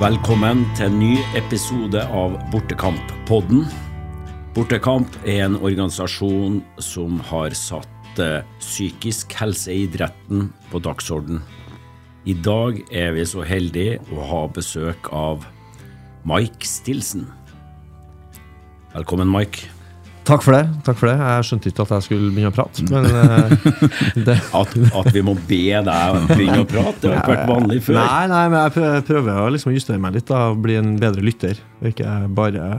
[0.00, 3.66] Velkommen til en ny episode av Bortekamp-podden.
[4.56, 11.42] Bortekamp er en organisasjon som har satt eh, psykisk helse i idretten på dagsorden.
[12.24, 15.44] I dag er vi så heldige å ha besøk av
[16.24, 17.28] Mike Stilson.
[18.96, 19.68] Velkommen, Mike.
[20.30, 20.62] Takk for det.
[20.86, 22.84] takk for det Jeg skjønte ikke at jeg skulle begynne å prate.
[22.90, 27.50] Men eh, At, at vi må be deg begynne å prate, det har ikke vært
[27.50, 27.98] vanlig før.
[28.00, 30.28] Nei, nei, men jeg prøver å liksom justere meg litt.
[30.30, 32.70] da Bli en bedre lytter, og ikke bare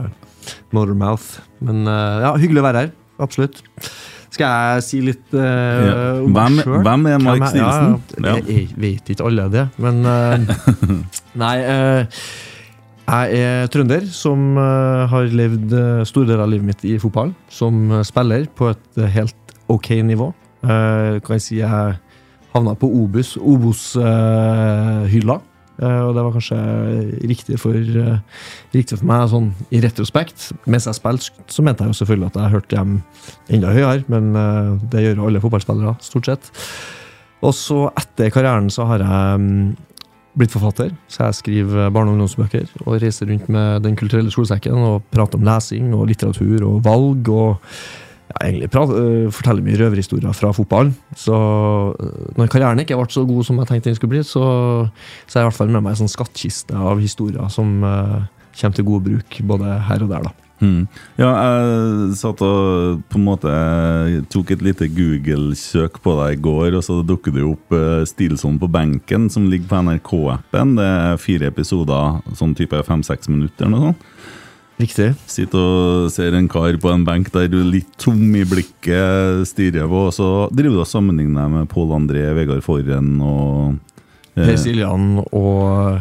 [0.74, 1.36] motormouth.
[1.62, 2.92] Men eh, ja, hyggelig å være her.
[3.22, 3.60] Absolutt.
[4.32, 5.96] Skal jeg si litt uh, Ja.
[6.24, 6.78] om meg sjøl?
[6.86, 7.98] hvem er Mike Snilsen?
[8.24, 10.86] Ja, jeg, jeg vet ikke alle det, men uh,
[11.42, 11.50] Nei.
[11.60, 12.22] eh,
[13.02, 17.32] jeg er trønder som eh, har levd uh, store deler av livet mitt i fotball.
[17.52, 20.32] Som eh, spiller på et eh, helt ok nivå.
[20.62, 21.96] Eh, kan jeg si jeg
[22.52, 25.38] havna på Obus, Obos-hylla.
[25.82, 26.56] og det var kanskje
[27.26, 28.18] riktig for, eh,
[28.74, 30.52] riktig for meg sånn i retrospekt.
[30.66, 33.02] Mens jeg spilte, så mente jeg jo selvfølgelig at jeg hørte hjem
[33.56, 36.52] enda høyere, men eh, det gjør alle fotballspillere, stort sett.
[37.42, 39.76] Og så etter karrieren så har jeg mm,
[40.38, 44.72] blitt forfatter, så jeg skriver barne- og ungdomsbøker og reiser rundt med Den kulturelle skolesekken
[44.72, 47.58] og prater om lesing og litteratur og valg og
[48.32, 50.94] ja, egentlig prat, øh, forteller mye røverhistorier fra fotballen.
[51.16, 51.34] Så
[52.00, 54.44] øh, når karrieren ikke ble så god som jeg tenkte den skulle bli, så,
[55.26, 58.22] så er jeg i hvert fall med meg en sånn skattkiste av historier som uh,
[58.56, 60.30] kommer til god bruk både her og der.
[60.30, 60.41] da.
[60.62, 60.84] Mm.
[61.18, 63.52] Ja, jeg satt og på en måte
[64.30, 68.60] tok et lite Google-søk på deg i går, og så dukket det opp uh, Stilson
[68.62, 70.76] på benken, som ligger på NRK-appen.
[70.78, 74.08] Det er fire episoder, sånn type fem-seks minutter eller noe sånt.
[74.82, 75.12] Riktig.
[75.30, 79.44] Sitter og ser en kar på en benk der du er litt tom i blikket,
[79.50, 84.38] stirrer på, og så driver du og sammenligner deg med Pål André, Vegard Forren og
[84.38, 86.00] eh, Siljan og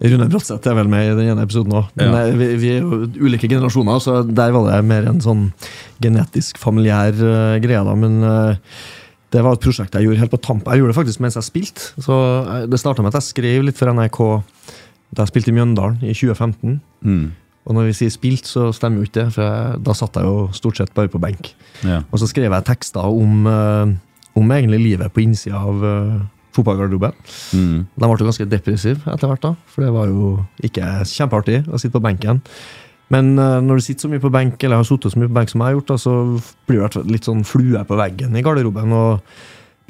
[0.00, 1.90] Rune Bratseth er vel med i den ene episoden òg.
[1.98, 2.22] Men Ja.
[2.32, 5.52] vi, vi er jo ulike generasjoner, så der var det mer en sånn
[6.00, 7.84] genetisk familiær uh, greie.
[7.84, 8.54] da, Men Uh,
[9.30, 10.72] det var et prosjekt jeg gjorde helt på tampen.
[10.72, 11.92] Jeg gjorde det faktisk mens jeg spilte.
[12.02, 12.14] Så
[12.50, 14.18] eh, Det starta med at jeg skrev litt for NRK
[15.14, 16.80] da jeg spilte i Mjøndalen i 2015.
[17.06, 17.28] mm,
[17.66, 20.26] Og når vi sier spilt, så stemmer jo ikke det, for jeg, da satt jeg
[20.26, 21.52] jo stort sett bare på benk.
[21.86, 22.00] ja.
[22.10, 23.94] Og så skrev jeg tekster om, eh,
[24.34, 25.78] om egentlig livet på innsida av
[26.56, 27.12] fotballgarderoben.
[27.56, 30.32] Mm, De ble jo ganske depressive etter hvert, da, for det var jo
[30.66, 32.42] ikke kjempeartig å sitte på benken.
[33.10, 35.38] Men eh, når du sitter så mye på benk, eller har sittet så mye på
[35.40, 36.12] benk som jeg har gjort, da, så
[36.70, 39.24] blir du litt sånn flue på veggen i garderoben og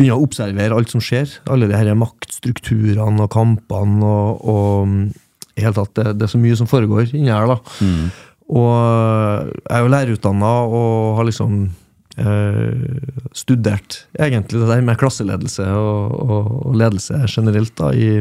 [0.00, 1.34] begynner å observere alt som skjer.
[1.52, 6.40] Alle de her maktstrukturene og kampene og, og i hele tatt, det, det er så
[6.40, 7.44] mye som foregår inni her.
[7.50, 7.58] da.
[7.84, 8.06] mm,
[8.56, 11.58] Og jeg er jo lærerutdanna og har liksom
[12.20, 18.20] eh, studert egentlig det der med klasseledelse og, og, og ledelse generelt da, i,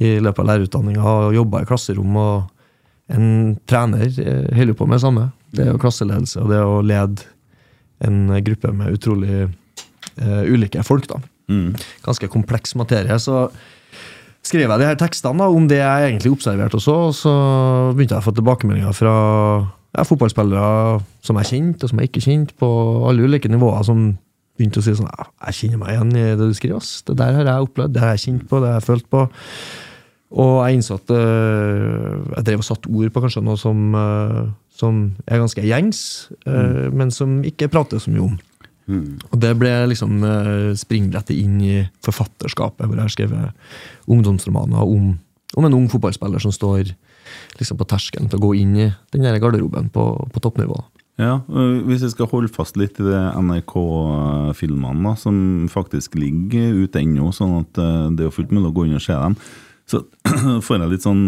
[0.00, 1.16] i løpet av lærerutdanninga.
[1.36, 2.16] Jobba i klasserom.
[2.20, 5.26] Og en trener eh, holder på med det samme.
[5.50, 7.26] Det er jo klasseledelse og det å lede
[8.06, 11.10] en gruppe med utrolig eh, ulike folk.
[11.10, 11.20] da.
[11.50, 11.74] mm.
[12.06, 13.18] Ganske kompleks materie.
[13.20, 13.48] Så
[14.46, 17.34] skrev jeg de her tekstene da, om det jeg egentlig observerte også, og så
[17.92, 19.16] begynte jeg å få tilbakemeldinger fra
[19.96, 22.70] ja, fotballspillere som jeg kjente, og som jeg ikke kjente, på
[23.08, 24.10] alle ulike nivåer, som
[24.58, 27.00] begynte å si sånn Jeg kjenner meg igjen i det du skriver, ass.
[27.06, 29.24] Det der har jeg opplevd, det har jeg kjent på, det har jeg følt på.
[30.40, 34.44] Og jeg innså at øh, jeg drev og satte ord på kanskje noe som, øh,
[34.78, 36.02] som er ganske gjengs,
[36.46, 38.38] øh, men som ikke prater så mye om.
[39.30, 45.12] Og det ble liksom uh, springbrettet inn i forfatterskapet, hvor jeg har skrevet ungdomsromaner om,
[45.54, 46.90] om en ung fotballspiller som står
[47.58, 50.82] liksom på terskelen til å gå inn i den der garderoben på, på toppnivå.
[51.20, 57.02] Ja, øh, Hvis jeg skal holde fast litt i det NRK-filmene som faktisk ligger ute
[57.02, 59.36] ennå, sånn at øh, det er fullt mulig å gå inn og se dem,
[59.90, 60.04] så
[60.64, 61.24] får jeg litt sånn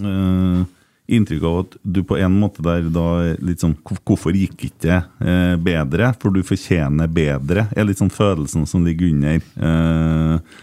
[0.00, 0.64] øh,
[1.06, 3.08] inntrykk av at du på en måte der da
[3.44, 6.12] litt sånn Hvorfor gikk ikke det øh, bedre?
[6.20, 9.44] For du fortjener bedre, er litt sånn følelsen som ligger under.
[9.68, 10.60] Eh,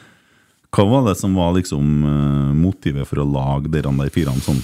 [0.71, 4.61] hva var det som var liksom øh, motivet for å lage de der firene sånn?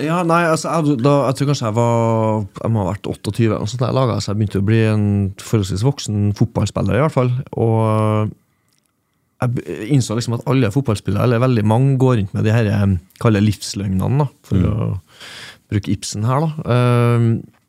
[0.00, 3.42] Ja, nei, altså, jeg, da, jeg tror kanskje jeg var Jeg må ha vært 28,
[3.48, 5.06] eller noe sånt da jeg laget, så jeg begynte å bli en
[5.42, 7.32] forholdsvis voksen fotballspiller, i hvert fall.
[7.60, 8.30] Og
[9.40, 12.98] jeg innså liksom at alle fotballspillere, eller veldig mange, går rundt med de her eh,
[13.22, 14.90] kaller livsløgnene, da, for å
[15.70, 16.46] bruke Ibsen her.
[16.46, 16.50] da.
[16.66, 17.60] Uh,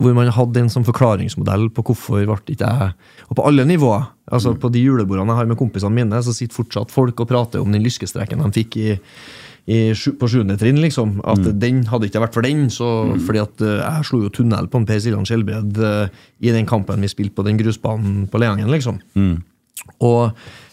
[0.00, 2.92] hvor man hadde en sånn forklaringsmodell på hvorfor ble ikke jeg
[3.28, 4.06] Og på alle nivåer.
[4.24, 7.60] altså På de julebordene jeg har med kompisene mine, så sitter fortsatt folk og prater
[7.60, 8.88] om den lyskestreken de fikk i
[9.70, 11.20] i, på sjuende trinn, liksom.
[11.28, 12.66] At den hadde ikke vært for den.
[12.72, 12.88] Så,
[13.26, 16.66] Fordi at eh, jeg slo jo tunnel på en Per Siljan Skjelbred eh, i den
[16.66, 18.98] kampen vi spilte på den grusbanen på Leangen, liksom.
[20.02, 20.32] Og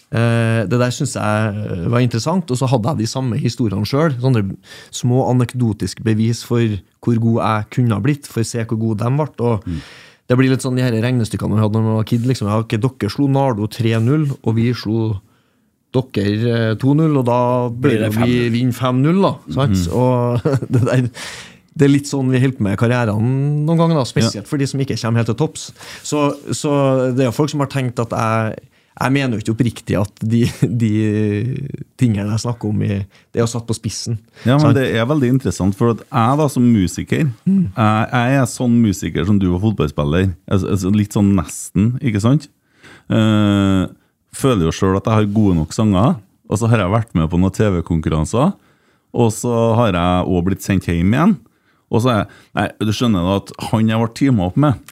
[0.09, 4.15] Eh, det der syns jeg var interessant, og så hadde jeg de samme historiene sjøl.
[4.17, 4.41] Sånne
[4.95, 9.03] små anekdotiske bevis for hvor god jeg kunne ha blitt, for å se hvor god
[9.03, 9.27] de ble.
[9.45, 9.67] og
[10.29, 12.25] Det blir litt sånn de her regnestykkene vi hadde da vi var kid.
[12.25, 15.19] liksom, ja, okay, Dere slo Nardo 3-0, og vi slo
[15.95, 17.39] dere eh, 2-0, og da
[17.85, 18.33] det vi 5-0.
[18.55, 19.31] vinner 5-0, da.
[19.55, 19.85] Sant?
[19.95, 21.07] Og det der
[21.79, 23.27] det er litt sånn vi holder på med karrieren
[23.63, 25.69] noen ganger, da, spesielt for de som ikke kommer helt til topps.
[26.03, 26.71] Så, så
[27.15, 28.65] det er jo folk som har tenkt at jeg
[28.99, 30.41] jeg mener jo ikke oppriktig at de,
[30.81, 30.89] de
[31.99, 32.97] tingene jeg snakker om, i,
[33.31, 34.17] det er satt på spissen.
[34.43, 34.73] Ja, men?
[34.75, 39.27] Det er veldig interessant, for at jeg da som musiker jeg, jeg er sånn musiker
[39.29, 40.33] som du var fotballspiller.
[40.51, 42.49] Altså, altså litt sånn nesten, ikke sant?
[43.07, 43.85] Eh,
[44.35, 46.17] føler jo sjøl at jeg har gode nok sanger,
[46.49, 48.53] og så har jeg vært med på noen TV-konkurranser.
[49.17, 51.35] Og så har jeg òg blitt sendt hjem igjen.
[51.89, 52.27] Og så er jeg
[52.57, 54.91] Nei, du skjønner da at han jeg ble teama opp med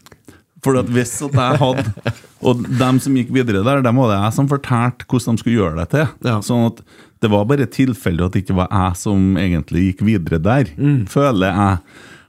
[0.65, 4.35] For hvis at jeg hadde Og dem som gikk videre der, dem var det jeg
[4.39, 6.09] som fortalte hvordan de skulle gjøre det til.
[6.25, 6.39] Ja.
[6.45, 6.81] Sånn at
[7.21, 10.69] det var bare tilfeldig at det ikke var jeg som egentlig gikk videre der,
[11.09, 11.79] føler jeg.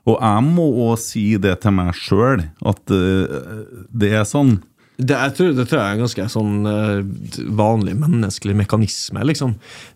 [0.08, 4.54] Og jeg må òg si det til meg sjøl, at eh, det er sånn.
[4.98, 9.22] Det, jeg tror, det tror jeg er en ganske sånn eh, vanlig menneskelig mekanisme.
[9.28, 9.52] liksom.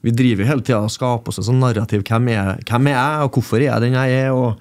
[0.06, 2.04] Vi driver jo hele tida og skaper oss et sånn narrativ.
[2.06, 4.30] Hvem er, hvem er jeg, og hvorfor er jeg den jeg er?
[4.30, 4.60] og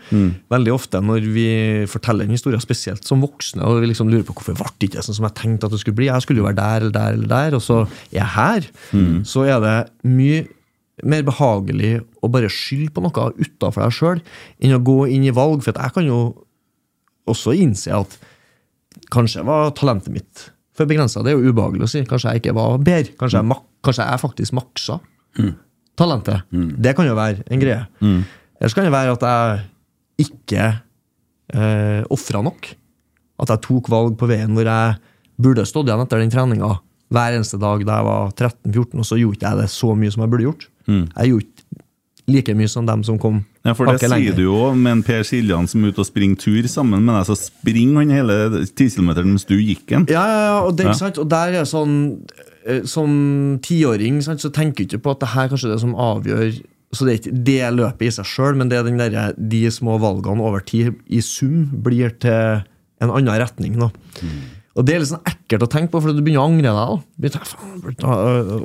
[0.49, 1.45] Veldig ofte når vi
[1.91, 5.05] forteller en historie, spesielt som voksne, og vi liksom lurer på hvorfor ble det ikke
[5.05, 7.13] sånn som jeg tenkte at det skulle bli, jeg skulle jo være der eller der,
[7.19, 8.67] eller der, og så er jeg her,
[9.29, 9.77] så er det
[10.09, 10.41] mye
[11.05, 14.19] mer behagelig å bare skylde på noe utafor deg sjøl
[14.61, 15.61] enn å gå inn i valg.
[15.65, 16.19] For jeg kan jo
[17.29, 18.17] også innse at
[19.11, 20.45] Kanskje var talentet mitt
[20.77, 21.21] for begrensa.
[21.23, 22.03] Det er jo ubehagelig å si.
[22.07, 23.13] Kanskje jeg ikke var bedre.
[23.19, 24.99] Kanskje jeg, mak kanskje jeg faktisk maksa
[25.99, 26.45] talentet.
[26.81, 27.83] Det kan jo være en greie.
[28.61, 30.63] Ellers kan det være at jeg ikke
[31.53, 32.69] eh, ofra nok.
[33.41, 34.95] At jeg tok valg på veien hvor jeg
[35.41, 36.75] burde stått igjen etter den treninga
[37.11, 40.11] hver eneste dag da jeg var 13-14, og så gjorde ikke jeg det så mye
[40.13, 40.67] som jeg burde gjort.
[41.17, 41.81] Jeg gjorde ikke
[42.31, 44.37] like mye som dem som kom Ja, For det sier lenger.
[44.39, 47.27] du jo med en Per Siljan som er ute og springer tur sammen med deg,
[47.29, 50.07] så springer han hele 10 km mens du gikk den.
[50.09, 51.19] Ja, ja, ja, og, det, er ikke sant?
[51.21, 51.95] og der er sånn
[52.65, 53.11] eh, Som
[53.61, 56.57] tiåring så tenker du ikke på at det her kanskje er det som avgjør
[56.89, 59.61] Så det er ikke det løpet i seg sjøl, men det er den der, de
[59.71, 62.65] små valgene over tid i sum blir til
[63.01, 63.77] en annen retning.
[63.77, 64.41] Mm.
[64.77, 67.55] Og det er litt sånn ekkelt å tenke på, for du begynner å angre deg.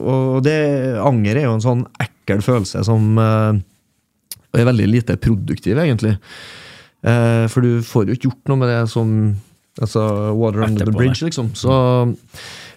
[0.03, 0.59] Og det,
[1.01, 3.17] anger er jo en sånn ekkel følelse som
[4.57, 6.17] eh, er veldig lite produktiv, egentlig.
[7.07, 9.11] Eh, for du får jo ikke gjort noe med det som
[9.81, 10.07] altså,
[10.37, 11.53] water under the bridge, liksom.
[11.59, 11.73] Så,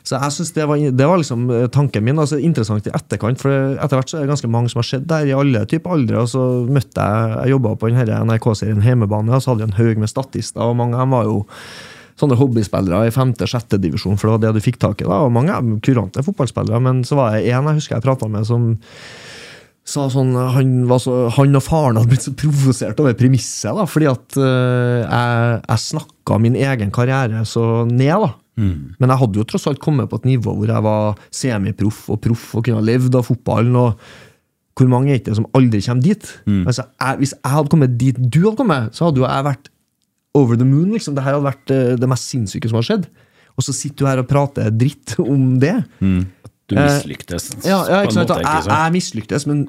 [0.04, 2.20] så jeg synes det var, det var liksom eh, tanken min.
[2.20, 5.08] altså Interessant i etterkant, for etter hvert så er det ganske mange som har sett
[5.10, 6.24] der i alle typer aldre.
[6.24, 9.72] Og så møtte jeg Jeg jobba på den her NRK-serien Heimebane, og så hadde vi
[9.72, 11.40] en haug med statister, og mange av dem var jo
[12.20, 15.08] sånne hobbyspillere i femte-sjette divisjon, for det var det du fikk tak i.
[15.08, 18.28] da, og Mange dem kurante fotballspillere, men så var det en jeg husker jeg prata
[18.28, 18.74] med, som
[19.90, 23.86] sa sånn, han, var så, han og faren hadde blitt så provosert over premisset, da,
[23.90, 28.14] fordi at uh, jeg, jeg snakka min egen karriere så ned.
[28.26, 28.32] da.
[28.60, 32.18] Men jeg hadde jo tross alt kommet på et nivå hvor jeg var semiproff og
[32.26, 33.78] proff og kunne ha levd av fotballen.
[33.80, 34.02] og
[34.76, 36.28] Hvor mange er det som aldri kommer dit?
[36.68, 39.72] Altså, jeg, hvis jeg hadde kommet dit du hadde kommet, så hadde jo jeg vært
[40.36, 40.92] over the moon.
[40.92, 41.16] liksom.
[41.16, 43.08] Det her hadde vært uh, det mest sinnssyke som har skjedd.
[43.56, 45.78] Og så sitter du her og prater dritt om det.
[46.70, 48.30] Du mislyktes Eh, Ja, ja ikke sant?
[48.30, 48.42] måte.
[48.44, 48.76] Jeg, ikke sant?
[48.76, 49.64] jeg mislyktes, men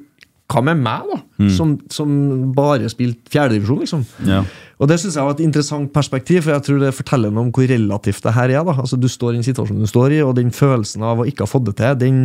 [0.51, 1.21] hva med meg, da?
[1.57, 2.11] Som, som
[2.57, 4.05] bare spilte fjerdedivisjon, liksom.
[4.29, 4.43] Ja.
[4.81, 7.53] Og det synes jeg var et interessant perspektiv, for jeg tror det forteller noe om
[7.55, 8.65] hvor relativt det her er.
[8.65, 8.77] da.
[8.81, 11.45] Altså Du står i den situasjonen du står i, og den følelsen av å ikke
[11.45, 12.23] ha fått det til, den,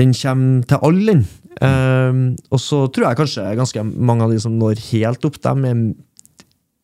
[0.00, 1.24] den kommer til alle, den.
[1.62, 5.68] Um, og så tror jeg kanskje ganske mange av de som når helt opp, dem
[5.68, 5.84] er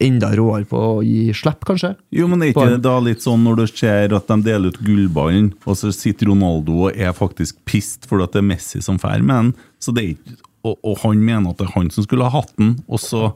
[0.00, 1.94] enda råere på å gi slipp, kanskje.
[2.14, 4.82] Jo, men er ikke det da litt sånn når du ser at de deler ut
[4.84, 9.00] gullballen, og så sitter Ronaldo og er faktisk pissed fordi at det er Messi som
[9.00, 9.52] drar med den,
[9.82, 12.40] så det er ikke, og, og han mener at det er han som skulle ha
[12.40, 13.30] hatt den, og så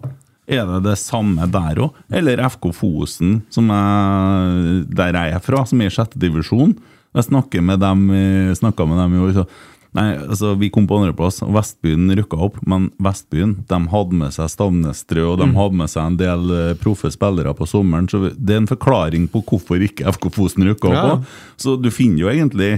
[0.44, 2.00] er det det samme der òg?
[2.12, 6.74] Eller FK Fosen, som er, der jeg er fra, som er i sjette divisjon.
[7.14, 9.46] Jeg snakka med dem, eh, med dem i år.
[9.94, 14.50] Nei, altså Vi kom på andreplass, Vestbyen rykka opp, men Vestbyen de hadde med seg
[14.50, 18.08] Stavnestrø og de hadde med seg en del eh, proffe spillere på sommeren.
[18.10, 20.98] så Det er en forklaring på hvorfor ikke FK Fosen rykka opp.
[20.98, 21.06] Ja.
[21.12, 21.38] også.
[21.62, 22.72] Så du finner jo egentlig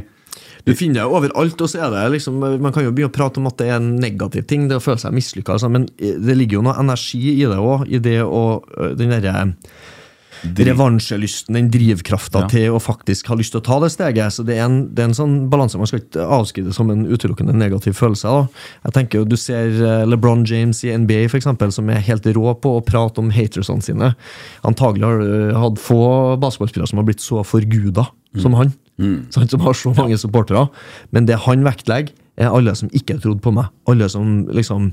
[0.67, 3.41] Du finner det overalt, og så er det liksom Man kan jo begynne å prate
[3.41, 6.37] om at det er en negativ ting, det å føle seg mislykka, altså, men det
[6.37, 9.53] ligger jo noe energi i det òg, i det å øh, Den derre
[10.45, 12.47] revansjelysten, den drivkrafta Ja.
[12.49, 14.33] til å faktisk ha lyst til å ta det steget.
[14.33, 15.77] Så det er en, det er en sånn balanse.
[15.79, 18.23] Man skal ikke avskrive det som en utelukkende negativ følelse.
[18.25, 18.49] Da.
[18.85, 22.25] Jeg tenker jo, Du ser eh, LeBron James i NBA, for eksempel, som er helt
[22.27, 24.15] rå på å prate om hatersene sine.
[24.65, 28.07] Antagelig har du hatt få basketballspillere som har blitt så forguda
[28.41, 28.75] som han.
[29.31, 30.69] sant, som har så mange supportere.
[31.13, 33.71] Men det han vektlegger, er alle som ikke trodde på meg.
[33.89, 34.91] Alle som liksom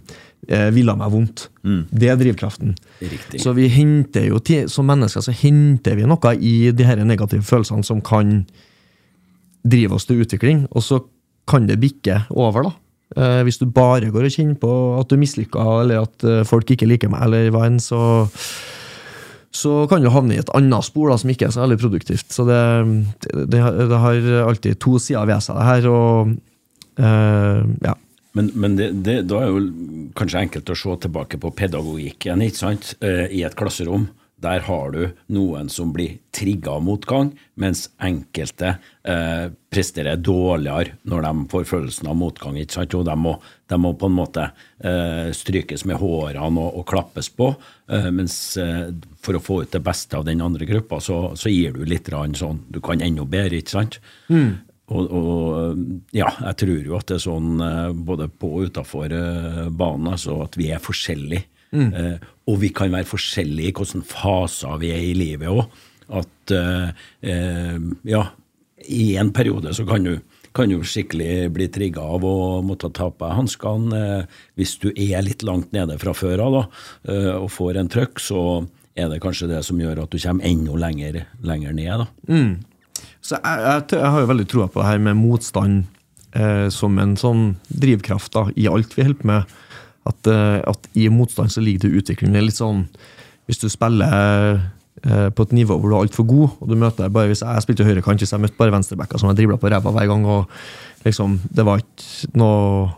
[0.48, 1.50] eh, ville meg vondt.
[1.92, 2.76] Det er drivkraften.
[3.02, 3.42] Riktig.
[3.44, 4.40] Så vi henter jo
[4.72, 8.46] som mennesker så henter vi noe i de her negative følelsene som kan
[9.64, 11.02] drive oss til utvikling, og så
[11.48, 12.74] kan det bikke over, da.
[13.16, 16.72] Eh, hvis du bare går og kjenner på at du mislykka, eller at eh, folk
[16.72, 18.24] ikke liker meg, eller hva enn, så
[19.54, 22.32] så kan du havne i et annet spor da, som ikke er så veldig produktivt.
[22.34, 22.58] Så det,
[23.54, 25.86] det, det har alltid to sider ved seg, det her.
[25.94, 26.32] Og
[26.98, 27.96] eh, ja.
[28.34, 32.62] Men, men det, det, da er jo kanskje enkelt å se tilbake på pedagogikken ikke
[32.64, 32.96] sant?
[33.06, 34.10] Eh, i et klasserom.
[34.44, 38.74] Der har du noen som blir trigga av motgang, mens enkelte
[39.08, 42.58] eh, presterer dårligere når de får følelsen av motgang.
[42.60, 42.98] ikke sant?
[42.98, 43.38] Og de må,
[43.72, 47.54] de må på en måte eh, strykes med hårene og, og klappes på.
[47.88, 48.90] Eh, mens eh,
[49.24, 52.10] for å få ut det beste av den andre gruppa, så, så gir du litt
[52.12, 54.02] rann sånn Du kan enda bedre, ikke sant?
[54.94, 59.16] Og, og ja, jeg tror jo at det er sånn eh, både på og utafor
[59.74, 61.48] banen, altså at vi er forskjellige.
[61.74, 65.66] Eh, og vi kan være forskjellige i hvilke faser vi er i livet òg.
[66.14, 66.92] At eh,
[67.26, 67.78] eh,
[68.10, 68.24] ja,
[68.84, 70.18] i en periode så kan du,
[70.54, 72.36] kan du skikkelig bli trigga av å
[72.66, 74.04] måtte ta på deg hanskene.
[74.04, 78.22] Eh, hvis du er litt langt nede fra før av eh, og får en trøkk,
[78.22, 78.44] så
[78.94, 82.04] er det kanskje det som gjør at du kommer enda lenger, lenger ned.
[82.04, 82.08] da.
[83.24, 85.84] Så jeg, jeg, jeg har jo veldig troa på det her med motstand
[86.36, 89.54] eh, som en sånn drivkraft da, i alt vi holder på med.
[90.10, 92.34] At, eh, at i motstand så ligger det utvikling.
[92.36, 92.86] Det er litt sånn
[93.48, 94.60] hvis du spiller
[95.04, 97.64] eh, på et nivå hvor du er altfor god, og du møter bare hvis Jeg
[97.66, 100.26] spilte høyrekant, så jeg møtte bare venstrebacker som jeg dribla på ræva hver gang.
[100.26, 100.52] og
[101.08, 102.92] liksom, Det var ikke noe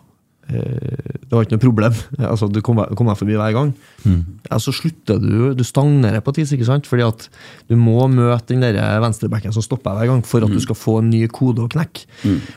[0.45, 1.95] det var ikke noe problem.
[2.31, 3.71] altså Du kom, kom forbi hver gang.
[4.05, 6.89] Ja, så slutter du Du stagnerer på tis, ikke sant?
[6.89, 7.27] Fordi at
[7.69, 10.99] du må møte den der venstrebacken som stopper hver gang, for at du skal få
[11.01, 12.05] en ny kode å knekke.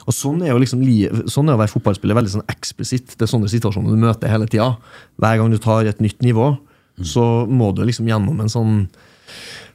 [0.06, 0.84] Og Sånn er jo liksom
[1.30, 3.16] sånn er å være fotballspiller veldig sånn eksplisitt.
[3.16, 4.74] Det er sånne situasjoner du møter hele tida.
[5.20, 6.52] Hver gang du tar et nytt nivå,
[7.06, 8.74] så må du liksom gjennom en sånn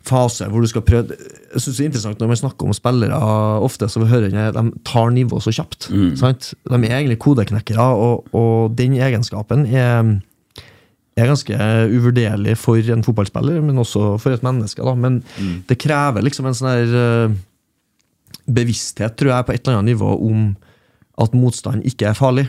[0.08, 3.20] fase hvor du skal prøve Jeg synes det er interessant Når man snakker om spillere,
[3.64, 5.90] ofte så hører jeg at de tar nivå så kjapt.
[6.20, 6.54] Sant?
[6.68, 10.16] De er egentlig kodeknekkere, og, og den egenskapen er,
[11.16, 11.60] er ganske
[11.94, 14.84] uvurderlig for en fotballspiller, men også for et menneske.
[14.84, 14.96] Da.
[14.98, 15.22] Men
[15.70, 17.38] det krever liksom en sånn her eh,
[18.50, 20.50] bevissthet, tror jeg, på et eller annet nivå om
[21.22, 22.48] at motstand ikke er farlig.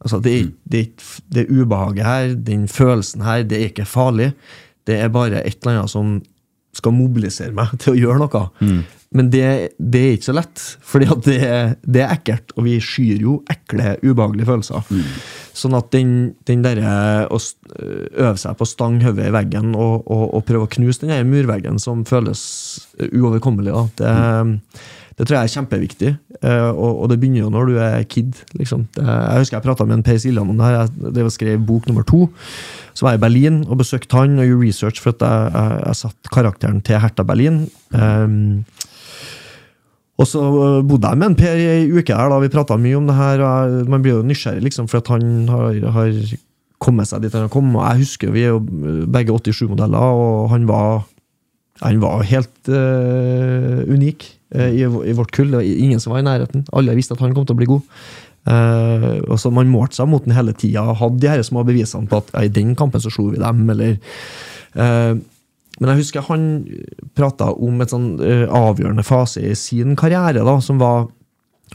[0.00, 4.32] Altså, det, er, det, er, det ubehaget her, den følelsen her, det er ikke farlig.
[4.88, 6.20] Det er bare et eller annet som
[6.76, 8.46] skal mobilisere meg til å gjøre noe.
[9.10, 9.46] Men det,
[9.82, 10.60] det er ikke så lett,
[11.02, 11.38] at det,
[11.82, 14.92] det er ekkelt, og vi skyr jo ekle, ubehagelige følelser.
[15.60, 16.12] Sånn at den,
[16.46, 16.92] den derre
[17.26, 21.02] å øve seg på å stange hodet i veggen og, og, og prøve å knuse
[21.02, 22.44] den der murveggen som føles
[23.10, 24.14] uoverkommelig, da, det,
[25.20, 26.10] det tror jeg er kjempeviktig.
[26.40, 28.38] Eh, og, det begynner jo når du er kid.
[28.56, 28.86] Liksom.
[28.96, 30.88] Jeg husker jeg prata med en Per Siljan om det her.
[31.18, 32.22] Jeg skrev bok nummer to.
[32.96, 35.82] Så var jeg i Berlin og besøkte han og gjorde research for at jeg, jeg,
[35.84, 37.60] jeg satte karakteren til Hertha Berlin.
[37.92, 38.64] Um,
[40.20, 40.40] og så
[40.88, 43.20] bodde jeg med en Per i ei uke her, da vi prata mye om det
[43.20, 43.44] her.
[43.44, 46.10] og Man blir jo nysgjerrig, liksom, for at han har, har
[46.80, 47.76] kommet seg dit han har kommet.
[47.76, 48.64] Og jeg husker vi er jo
[49.04, 51.02] begge 87-modeller, og han var,
[51.84, 55.52] han var helt uh, unik i, i vårt kull.
[55.52, 56.64] Det var ingen som var i nærheten.
[56.74, 58.00] Alle visste at han kom til å bli god.
[58.48, 60.86] Uh, og så Man målte seg mot den hele tida.
[60.96, 63.98] Hadde de her små bevisene på at i den kampen så slo vi dem, eller
[64.78, 65.18] uh,
[65.80, 66.42] men jeg husker han
[67.16, 71.08] prata om et sånn uh, avgjørende fase i sin karriere, da, som var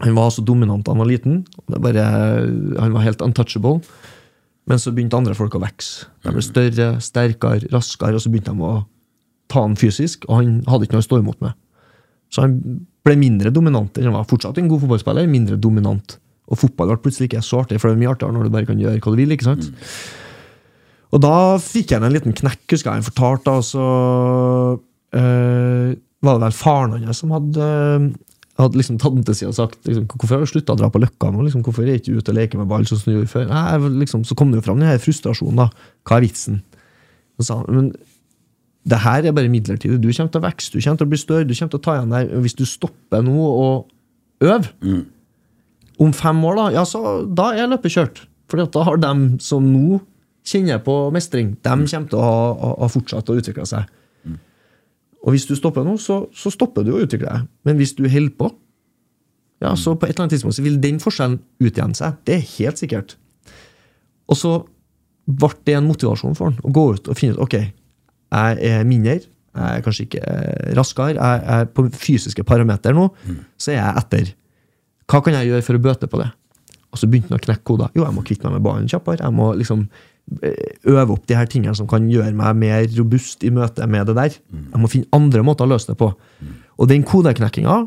[0.03, 1.45] Han var så dominant da han var liten.
[1.71, 3.79] Bare, han var helt untouchable.
[4.67, 6.09] Men så begynte andre folk å vokse.
[6.25, 8.81] De ble større, sterkere, raskere, og så begynte de å
[9.47, 11.55] ta han fysisk, og han hadde ikke noe å stå imot med.
[12.35, 12.59] Så han
[13.05, 13.95] ble mindre dominant.
[14.01, 16.17] Han var fortsatt en god fotballspiller, mindre dominant.
[16.51, 18.69] Og fotball ble plutselig ikke så artig, for det er mye artigere når du bare
[18.69, 19.35] kan gjøre hva du vil.
[19.35, 19.69] ikke sant?
[21.15, 23.55] Og da fikk jeg en liten knekk, husker jeg han fortalte.
[23.55, 23.85] Og så
[25.15, 27.69] eh, var det vel faren hans som hadde,
[28.59, 30.89] hadde liksom tatt den til siden og sagt liksom, hvorfor har du slutta å dra
[30.91, 31.45] på Løkka nå?
[31.47, 33.47] Liksom, hvorfor er du ikke ute og leker med ball sånn som du gjorde før?
[33.53, 35.63] Nei, liksom, så kom det jo fram den her frustrasjonen.
[35.63, 35.93] da.
[36.03, 36.59] Hva er vitsen?
[37.43, 37.93] Så men
[38.85, 39.97] det her er bare midlertidig.
[39.97, 41.85] Du kommer til å vokse, du kommer til å bli større, du kommer til å
[41.85, 42.31] ta igjen der.
[42.43, 44.71] Hvis du stopper nå og øver
[46.05, 48.25] om fem år, da, ja, så da er løpet kjørt.
[48.51, 50.01] For da har dem som nå
[50.45, 53.89] kjenner på mestring, dem kommer til å ha, ha, fortsatt å utvikle seg.
[55.25, 57.47] Og hvis du stopper nå, så, så stopper du å utvikle deg.
[57.65, 58.51] Men hvis du holder på,
[59.63, 62.19] ja, så på et eller annet tidspunkt så vil den forskjellen utjevne seg.
[62.27, 63.15] Det er helt sikkert.
[64.29, 64.51] Og så
[65.25, 67.55] ble det en motivasjon for han å gå ut og finne ut ok,
[68.35, 69.19] jeg er mindre,
[69.55, 71.13] Jeg er kanskje ikke eh, raskere.
[71.15, 73.05] Jeg er på fysiske parameter nå,
[73.57, 74.33] så er jeg etter.
[75.07, 76.27] Hva kan jeg gjøre for å bøte på det?
[76.91, 77.91] Og så begynte han å knekke koder.
[77.95, 79.23] Jo, jeg må kvitte meg med ballen kjappere.
[79.23, 79.85] Jeg må liksom
[80.43, 84.07] eh, øve opp de her tingene som kan gjøre meg mer robust i møte med
[84.07, 84.37] det der.
[84.73, 86.11] Jeg må finne andre måter å løse det på.
[86.79, 87.77] Og den kodeknekkinga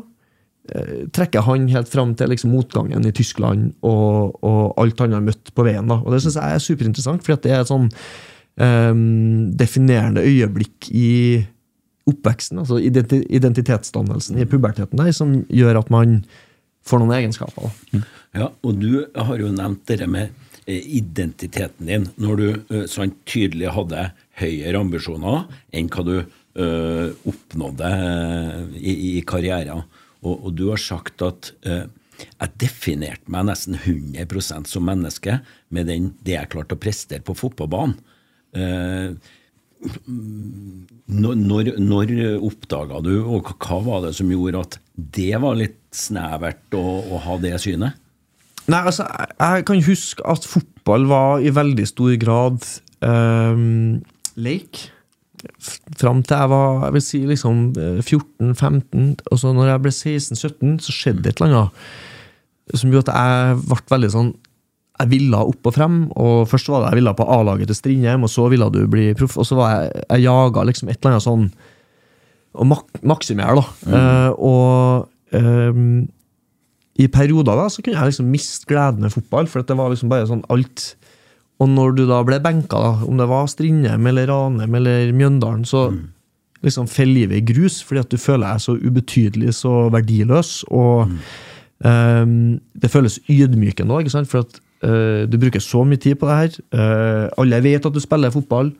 [0.73, 5.25] eh, trekker han helt fram til liksom, motgangen i Tyskland og, og alt han har
[5.25, 5.89] møtt på veien.
[5.89, 6.01] da.
[6.01, 7.89] Og det syns jeg er superinteressant, for det er sånn
[8.63, 11.45] ehm, definerende øyeblikk i
[12.09, 16.21] oppveksten, altså identi identitetsdannelsen i puberteten, der, som gjør at man
[16.87, 17.69] får noen egenskaper.
[17.91, 18.03] da.
[18.33, 20.33] Ja, og du har jo nevnt det med
[20.65, 24.09] eh, identiteten din, når du sånn tydelig hadde
[24.41, 26.15] høyere ambisjoner enn hva du
[26.59, 26.67] ø,
[27.29, 29.85] oppnådde eh, i, i karrieren.
[30.23, 31.81] Og, og du har sagt at ø,
[32.19, 35.39] jeg definerte meg nesten 100% som menneske
[35.71, 37.95] med den, det jeg klarte å prestere på fotballbanen.
[38.57, 39.13] Eh,
[41.09, 42.13] når, når, når
[42.43, 44.79] oppdaga du, og hva var det som gjorde at
[45.15, 47.97] det var litt snevert å, å ha det synet?
[48.69, 52.59] Nei, altså, jeg, jeg kan huske at fotball var i veldig stor grad
[53.05, 54.01] ehm,
[54.37, 54.83] leik.
[55.97, 59.09] Fram til jeg var jeg vil si liksom eh, 14-15.
[59.31, 63.17] Og så når jeg ble 16-17, så skjedde det et eller annet som gjorde at
[63.17, 64.33] jeg ble veldig sånn
[64.99, 65.97] Jeg ville opp og frem.
[66.19, 69.09] og Først var det jeg ville på A-laget til Strindheim, og så ville du bli
[69.17, 69.37] proff.
[69.39, 71.49] Og så var jeg, jeg jaga liksom et eller annet sånn
[72.59, 73.95] Å mak maksimere, da.
[73.95, 75.99] Eh, og um,
[76.99, 80.09] i perioder da, så kunne jeg liksom miste gleden ved fotball, for det var liksom
[80.11, 80.87] bare sånn alt.
[81.61, 85.63] Og når du da ble benka, da, om det var Strindheim eller Ranheim eller Mjøndalen,
[85.67, 85.85] så
[86.65, 90.51] liksom faller livet i grus, fordi at du føler deg så ubetydelig, så verdiløs.
[90.75, 91.13] Og
[91.87, 96.57] ehm, det føles ydmykende òg, for at du bruker så mye tid på det her.
[96.71, 98.71] Eh, alle vet at du spiller fotball,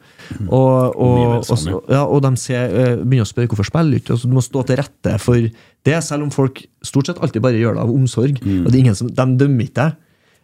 [0.47, 4.15] og, og, og, ja, og de ser, eh, begynner å spørre hvorfor spiller du ikke.
[4.15, 5.49] Altså, du må stå til rette for
[5.89, 8.39] det, selv om folk stort sett alltid bare gjør det av omsorg.
[8.43, 9.97] Og det er ingen som, De dømmer ikke deg.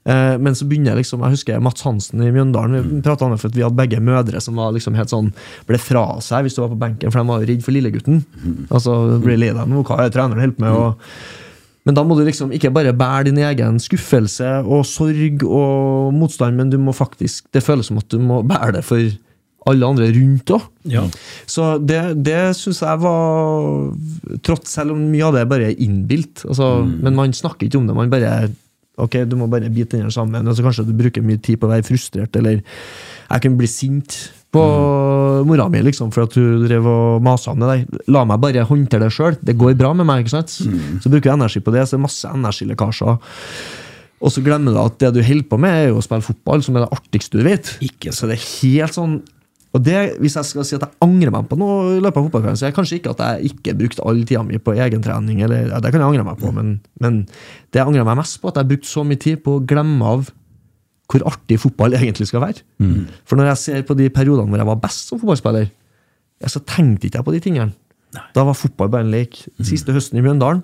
[0.05, 2.83] Eh, men så begynner jeg liksom, jeg husker Mats Hansen i Mjøndalen.
[2.91, 5.31] Vi pratet om for at vi hadde begge mødre som var liksom helt sånn,
[5.65, 8.21] ble fra seg hvis du var på benken, for de var redd for lillegutten.
[8.69, 10.77] Altså, ble lei deg nå, hva er treneren holder på med?
[10.77, 11.41] Og,
[11.85, 16.57] men da må du liksom ikke bare bære din egen skuffelse og sorg og motstand,
[16.57, 19.05] men du må faktisk, det føles som at du må bære det for
[19.69, 20.65] alle andre rundt òg.
[20.89, 21.03] Ja.
[21.49, 23.87] Så det, det syns jeg var
[24.45, 26.43] trått, selv om mye av det bare er innbilt.
[26.45, 27.97] Altså, Men man snakker ikke om det.
[27.97, 28.35] Man bare
[28.95, 30.47] Ok, du må bare bite den sammen.
[30.47, 34.15] Altså, kanskje du bruker mye tid på å være frustrert, eller jeg kan bli sint
[34.55, 34.65] på
[35.45, 38.03] mora mi liksom, for at hun drev og masa om det der.
[38.15, 39.37] La meg bare håndtere det sjøl.
[39.43, 40.23] Det går bra med meg.
[40.23, 40.55] ikke sant?
[41.03, 43.19] Så bruker jeg energi på det, så det er masse energilekkasjer.
[44.25, 46.63] Og så glemmer du at det du holder på med, er jo å spille fotball,
[46.65, 47.75] som er det artigste du vet.
[47.85, 49.17] Ikke Så det er helt sånn
[49.75, 52.29] og det, Hvis jeg skal si at jeg angrer meg på noe i løpet av
[52.29, 55.41] fotballkampen, så er det kanskje ikke at jeg ikke brukte all tida mi på egentrening,
[55.43, 58.39] eller, ja, det kan jeg angre meg på, men, men det jeg angrer meg mest
[58.39, 60.31] på, at jeg brukte så mye tid på å glemme av
[61.11, 62.61] hvor artig fotball egentlig skal være.
[63.29, 65.67] For når jeg ser på de periodene hvor jeg var best som fotballspiller,
[66.49, 67.73] så tenkte ikke jeg på de tingene.
[68.35, 69.37] Da var fotball bare en lek.
[69.63, 70.63] Siste høsten i Mjøndalen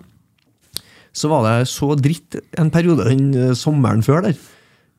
[1.14, 4.38] så var det så dritt en periode den eh, sommeren før der,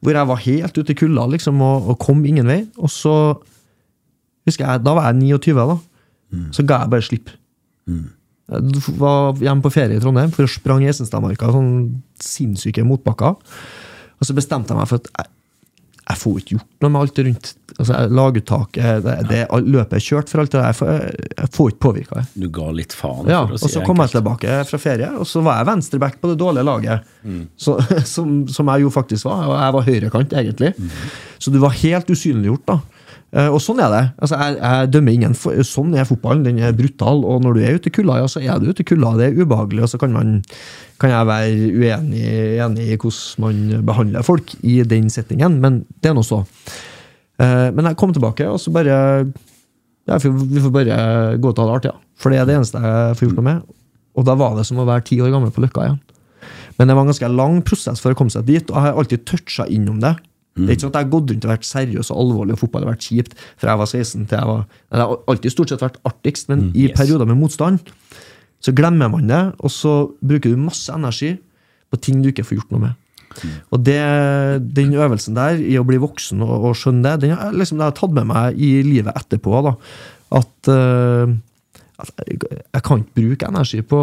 [0.04, 2.58] hvor jeg var helt ute i kulda liksom, og, og kom ingen vei.
[2.76, 3.14] Og så
[4.44, 5.78] husker jeg, Da var jeg 29, da.
[6.52, 7.30] Så ga jeg bare slipp.
[8.52, 13.38] Jeg var hjemme på ferie i Trondheim for å sprang Esenstadmarka, sånn sinnssyke motbakker.
[14.22, 15.32] Og så bestemte jeg meg for at jeg,
[16.02, 17.50] jeg får ikke gjort noe med alt det rundt.
[17.72, 20.66] Altså, Laguttaket, det, det, løpet er kjørt for alt det der.
[20.68, 20.90] Jeg får,
[21.38, 22.24] jeg får ikke påvirka det.
[22.42, 25.26] Du ga litt faen, Ja, for å og så kom jeg tilbake fra ferie, og
[25.30, 27.12] så var jeg venstreback på det dårlige laget.
[27.56, 27.78] Så,
[28.14, 29.46] som, som jeg jo faktisk var.
[29.48, 30.74] Og jeg var høyrekant, egentlig.
[31.42, 32.80] Så du var helt usynliggjort, da.
[33.32, 34.02] Eh, Og sånn er det.
[34.20, 35.34] Altså, jeg, jeg dømmer ingen.
[35.38, 36.42] for- Sånn er fotballen.
[36.44, 37.22] Den er brutal.
[37.24, 39.14] Og når du er ute i kulda, ja, så er du ute i kulda.
[39.16, 39.86] Det er ubehagelig.
[39.86, 40.42] Og så kan, man,
[41.02, 42.22] kan jeg være uenig
[42.62, 46.42] enig i hvordan man behandler folk i den settingen, men det er nå så.
[47.42, 48.96] Eh, Men jeg kom tilbake, og så bare
[50.06, 50.96] ja, Vi får bare
[51.38, 51.98] gå til å ha det artig, ja.
[52.18, 53.78] For det er det eneste jeg får gjort noe med.
[54.18, 56.00] Og da var det som å være ti år gammel på Løkka igjen.
[56.78, 58.98] Men det var en ganske lang prosess for å komme seg dit, og jeg har
[59.00, 60.14] alltid toucha innom det.
[60.52, 62.60] Det er ikke sånn at jeg har gått rundt og vært seriøs og alvorlig, og
[62.60, 65.72] fotball har vært kjipt fra jeg var 16 til jeg var Det har alltid stort
[65.72, 66.96] sett vært artigst, men i yes.
[66.98, 67.94] perioder med motstand
[68.62, 71.34] så glemmer man det, og så bruker du masse energi
[71.92, 72.98] på ting du ikke får gjort noe med.
[73.72, 73.98] Og det,
[74.76, 77.86] den øvelsen der, i å bli voksen og, og skjønne det, den har liksom, det
[77.86, 79.62] har jeg tatt med meg i livet etterpå.
[79.66, 79.74] da,
[80.38, 81.32] At, uh,
[82.02, 84.00] at jeg, jeg kan ikke bruke energi på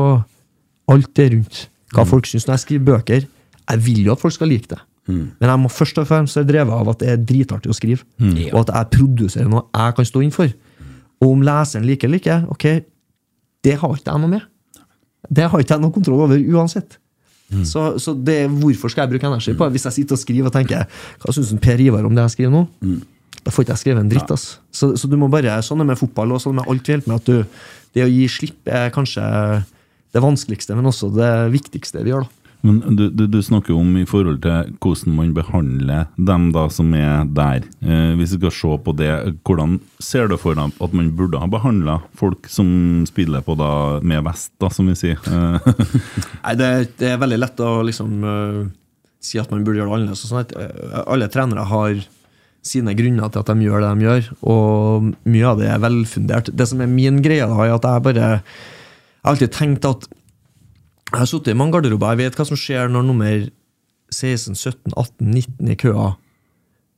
[0.90, 1.66] alt det rundt.
[1.94, 3.28] Hva folk syns når jeg skriver bøker.
[3.70, 4.82] Jeg vil jo at folk skal like det.
[5.42, 8.06] Men jeg må først og fremst være drevet av at det er dritartig å skrive.
[8.22, 8.52] mm.
[8.54, 10.52] Og at jeg produserer noe jeg kan stå inn for.
[11.20, 12.66] Og om leseren liker eller ikke, ok,
[13.66, 14.48] det har ikke jeg noe med.
[15.30, 16.98] Det har ikke jeg noe kontroll over uansett.
[17.66, 19.74] Så, så det, hvorfor skal jeg bruke energi på det?
[19.74, 20.84] Hvis jeg sitter og skriver og tenker
[21.24, 22.62] Hva syns Per Ivar om det jeg skriver nå?
[23.40, 24.34] Da får ikke jeg skrevet en dritt.
[24.36, 24.60] ass.
[24.70, 27.10] Så, så du må bare, Sånn er med fotball og sånn med alt vi holder
[27.10, 27.24] med.
[27.24, 27.64] at du,
[27.98, 29.24] Det å gi slipp er kanskje
[30.14, 32.28] det vanskeligste, men også det viktigste vi gjør.
[32.28, 32.39] da.
[32.62, 36.92] Men du, du, du snakker om i forhold til hvordan man behandler dem da som
[36.98, 37.64] er der.
[37.80, 39.12] Eh, hvis vi skal se på det,
[39.48, 43.72] hvordan ser du for deg at man burde ha behandla folk som spiller på da
[44.04, 45.24] med vest, da, som vi sier?
[45.24, 45.72] Eh,
[46.44, 46.70] Nei, det,
[47.00, 48.62] det er veldig lett å liksom uh,
[49.24, 50.28] si at man burde gjøre det annerledes.
[50.28, 52.04] Sånn at, uh, alle trenere har
[52.66, 56.52] sine grunner til at de gjør det de gjør, og mye av det er velfundert.
[56.52, 60.10] Det som er min greie, da, er at jeg bare Jeg har alltid tenkt at
[61.10, 63.46] Jeg har sittet i mange garderober, jeg vet hva som skjer når nummer
[64.14, 66.10] 16, 17, 18, 19 i køa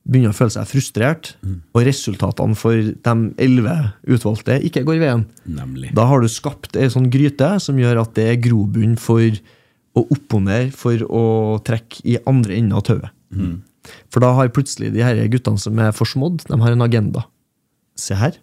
[0.02, 1.28] begynner å føle seg frustrert,
[1.76, 3.74] og resultatene for de 11
[4.10, 5.24] utvalgte ikke går veien.
[5.46, 5.92] Nemlig.
[5.94, 9.22] Da har du skapt ei sånn gryte som gjør at det er grobunn for
[9.92, 11.22] å opponere for å
[11.62, 13.12] trekke i andre enden av tauet.
[14.10, 17.24] For da har plutselig de her guttene som er forsmådd, de har en agenda.
[17.98, 18.36] Se her.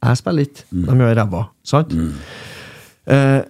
[0.00, 0.66] Jeg spiller ikke.
[0.72, 1.46] De gjør ræva.
[1.70, 1.94] Sant?
[3.06, 3.40] Eh,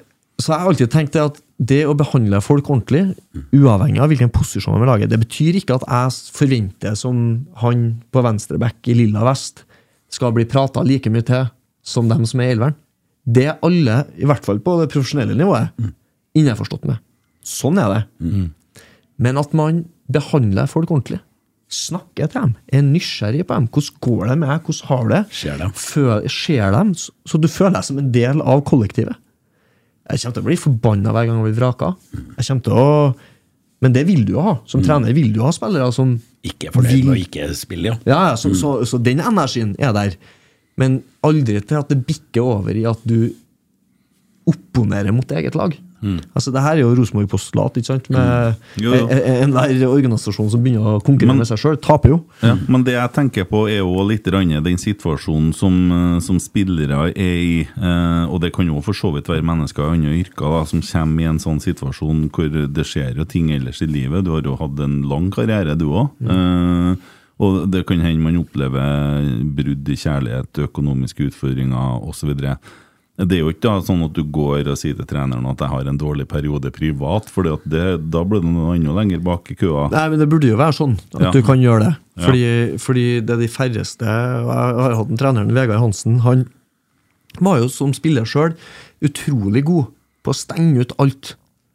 [0.41, 3.15] så jeg har alltid tenkt det at det å behandle folk ordentlig,
[3.53, 7.83] uavhengig av hvilken posisjon de vil lage, det betyr ikke at jeg forventer som han
[8.15, 9.65] på venstre back i lilla vest
[10.11, 11.51] skal bli prata like mye til
[11.87, 12.75] som dem som er i elveren.
[13.27, 15.71] Det er alle, i hvert fall på det profesjonelle nivået,
[16.39, 16.99] innforstått med.
[17.47, 18.03] Sånn er det.
[19.21, 21.21] Men at man behandler folk ordentlig.
[21.71, 23.69] Snakker til dem, er nysgjerrig på dem.
[23.71, 24.65] Hvordan går det med deg?
[24.67, 25.21] Hvordan har det?
[25.39, 25.71] Ser dem.
[25.79, 29.15] Fø- ser dem, så- så du føler deg som en del av kollektivet.
[30.11, 31.93] Jeg kommer til å bli forbanna hver gang jeg blir vraka.
[32.39, 33.15] Jeg kommer til å
[33.81, 34.59] Men det vil du jo ha.
[34.69, 37.97] Som trener vil du ha spillere som Ikke fornøyd vil- med å ikke spille, ja.
[38.05, 40.17] ja, ja, så, så, så den energien er der.
[40.77, 43.31] Men aldri til at det bikker over i at du
[44.49, 45.75] opponerer mot eget lag.
[46.03, 47.75] Altså, det her er jo Rosenborg Postulat.
[47.77, 48.11] ikke sant?
[48.11, 52.25] Med en- Enhver organisasjon som begynner å konkurrere Men- med seg sjøl, taper jo.
[52.43, 57.11] Ja, men det jeg tenker på er jo litt den situasjonen som, eh, som spillere
[57.11, 60.51] er i, eh, og det kan jo for så vidt være mennesker i andre yrker
[60.59, 64.25] da, som kommer i en sånn situasjon hvor det skjer jo ting ellers i livet.
[64.25, 66.11] Du har jo hatt en lang karriere, du òg.
[66.29, 66.97] Eh,
[67.41, 72.35] og det kan hende man opplever brudd i kjærlighet, økonomiske utfordringer osv.
[73.21, 75.69] Det er jo ikke da sånn at du går og sier til treneren at jeg
[75.69, 79.91] har en dårlig periode privat, for da blir det noe enda lenger bak i køa.
[79.93, 81.31] Nei, men Det burde jo være sånn at Ja.
[81.31, 81.97] du kan gjøre det.
[82.17, 82.23] Ja.
[82.25, 84.45] Fordi, fordi det er de færreste Jeg
[84.81, 86.21] har hatt en trener, Vegard Hansen.
[86.21, 86.47] Han
[87.41, 88.55] var jo som spiller sjøl
[89.03, 89.87] utrolig god
[90.25, 91.35] på å stenge ut alt.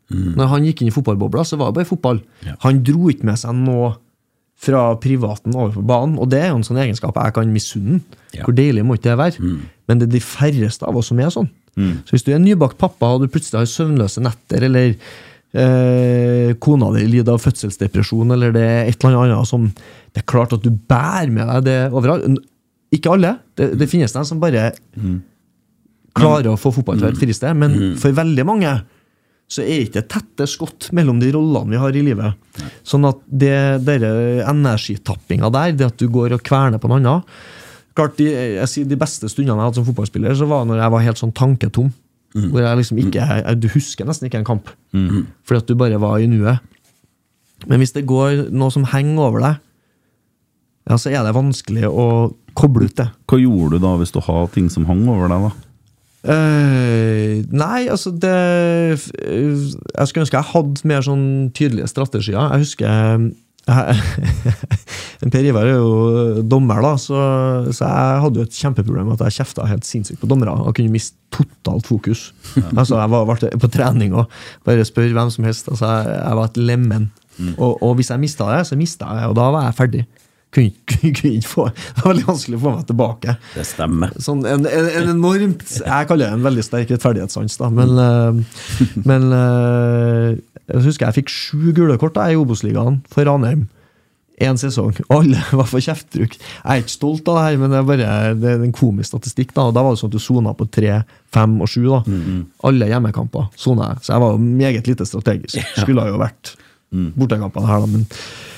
[0.10, 2.20] Når han gikk inn i fotballbobla, så var det bare fotball.
[2.46, 2.54] Ja.
[2.62, 3.96] Han dro ikke med seg noe
[4.56, 8.00] fra privaten over på banen, og det er jo en sånn egenskap jeg kan misunne.
[8.34, 8.46] Ja.
[8.46, 9.52] Hvor deilig må ikke det være?
[9.90, 11.50] Men det er de færreste av oss som er sånn.
[11.76, 11.94] Mm.
[12.08, 16.94] Så hvis du er nybakt pappa, og du plutselig har søvnløse netter, eller eh, kona
[16.96, 19.70] di lider av fødselsdepresjon, eller det er et eller annet som
[20.16, 22.40] Det er klart at du bærer med deg det overalt.
[22.96, 23.34] Ikke alle.
[23.60, 24.70] Det, det finnes dem som bare
[26.16, 28.72] klarer å få fotball til å være et fristed, men for veldig mange
[29.52, 32.40] så er ikke det tette skott mellom de rollene vi har i livet.
[32.88, 37.30] Sånn at det dere energitappinga der, det at du går og kverner på en annen
[37.96, 40.92] Klart, de, jeg sier De beste stundene jeg hadde som fotballspiller, så var når jeg
[40.92, 41.94] var helt sånn tanketom.
[42.52, 44.72] Hvor jeg liksom ikke jeg, Du husker nesten ikke en kamp.
[45.48, 46.60] Fordi at du bare var i nuet.
[47.72, 49.62] Men hvis det går noe som henger over deg,
[50.90, 53.08] ja, så er det vanskelig å koble ut det.
[53.32, 55.48] Hva gjorde du da hvis du har ting som hang over deg?
[55.48, 55.65] da?
[56.26, 62.40] Eh, nei, altså det uh, Jeg skulle ønske jeg hadde mer sånn tydelige strategier.
[62.40, 62.88] Jeg husker
[63.70, 67.20] jeg, Per Ivar er jo dommer, da, så,
[67.74, 70.76] så jeg hadde jo et kjempeproblem med at jeg kjefta helt sinnssykt på dommere og
[70.78, 72.28] kunne miste totalt fokus.
[72.80, 74.30] altså Jeg var, på trening og
[74.68, 75.70] bare spør hvem som helst.
[75.74, 77.10] Altså Jeg, jeg var et lemen.
[77.58, 80.06] Og, og hvis jeg mista det, så mista jeg, og da var jeg ferdig.
[80.56, 83.38] Kunne, ikke- kunne ikke få, det var veldig vanskelig å få meg tilbake.
[83.58, 84.16] Det stemmer.
[84.24, 87.68] Sånn en, en, en enormt Jeg kaller det en veldig sterk rettferdighetssans, da.
[87.76, 88.44] Men, mm.
[89.04, 90.28] men eh,
[90.72, 93.68] jeg husker jeg fikk sju gule kort da, i Obos-ligaen for Ranheim.
[94.44, 94.96] Én sesong.
[95.16, 96.34] Alle var for kjeftbruk.
[96.40, 99.14] Jeg er ikke stolt av det her, men det er bare det er en komisk
[99.14, 99.54] statistikk.
[99.56, 100.98] Da og da var det sånn at du sona på tre,
[101.36, 101.86] fem og sju.
[101.88, 102.02] da.
[102.68, 104.04] Alle hjemmekamper sona jeg.
[104.08, 105.62] Så jeg var jo meget lite strategisk.
[105.84, 106.56] Skulle ha jo vært
[107.16, 107.92] bortekampene her, da.
[107.92, 108.04] Men,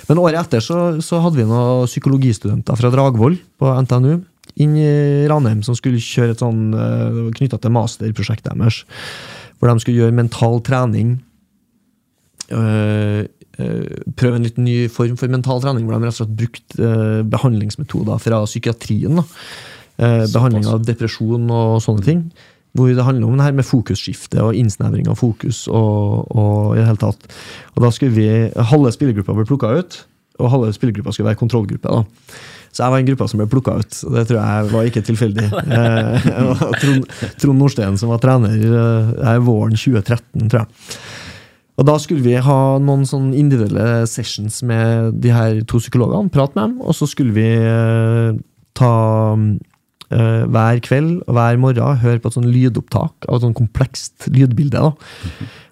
[0.08, 4.18] men året etter så, så hadde vi noen psykologistudenter fra Dragvoll på NTNU
[4.64, 4.90] inn i
[5.30, 6.72] Ranheim som skulle kjøre et sånn
[7.36, 8.80] knytta til masterprosjektet deres.
[9.60, 11.18] Hvor de skulle gjøre mental trening.
[12.50, 13.26] øh,
[13.60, 16.92] øh, prøve en litt ny form for mental trening, hvor de rett og slett brukte
[17.28, 19.20] behandlingsmetoder fra psykiatrien.
[19.20, 19.28] da.
[19.98, 22.20] Eh, behandling av depresjon og sånne ting.
[22.78, 25.64] Hvor det handler om det her med fokusskifte og innsnevring av fokus.
[25.68, 27.32] og, og i det hele tatt.
[27.76, 28.28] Og da skulle vi,
[28.72, 29.98] Halve spillergruppa ble plukka ut,
[30.38, 31.90] og halve spillergruppa skulle være kontrollgruppe.
[31.90, 32.38] da.
[32.78, 34.00] Så jeg var en gruppe som ble plukka ut.
[34.06, 35.48] og Det tror jeg var ikke tilfeldig.
[35.78, 36.28] Eh,
[36.82, 37.08] Trond,
[37.42, 41.00] Trond Nordsten som var trener eh, våren 2013, tror jeg.
[41.78, 46.32] Og Da skulle vi ha noen sånn individuelle sessions med de her to psykologene.
[46.34, 48.38] Prate med dem, og så skulle vi eh,
[48.78, 48.94] ta
[50.10, 54.80] hver kveld og hver morgen høre på et sånn lydopptak av et sånn komplekst lydbilde.
[54.80, 54.94] da.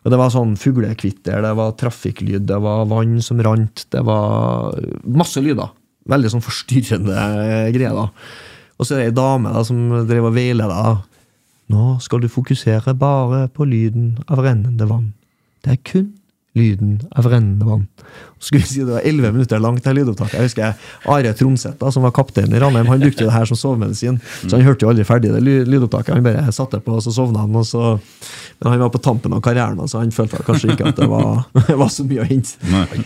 [0.03, 4.75] Og Det var sånn fuglekvitter, det var trafikklyd, det var vann som rant, det var
[5.07, 5.71] masse lyder.
[6.05, 7.15] Veldig sånn forstyrrende
[7.73, 7.95] greier.
[7.95, 8.09] da.
[8.77, 11.01] Og så er det ei dame da, som drev og veileda.
[11.71, 15.13] Nå skal du fokusere bare på lyden av rennende vann.
[15.63, 16.11] Det er kun
[16.55, 17.87] lyden av rennende vann.
[18.39, 20.37] Skulle vi si Det var elleve minutter langt, det lydopptaket.
[20.37, 23.49] Jeg husker Are Tromseth, da, som var kaptein i Ranheim, han brukte jo det her
[23.49, 24.19] som sovemedisin.
[24.45, 26.13] Så han hørte jo aldri ferdig det lydopptaket.
[26.15, 27.55] Han bare satte på, og så sovna han.
[27.55, 27.97] og så...
[28.61, 31.43] Men han var på tampen av karrieren, så han følte kanskje ikke at det var,
[31.83, 32.55] var så mye å hente.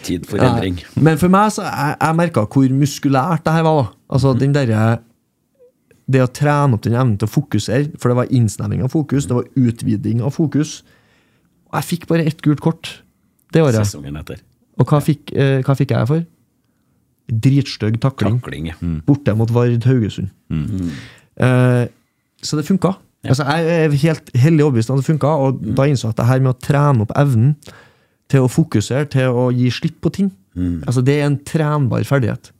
[0.05, 0.77] Tid for endring.
[0.77, 1.05] Nei.
[1.09, 3.81] Men for meg så jeg, jeg merka hvor muskulært det her var.
[3.81, 3.95] da.
[4.13, 5.01] Altså den der,
[6.09, 9.25] Det å trene opp den evnen til å fokusere, for det var innsnevring av fokus,
[9.29, 10.81] det var utviding av fokus.
[11.69, 12.99] Og jeg fikk bare ett gult kort
[13.53, 13.81] det året.
[13.85, 14.41] Sesongen etter.
[14.79, 16.25] Og hva fikk, eh, hva fikk jeg for?
[17.29, 18.39] Dritstygg takling.
[18.41, 18.71] Takling.
[18.71, 18.77] ja.
[19.05, 20.31] Borte mot Vard Haugesund.
[20.49, 21.85] Eh,
[22.41, 22.95] så det funka.
[23.27, 26.21] Altså, jeg er helt hellig overbevist om at det funka, og da innså jeg at
[26.21, 27.55] det her med å trene opp evnen
[28.31, 30.29] til å fokusere, til å gi slipp på ting,
[30.87, 32.51] altså det er en trenbar ferdighet.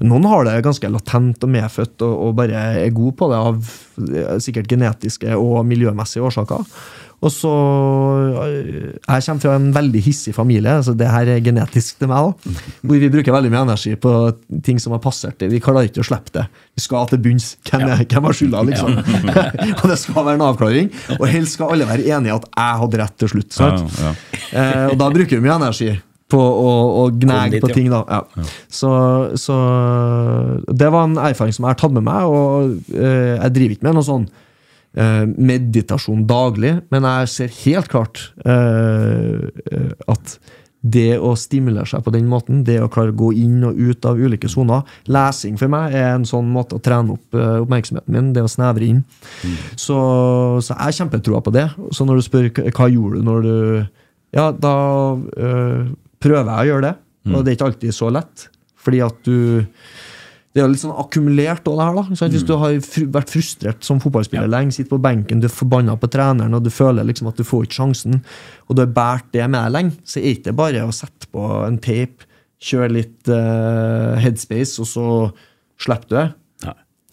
[0.00, 3.72] Noen har det ganske latent og medfødt og, og bare er god på det av
[4.00, 6.62] eh, sikkert genetiske og miljømessige årsaker.
[7.22, 7.50] Og så
[8.42, 12.28] øh, Jeg kommer fra en veldig hissig familie, så det her er genetisk til meg
[12.28, 12.48] òg.
[12.82, 14.14] Hvor vi bruker veldig mye energi på
[14.66, 15.52] ting som har passert det.
[15.52, 16.46] Vi klarer ikke å slippe det.
[16.74, 17.52] Vi skal til bunns.
[17.68, 18.98] Hvem, hvem har skylda, liksom?
[19.80, 20.90] og det skal være en avklaring.
[21.20, 23.52] Og helst skal alle være enige i at jeg hadde rett til slutt.
[23.54, 24.00] Sant?
[24.00, 24.40] Ja, ja.
[24.52, 25.92] Eh, og da bruker vi mye energi
[26.32, 26.70] på å,
[27.02, 28.02] å gnage på ting, da.
[28.08, 28.46] Ja.
[28.72, 28.90] Så,
[29.40, 29.56] så
[30.72, 33.88] det var en erfaring som jeg har tatt med meg, og eh, jeg driver ikke
[33.88, 34.38] med noe sånn eh,
[35.36, 40.34] meditasjon daglig, men jeg ser helt klart eh, eh, at
[40.82, 44.04] det å stimulere seg på den måten, det å klare å gå inn og ut
[44.10, 44.82] av ulike soner
[45.14, 48.50] Lesing for meg er en sånn måte å trene opp eh, oppmerksomheten min, det å
[48.50, 49.04] snevre inn.
[49.78, 49.94] Så,
[50.58, 51.68] så jeg har kjempetroa på det.
[51.94, 53.54] Så når du spør hva- hva gjorde du når du
[54.34, 54.74] Ja, da
[55.14, 55.86] øh,
[56.24, 56.94] prøver jeg å gjøre det.
[57.30, 58.48] Og det er ikke alltid så lett.
[58.82, 59.62] Fordi at du
[60.52, 61.94] Det er jo litt sånn akkumulert òg, det her.
[61.96, 62.26] da?
[62.34, 65.94] Hvis du har fr vært frustrert som fotballspiller lenge, sitter på benken, du er forbanna
[65.96, 68.20] på treneren, og du føler liksom at du får ikke sjansen,
[68.68, 71.30] og du har båret det med deg lenge, så er det ikke bare å sette
[71.32, 72.28] på en tape,
[72.62, 75.06] kjøre litt uh, headspace, og så
[75.82, 76.28] slipper du det.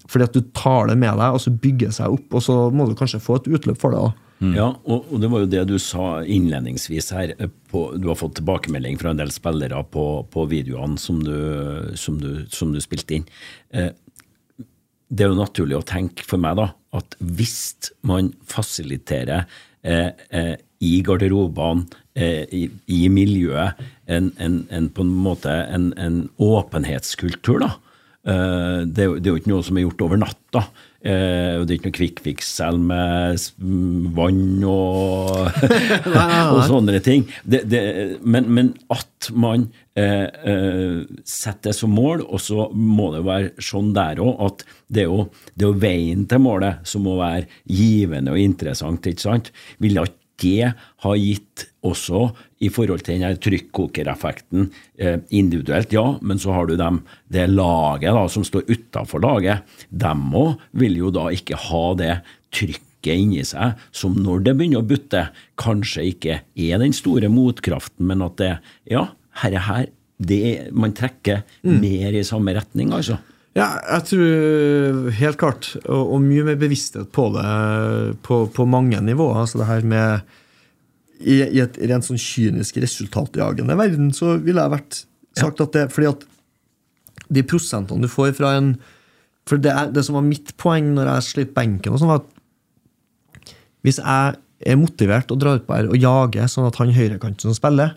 [0.10, 2.58] Fordi at du tar det med deg, og så bygger det seg opp, og så
[2.74, 4.04] må du kanskje få et utløp for det.
[4.04, 4.29] da.
[4.40, 7.34] Ja, og, og det var jo det du sa innledningsvis her.
[7.40, 11.34] eh, På, du har fått tilbakemelding fra en del spillere på, på videoene som du,
[12.00, 13.26] som, du, som du spilte inn.
[13.76, 13.90] Eh,
[15.10, 19.44] det er jo naturlig å tenke for meg da, at hvis man fasiliterer
[19.84, 22.64] eh, eh, i garderobene, eh, i,
[22.96, 23.76] i miljøet,
[24.08, 27.74] en, en, en, på en måte en, en åpenhetskultur, da.
[28.24, 30.64] Eh, det, er jo- det er jo ikke noe som er gjort over natta.
[31.00, 33.44] Eh, og det er ikke noe selv med
[34.18, 35.46] vann og,
[36.54, 37.24] og sånne ting.
[37.44, 37.84] Det, det,
[38.20, 43.64] men, men at man eh, eh, setter det som mål, og så må det være
[43.64, 47.16] sånn der òg at det er, jo, det er jo veien til målet som må
[47.20, 49.08] være givende og interessant.
[49.08, 49.54] ikke sant?
[49.80, 50.72] Ville ikke det
[51.04, 52.30] har gitt også
[52.64, 54.68] i forhold til denne trykkokereffekten
[55.00, 59.66] eh, individuelt, ja, men så har du dem, det laget da, som står utafor laget.
[59.90, 62.14] Dem òg vil jo da ikke ha det
[62.56, 68.10] trykket inni seg, som når det begynner å butte, kanskje ikke er den store motkraften,
[68.10, 68.54] men at det,
[68.92, 69.08] ja,
[69.44, 73.22] herre her, det, man trekker mer i samme retning, altså.
[73.58, 77.48] Ja, jeg tror helt klart, og, og mye mer bevissthet på det
[78.24, 79.40] på, på mange nivåer.
[79.42, 80.22] Altså det her med
[81.20, 85.00] i, I et rent sånn kynisk resultatjagende verden så ville jeg vært
[85.40, 86.22] sagt at det fordi at
[87.30, 88.70] de prosentene du får fra en
[89.50, 92.22] For det, er, det som var mitt poeng når jeg slipper benken, og sånn var
[92.22, 94.36] at hvis jeg
[94.70, 97.96] er motivert og drar ut på her og jager sånn at han høyrekanten som spiller,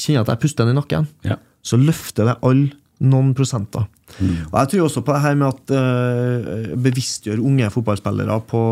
[0.00, 1.36] kjenner at jeg puster den i nakken, Ja.
[1.62, 2.72] så løfter det alle
[3.04, 3.86] noen prosenter.
[4.20, 8.62] Og jeg tror også på det her med at uh, bevisstgjøre unge fotballspillere på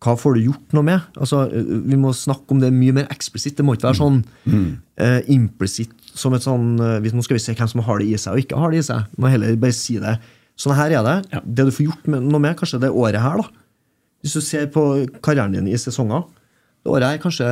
[0.00, 1.08] hva får du gjort noe med?
[1.20, 3.58] Altså, eh, Vi må snakke om det mye mer eksplisitt.
[3.58, 4.22] Det må ikke være sånn
[4.96, 8.06] eh, implisitt som et sånn uh, hvis- Nå skal vi se hvem som har det
[8.08, 9.10] i seg og ikke har det i seg.
[9.20, 10.18] Må heller bare si det
[10.60, 11.16] Sånn her er det.
[11.32, 11.40] Ja.
[11.44, 13.46] Det du får gjort med, noe med, kanskje det året her, da.
[14.20, 14.82] Hvis du ser på
[15.24, 16.26] karrieren din i sesonger.
[16.84, 17.46] Det året her, kanskje,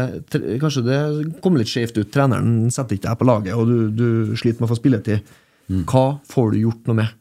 [0.60, 0.98] kanskje det
[1.40, 2.10] kommer litt skjevt ut.
[2.12, 5.24] Treneren setter ikke deg på laget, og du, du sliter med å få spilletid.
[5.68, 7.14] Hva får du gjort noe med?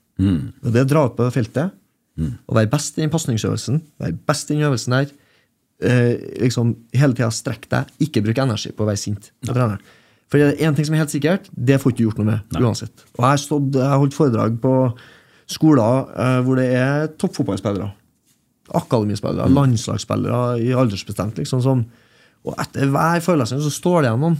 [0.64, 1.72] Og Det å dra ut på feltet
[2.48, 5.12] og være best i den pasningsøvelsen, være best i den øvelsen der,
[5.84, 9.80] eh, liksom hele tida strekk deg, ikke bruk energi på å være sint på treneren.
[10.28, 12.26] For det er én ting som er helt sikkert, det får du ikke gjort noe
[12.32, 13.06] med uansett.
[13.16, 14.74] Og Jeg har stått, jeg har holdt foredrag på
[15.48, 17.92] skoler eh, hvor det er toppfotballspillere.
[18.76, 21.38] Akademispillere, landslagsspillere i aldersbestemt.
[21.38, 21.86] liksom som
[22.44, 24.38] Og etter hver forelesning så står det igjen noen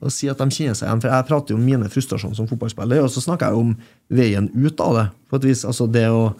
[0.00, 1.02] og si at de kjenner seg igjen.
[1.02, 3.74] For jeg prater jo om mine frustrasjoner som fotballspiller, og så snakker jeg om
[4.12, 5.06] veien ut av det.
[5.30, 6.30] På et vis, altså Det å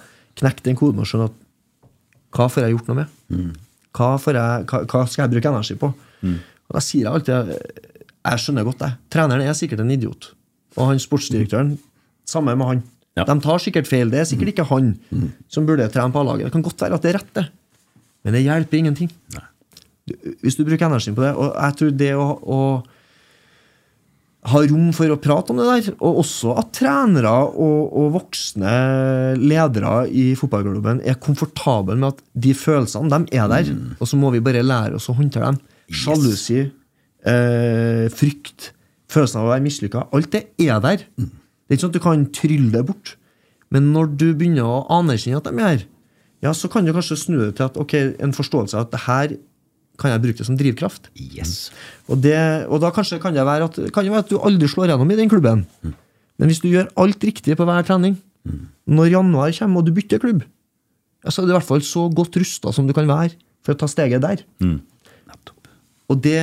[0.40, 1.38] knekke den koden og skjønne at
[2.36, 3.50] hva får jeg gjort noe med?
[3.96, 5.90] Hva, får jeg, hva, hva skal jeg bruke energi på?
[6.30, 7.54] Og Da sier jeg alltid
[8.20, 8.90] Jeg skjønner godt det.
[9.10, 10.30] Treneren er sikkert en idiot.
[10.78, 11.74] Og han sportsdirektøren,
[12.28, 12.82] samme med han.
[13.18, 13.24] Ja.
[13.26, 14.12] De tar sikkert feil.
[14.12, 14.92] Det er sikkert ikke han
[15.50, 16.46] som burde trene på A-laget.
[16.46, 17.46] Det kan godt være at det er rett, det.
[18.22, 19.10] Men det hjelper ingenting.
[19.34, 19.46] Nei.
[20.42, 21.32] Hvis du bruker energien på det.
[21.34, 22.60] Og jeg tror det å, å
[24.48, 28.72] ha rom for å prate om det der, og også at trenere og, og voksne
[29.37, 34.33] ledere i fotballklubben er komfortable med at de følelsene, de er der, og så må
[34.33, 35.61] vi bare lære oss å håndtere dem.
[35.92, 36.62] Sjalusi,
[37.29, 38.70] eh, frykt,
[39.12, 41.05] følelsen av å være mislykka, alt det er der.
[41.20, 43.14] Det er ikke sånn at du kan trylle det bort.
[43.70, 45.87] Men når du begynner å anerkjenne at de er her,
[46.40, 49.03] ja, så kan du kanskje snu det til at ok, en forståelse av at det
[49.05, 49.35] her
[50.00, 51.10] kan jeg bruke det som drivkraft.
[51.20, 51.70] Yes.
[52.08, 52.36] Og, det,
[52.68, 55.12] og da kanskje kan det, være at, kan det være at du aldri slår gjennom
[55.12, 55.66] i den klubben.
[56.40, 58.16] Men hvis du gjør alt riktig på hver trening,
[58.88, 60.46] når januar kommer og du bytter klubb,
[61.28, 63.80] så er du i hvert fall så godt rusta som du kan være for å
[63.82, 64.40] ta steget der.
[64.64, 64.80] Mm.
[66.10, 66.38] Og det,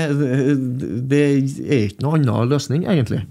[1.12, 3.26] det er ikke noe annen løsning, egentlig.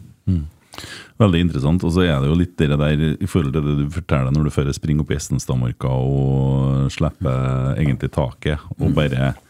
[1.16, 1.84] Veldig interessant.
[1.86, 4.48] Og så er det jo litt det der i forhold til det du forteller når
[4.48, 9.42] du fører springer opp i Estenstadmarka og slipper egentlig taket, og bare eh,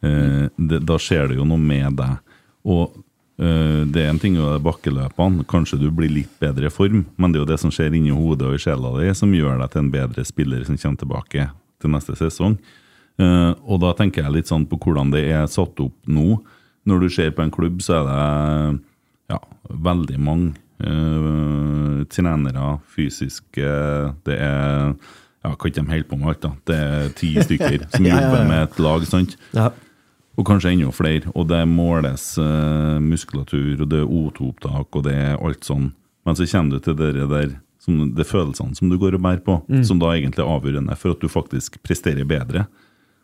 [0.00, 2.36] det, Da skjer det jo noe med deg.
[2.68, 2.94] Og
[3.40, 7.32] eh, det er en ting med bakkeløpene, kanskje du blir litt bedre i form, men
[7.32, 9.72] det er jo det som skjer inni hodet og i sjela di, som gjør deg
[9.72, 11.48] til en bedre spiller som kommer tilbake
[11.80, 12.58] til neste sesong.
[13.20, 16.40] Eh, og da tenker jeg litt sånn på hvordan det er satt opp nå.
[16.88, 23.74] Når du ser på en klubb, så er det ja, veldig mange eh, trenere, fysiske
[24.24, 24.94] Det er
[25.44, 26.50] ja, Kan ikke de helt på med alt, da?
[26.68, 29.06] Det er ti stykker som jobber med et lag.
[29.08, 29.36] sant?
[29.56, 29.70] Ja.
[30.40, 31.28] Og kanskje enda flere.
[31.36, 35.90] Og det måles uh, muskulatur, og det er O2-opptak, og det er alt sånn.
[36.24, 39.42] Men så kommer du til det der som, det følelsene som du går og bærer
[39.44, 39.56] på,
[39.88, 42.66] som da egentlig er avgjørende for at du faktisk presterer bedre.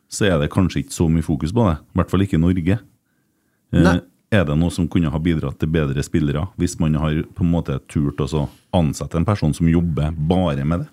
[0.08, 1.76] Så er det kanskje ikke så mye fokus på det.
[1.76, 2.78] I hvert fall ikke i Norge.
[3.74, 3.98] Eh, Nei.
[4.34, 7.52] Er det noe som kunne ha bidratt til bedre spillere, hvis man har på en
[7.52, 10.88] måte turt å ansette en person som jobber bare med det?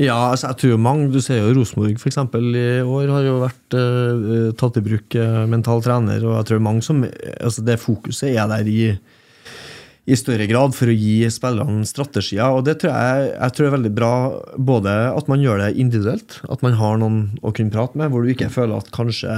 [0.00, 3.76] Ja, altså jeg tror mange, Du ser jo Rosenborg eksempel, i år har jo vært
[3.78, 6.24] eh, tatt i bruk eh, mental trener.
[6.26, 7.04] og jeg tror mange som,
[7.40, 8.88] altså Det fokuset er der i,
[10.04, 12.42] i større grad for å gi spillerne strategier.
[12.50, 14.12] og Det tror jeg, jeg tror er veldig bra
[14.58, 18.24] både at man gjør det individuelt, at man har noen å kunne prate med, hvor
[18.26, 19.30] du ikke føler at kanskje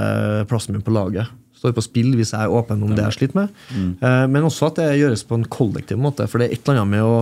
[0.49, 3.39] plassen min på laget står på spill hvis jeg er åpen om det jeg sliter
[3.43, 3.53] med.
[3.77, 6.27] Eh, Men også at det gjøres på en kollektiv måte.
[6.29, 7.15] For det er et eller annet med å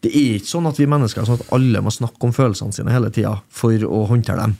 [0.00, 2.72] Det er ikke sånn at vi mennesker er sånn at alle må snakke om følelsene
[2.72, 4.56] sine hele tida for å håndtere dem.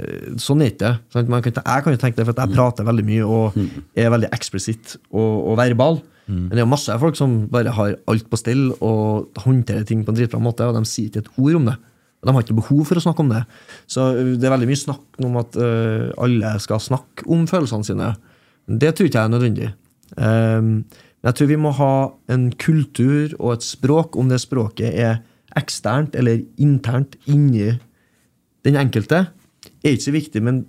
[0.00, 0.94] Eh, Sånn er ikke det.
[1.14, 1.30] ikke.
[1.30, 3.56] Man jeg kan jo tenke det, for jeg prater veldig mye og
[3.94, 6.00] er veldig eksplisitt og, og verbal.
[6.26, 10.00] Men det er jo masse folk som bare har alt på stell og håndterer ting
[10.02, 11.76] på en dritbra måte, og de sier ikke et ord om det.
[12.26, 13.44] De har ikke behov for å snakke om det.
[13.86, 18.08] Så det er veldig mye snakk om at uh, alle skal snakke om følelsene sine.
[18.66, 19.68] Det tror ikke jeg er nødvendig.
[20.18, 20.72] Um,
[21.26, 21.92] jeg tror vi må ha
[22.32, 25.20] en kultur og et språk, om det språket er
[25.56, 27.72] eksternt eller internt inni
[28.66, 29.26] den enkelte,
[29.82, 30.64] er ikke så viktig, men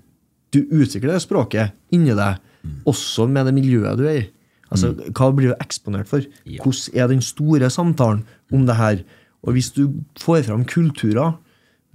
[0.54, 2.42] du utvikler det språket inni deg,
[2.88, 4.26] også med det miljøet du er i.
[4.74, 6.26] Altså, Hva blir du eksponert for?
[6.44, 6.64] Ja.
[6.64, 9.04] Hvordan er den store samtalen om det her?
[9.46, 11.38] Og hvis du får fram kulturer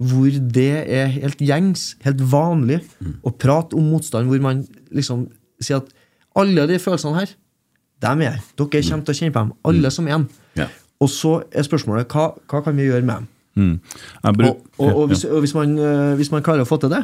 [0.03, 2.81] hvor det er helt gjengs, helt vanlig,
[3.23, 5.27] å prate om motstand, hvor man liksom
[5.63, 5.91] sier at
[6.39, 7.35] alle de følelsene her,
[8.01, 8.39] dem er.
[8.57, 10.27] Dere kommer til å kjenne på dem, alle som en.
[10.59, 10.67] Ja.
[11.03, 13.27] Og så er spørsmålet hva, hva kan vi gjøre med dem?
[13.53, 13.73] Mm.
[14.23, 17.03] Og, og, og, hvis, og hvis, man, øh, hvis man klarer å få til det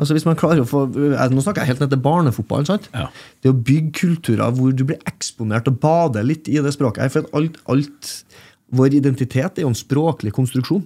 [0.00, 2.66] Altså hvis man klarer å få, øh, Nå snakker jeg helt ned til barnefotballen.
[2.66, 2.88] sant?
[2.94, 3.06] Ja.
[3.42, 7.04] Det å bygge kulturer hvor du blir eksponert og bader litt i det språket.
[7.04, 8.24] her, For alt, alt
[8.72, 10.82] Vår identitet er jo en språklig konstruksjon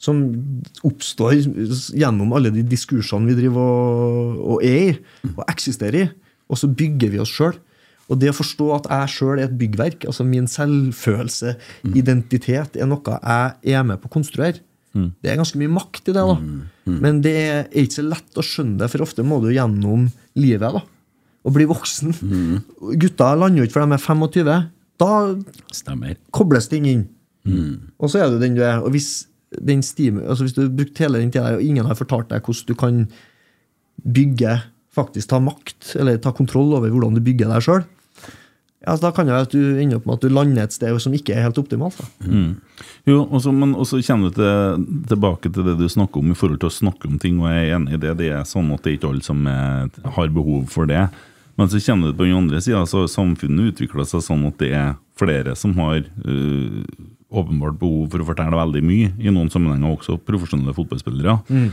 [0.00, 0.22] som
[0.86, 1.42] oppstår
[1.98, 4.92] gjennom alle de diskursene vi driver og, og er i,
[5.34, 6.08] og eksisterer i.
[6.48, 7.58] Og så bygger vi oss sjøl.
[8.08, 11.56] Og det å forstå at jeg sjøl er et byggverk, altså min selvfølelse,
[11.92, 14.62] identitet, er noe jeg er med på å konstruere.
[15.22, 16.36] Det er ganske mye makt i det, da.
[16.88, 20.08] Men det er ikke så lett å skjønne det, for ofte må du gjennom
[20.40, 20.80] livet da,
[21.44, 22.16] og bli voksen.
[22.98, 24.50] Gutta lander jo ikke før de er 25.
[24.98, 25.10] Da
[25.76, 26.16] Stemmer.
[26.34, 27.04] kobles ting inn.
[28.00, 28.80] Og så er du den du er.
[28.82, 31.96] Og hvis, den stime, altså hvis du har brukt hele den tida og ingen har
[31.96, 32.98] fortalt deg hvordan du kan
[34.04, 34.56] bygge,
[34.98, 37.86] faktisk ta makt, eller ta kontroll over hvordan du bygger deg sjøl,
[38.78, 40.74] ja, altså da kan det være at du ender opp med at du lander et
[40.76, 41.98] sted som ikke er helt optimalt.
[41.98, 42.28] Da.
[43.08, 46.70] Jo, også, men også kommer til, tilbake til det du snakker om i forhold til
[46.70, 48.14] å snakke om ting, og jeg er enig i det.
[48.20, 51.08] Det er sånn at det er ikke alle som er, har behov for det.
[51.58, 54.60] Men så kommer du på den andre sida, så har samfunnet utvikla seg sånn at
[54.62, 56.82] det er flere som har øh,
[57.34, 61.68] åpenbart behov for å fortelle veldig mye, i noen sammenhenger også profesjonelle fotballspillere, mm.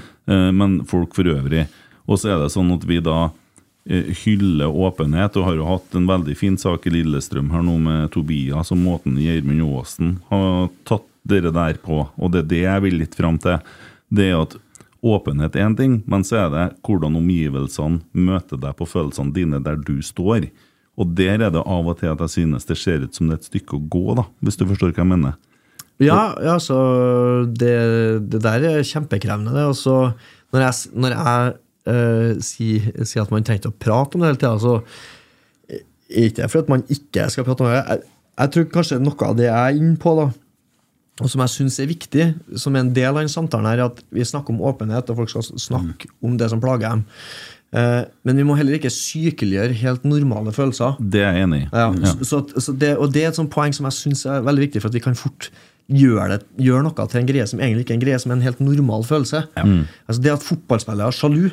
[0.58, 1.68] men folk for øvrig.
[2.10, 3.36] Og så er det sånn at vi da eh,
[3.86, 8.12] hyller åpenhet, og har jo hatt en veldig fin sak i Lillestrøm her nå med
[8.16, 12.86] Tobias og måten Gjermund Aasen har tatt dere der på, og det er det jeg
[12.86, 13.62] vil litt fram til.
[14.14, 14.56] Det er at
[15.06, 19.62] åpenhet er én ting, men så er det hvordan omgivelsene møter deg på følelsene dine
[19.62, 20.50] der du står.
[20.96, 23.38] Og der er det av og til at jeg synes det ser ut som det
[23.38, 25.36] er et stykke å gå, da, hvis du forstår hva jeg mener.
[26.02, 26.78] Ja, altså
[27.48, 27.76] det,
[28.32, 29.54] det der er kjempekrevende.
[29.56, 29.68] Det.
[29.70, 31.54] Og når jeg, når jeg
[31.90, 34.80] eh, si, si, at man trenger ikke å prate om det hele tida, så
[35.70, 37.80] er ikke det for at man ikke skal prate om det.
[37.80, 38.04] Jeg,
[38.36, 40.30] jeg tror kanskje noe av det jeg er inne på, da,
[41.24, 42.24] og som jeg syns er viktig,
[42.60, 45.22] som er en del av den samtalen, her, er at vi snakker om åpenhet, og
[45.22, 47.06] folk skal snakke om det som plager dem.
[47.76, 51.00] Eh, men vi må heller ikke sykeliggjøre helt normale følelser.
[51.00, 51.70] Det er jeg enig i.
[51.72, 54.44] Ja, Så, så, så det, og det er et sånt poeng som jeg syns er
[54.46, 55.50] veldig viktig, for at vi kan fort
[55.92, 58.40] gjøre, det, gjøre noe til en greie som egentlig ikke er en greie, som er
[58.40, 59.46] en helt normal følelse.
[60.10, 61.44] Altså Det at fotballspillere er sjalu,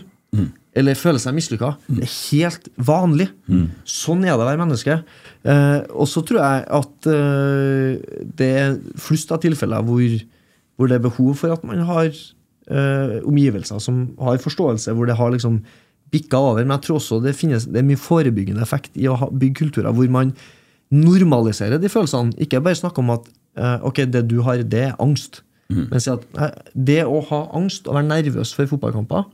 [0.72, 3.26] eller føler seg mislykka, det er helt vanlig.
[3.84, 4.94] Sånn er det å være menneske.
[5.44, 10.14] Eh, og så tror jeg at eh, det er flust av tilfeller hvor,
[10.76, 15.18] hvor det er behov for at man har eh, omgivelser som har forståelse, hvor det
[15.20, 15.60] har liksom
[16.12, 16.64] bikka over.
[16.64, 19.66] Men jeg tror også det finnes det er mye forebyggende effekt i å ha, bygge
[19.66, 20.32] kulturer hvor man
[20.92, 22.32] normaliserer de følelsene.
[22.40, 23.28] Ikke bare snakke om at
[23.60, 25.42] eh, ok, det du har, det er angst.
[25.72, 26.56] Men si at eh,
[26.88, 29.28] det å ha angst og være nervøs for fotballkamper,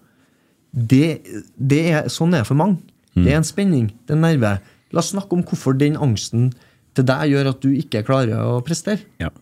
[0.72, 1.20] det,
[1.56, 2.80] det er, sånn er det for mange.
[3.18, 4.54] Det er en spenning, det er en nerve.
[4.94, 6.52] La oss snakke om hvorfor den angsten
[6.96, 9.02] til deg gjør at du ikke klarer å prestere.
[9.22, 9.32] Ja.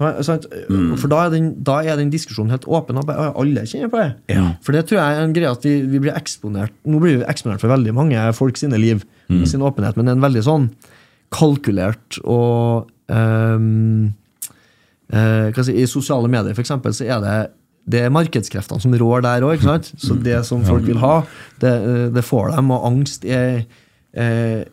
[0.00, 0.94] Mm.
[0.96, 2.96] For da er, den, da er den diskusjonen helt åpen.
[2.96, 4.14] og Alle kjenner på det.
[4.32, 4.46] Ja.
[4.64, 7.26] For det tror jeg er en greie at vi, vi blir eksponert Nå blir vi
[7.28, 10.70] eksponert for veldig mange folk sine liv, sin åpenhet, men det er en veldig sånn
[11.30, 14.08] kalkulert og um,
[15.14, 17.36] eh, si, I sosiale medier for eksempel, så er det
[17.88, 19.62] det er markedskreftene som rår der òg.
[19.98, 21.22] Så det som folk vil ha,
[21.62, 22.70] det, eh, det får dem.
[22.70, 23.64] Og angst er
[24.14, 24.64] eh,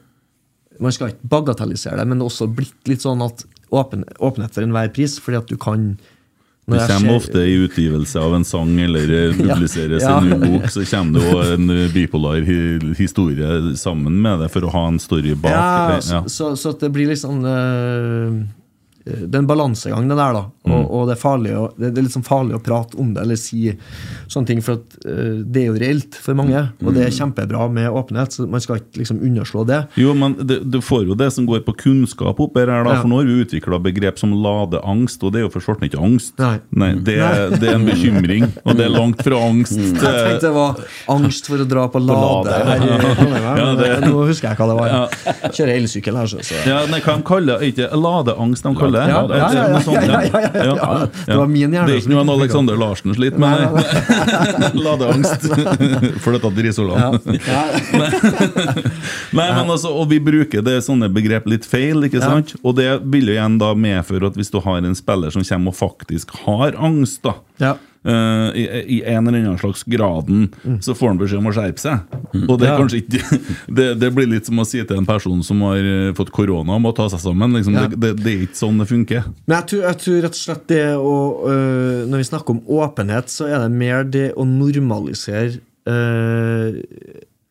[0.79, 3.41] Man skal ikke bagatellisere det, men det er også blitt litt sånn at
[3.73, 5.97] åpen, åpenhet for enhver pris, fordi at du kan
[6.67, 10.17] Det kommer ofte i utgivelse av en sang eller eh, publiseres Ja.
[10.19, 12.43] en ny bok, så kommer det jo en eh, bipolar
[12.99, 15.51] historie sammen med det for å ha en story bak.
[15.55, 16.21] Ja, Det- ja.
[16.27, 18.45] så, så, så det blir litt sånn eh,
[19.27, 20.43] Det er en balansegang, det der, da.
[20.67, 20.73] Mm.
[20.75, 23.23] Og, og det, er farlig å, det, det er sånn farlig å prate om det
[23.23, 23.71] eller si
[24.27, 26.63] sånne ting, for at uh, det er jo reelt for mange.
[26.83, 29.81] Og det er kjempebra med åpenhet, så man skal ikke liksom underslå det.
[29.99, 33.21] Jo, men du får jo det som går på kunnskap opp her, da, for nå
[33.21, 36.35] har vi utvikla begrep som ladeangst, og det er jo for svarten ikke angst.
[36.41, 36.93] Nei.
[37.07, 40.47] det, er- det er en bekymring, og det er langt fra angst Jeg til tenkte
[40.47, 40.81] det var
[41.11, 42.53] angst for å dra på Lade.
[42.67, 45.51] Her Ja, det- Nå husker jeg hva det var.
[45.53, 46.41] Kjører elsykkel her, så.
[46.45, 46.59] så.
[46.67, 47.63] ja, nei, Hva de kaller?
[47.67, 49.05] Ikke ladeangst de kaller det?
[49.11, 51.07] Ja, ja, ja, ja, ja, ja, ja.
[51.27, 53.57] Det var min hjerne Det er ikke noe en Alexander Larsen sliter med.
[54.85, 55.47] Ladeangst.
[56.23, 57.19] For dette drisoland.
[59.31, 62.55] Nei, men altså, og vi bruker det sånne begrep litt feil, ikke sant?
[62.63, 65.75] Og det vil jo igjen da medføre at hvis du har en spiller som kommer
[65.75, 67.37] og faktisk har angst, da
[68.07, 70.47] Eh, i, I en eller annen slags graden,
[70.81, 72.13] så får han beskjed om å skjerpe seg.
[72.47, 72.77] Og det Ja.
[72.79, 73.39] ikke
[73.79, 76.77] det, det blir litt som å si til en person som har eh, fått korona,
[76.77, 77.57] om å ta seg sammen.
[77.57, 77.75] Liksom.
[77.75, 77.87] Ja.
[77.91, 79.25] Det, det, er ikke sånn det funker.
[79.43, 81.15] Men jeg tror, jeg tror rett og slett det å
[81.51, 86.77] øh, Når vi snakker om åpenhet, så er det mer det å normalisere øh,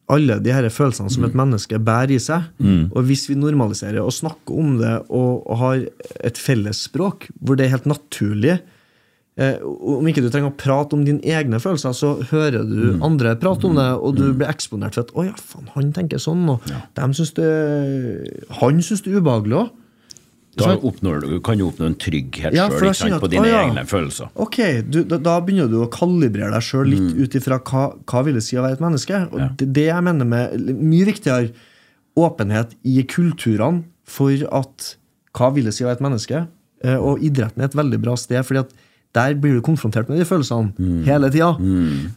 [0.06, 2.46] alle de her følelsene som et menneske bærer i seg.
[2.94, 5.84] Og hvis vi normaliserer og snakker om det og, og har
[6.24, 8.60] et fellesspråk hvor det er helt naturlig
[9.36, 13.34] eh, Om ikke du trenger å prate om dine egne følelser, så hører du andre
[13.40, 16.48] prate om det, og du blir eksponert for at 'Å ja, faen, han tenker sånn',
[16.48, 16.60] og
[16.96, 17.50] dem synes det,
[18.60, 19.70] han syns det er ubehagelig òg.
[20.56, 23.58] Da oppnår du, kan du oppnå en trygghet Ja, sjøl på dine å ja.
[23.66, 24.30] egne følelser.
[24.40, 24.56] Ok,
[24.88, 28.38] du, da, da begynner du å kalibrere deg sjøl litt ut ifra hva, hva vil
[28.38, 29.20] det si å være et menneske.
[29.34, 29.48] Og Ja.
[29.52, 31.50] det, det jeg mener med Mye viktigere
[32.16, 34.96] åpenhet i kulturene for at
[35.36, 36.46] hva vil det si å være et menneske?
[36.86, 38.72] Eh, og idretten er et veldig bra sted, fordi at
[39.14, 40.72] der blir du konfrontert med de følelsene
[41.06, 41.52] hele tida.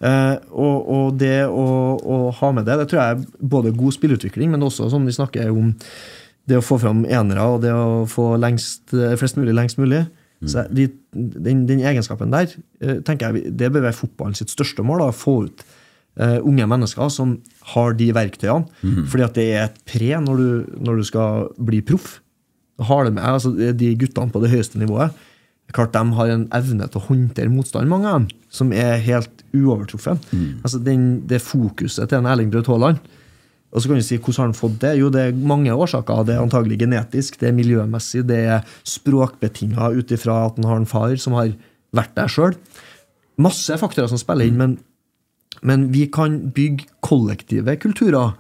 [0.02, 1.68] Eh, og, og det å,
[2.00, 5.14] å ha med det, det tror jeg er både god spillutvikling, men også som vi
[5.16, 5.74] snakker om
[6.50, 8.90] det å få fram enere og det å få lengst,
[9.22, 10.08] flest mulig lengst mulig.
[10.48, 12.48] Så de, den, den egenskapen der
[12.80, 15.02] eh, tenker jeg, det bør være fotballen sitt største mål.
[15.04, 15.64] da, Få ut
[16.20, 17.38] eh, unge mennesker som
[17.74, 18.68] har de verktøyene.
[19.12, 22.22] Fordi at det er et pre når du, når du skal bli proff.
[22.80, 25.12] Har det med, altså De guttene på det høyeste nivået
[25.76, 29.44] klart De har en evne til å håndtere motstand, mange av dem, som er helt
[29.54, 30.20] uovertruffen.
[30.64, 33.00] Altså den, Det fokuset til en Erling Braut Haaland
[33.70, 34.98] og så kan du si, Hvordan har han fått det?
[34.98, 36.26] Jo, Det er mange årsaker.
[36.26, 40.80] Det er antagelig genetisk, det er miljømessig, det er språkbetinga ut ifra at han har
[40.82, 41.54] en far som har
[41.94, 42.56] vært der sjøl.
[43.38, 44.78] Masse faktorer som spiller inn, men,
[45.62, 48.34] men vi kan bygge kollektive kulturer.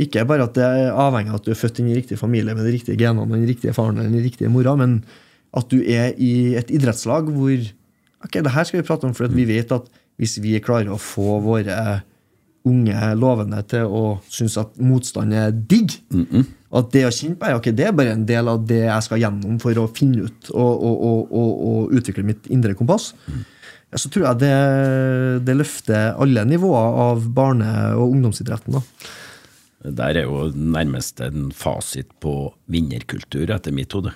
[0.00, 2.56] Ikke bare at det er avhengig av at du er født inn i riktig familie
[2.56, 5.02] med de riktige genene, den riktige faren eller den riktige mora, men
[5.52, 7.70] at du er i et idrettslag hvor
[8.22, 9.88] Ok, det her skal vi prate om, for at vi vet at
[10.20, 11.74] hvis vi klarer å få våre
[12.68, 15.96] unge lovende til å synes at motstand er digg.
[16.72, 19.06] At det å kjenne på er ok, det er bare en del av det jeg
[19.08, 23.10] skal gjennom for å finne ut og, og, og, og, utvikle mitt indre kompass.
[23.26, 24.54] Ja, så tror jeg det,
[25.44, 28.78] det løfter alle nivåer av barne- og ungdomsidretten.
[28.78, 29.10] da.
[30.00, 34.14] Der er jo nærmest en fasit på vinnerkultur, etter mitt hode.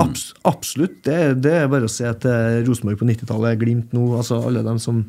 [0.00, 0.98] Abs absolutt.
[1.06, 4.80] Det, det er bare å se til Rosenborg på 90-tallet, Glimt nå, altså alle dem
[4.82, 5.04] som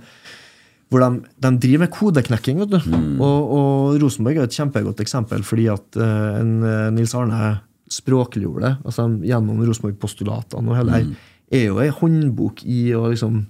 [0.91, 2.57] hvor de, de driver med kodeknekking.
[2.65, 2.95] vet du.
[3.23, 7.61] Og, og Rosenborg er et kjempegodt eksempel, fordi at uh, en, eh, Nils Arne
[7.91, 8.73] språkliggjorde det.
[8.83, 13.41] altså Gjennom Rosenborg-postulatene og hele det her, er jo ei håndbok i å liksom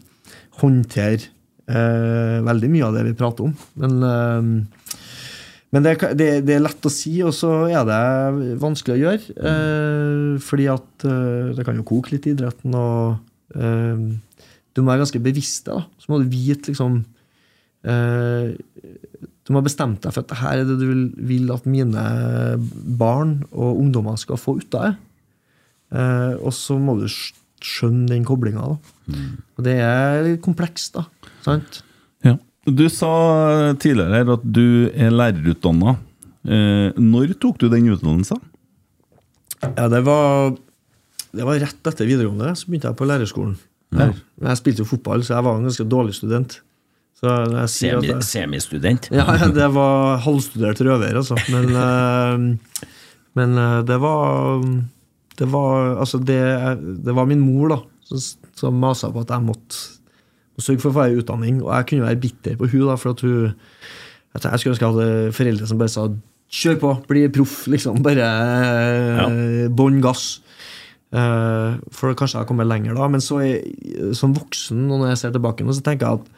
[0.62, 1.32] håndtere
[1.70, 3.58] uh, veldig mye av det vi prater om.
[3.82, 4.88] Men, eh,
[5.72, 8.00] men det, det, det er lett å si, og så er det
[8.60, 9.36] vanskelig å gjøre.
[9.52, 14.02] Eh, fordi at eh, det kan jo koke litt i idretten, og eh,
[14.76, 15.78] du må være ganske bevisst det.
[15.78, 15.86] da.
[16.02, 17.02] Så må du vite liksom
[17.88, 18.52] eh,
[19.44, 21.68] Du må ha bestemt deg for at det her er det du vil, vil at
[21.68, 22.04] mine
[23.00, 24.94] barn og ungdommer skal få ut av det.
[25.92, 28.74] Eh, og så må du skjønne den koblinga.
[28.76, 31.08] Og det er litt komplekst, da.
[31.46, 31.82] Sant?
[32.70, 33.12] Du sa
[33.82, 35.96] tidligere her at du er lærerutdanna.
[36.46, 38.42] Eh, når tok du den utdannelsen?
[39.62, 40.54] Ja, det var,
[41.34, 42.54] det var rett etter videregående.
[42.58, 43.56] Så begynte jeg på lærerskolen.
[43.98, 44.12] Ja.
[44.46, 46.60] Jeg spilte jo fotball, så jeg var en ganske dårlig student.
[47.22, 49.10] Så jeg sier at Semi, jeg, semistudent.
[49.14, 51.38] ja, ja, det var halvstudert røver, altså.
[51.54, 52.78] Men, eh,
[53.38, 54.62] men eh, det var
[55.42, 56.42] Det var altså det,
[57.06, 58.20] det var min mor da som,
[58.54, 60.01] som masa på at jeg måtte
[60.64, 61.62] sørge for å få ei utdanning.
[61.64, 63.54] Og jeg kunne være bitter på hun da, for at hun
[64.32, 66.06] at Jeg skulle ønske jeg hadde foreldre som bare sa
[66.52, 68.02] 'kjør på, bli proff', liksom.
[68.04, 69.28] Bare ja.
[69.68, 70.42] bånn gass.
[71.12, 73.08] Uh, for kanskje jeg har kommet lenger da.
[73.12, 76.30] Men så jeg, som voksen, og når jeg ser tilbake nå, så tenker jeg at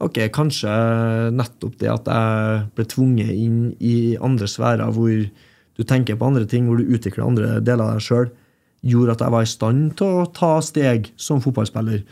[0.00, 0.74] ok, kanskje
[1.36, 6.46] nettopp det at jeg ble tvunget inn i andre sfærer hvor du tenker på andre
[6.48, 8.30] ting, hvor du utvikler andre deler av deg sjøl,
[8.86, 12.02] gjorde at jeg var i stand til å ta steg som fotballspiller.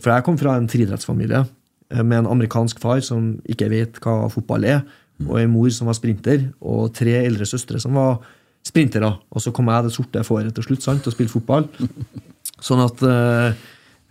[0.00, 4.24] For jeg kom fra en friidrettsfamilie eh, med en amerikansk far som ikke vet hva
[4.32, 4.82] fotball er,
[5.28, 8.18] og en mor som var sprinter, og tre eldre søstre som var
[8.66, 9.12] sprintere.
[9.30, 11.68] Og så kom jeg det sorte fåret til slutt sant, og spilte fotball.
[12.66, 13.62] Sånn at eh,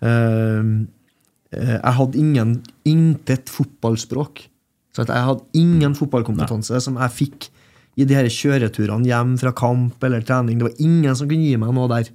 [0.05, 0.71] eh,
[1.49, 4.45] jeg hadde ingen, intet fotballspråk.
[4.93, 7.49] Så at jeg hadde ingen fotballkompetanse som jeg fikk
[7.99, 10.59] i de her kjøreturene hjem fra kamp eller trening.
[10.59, 12.11] Det var ingen som kunne gi meg noe der.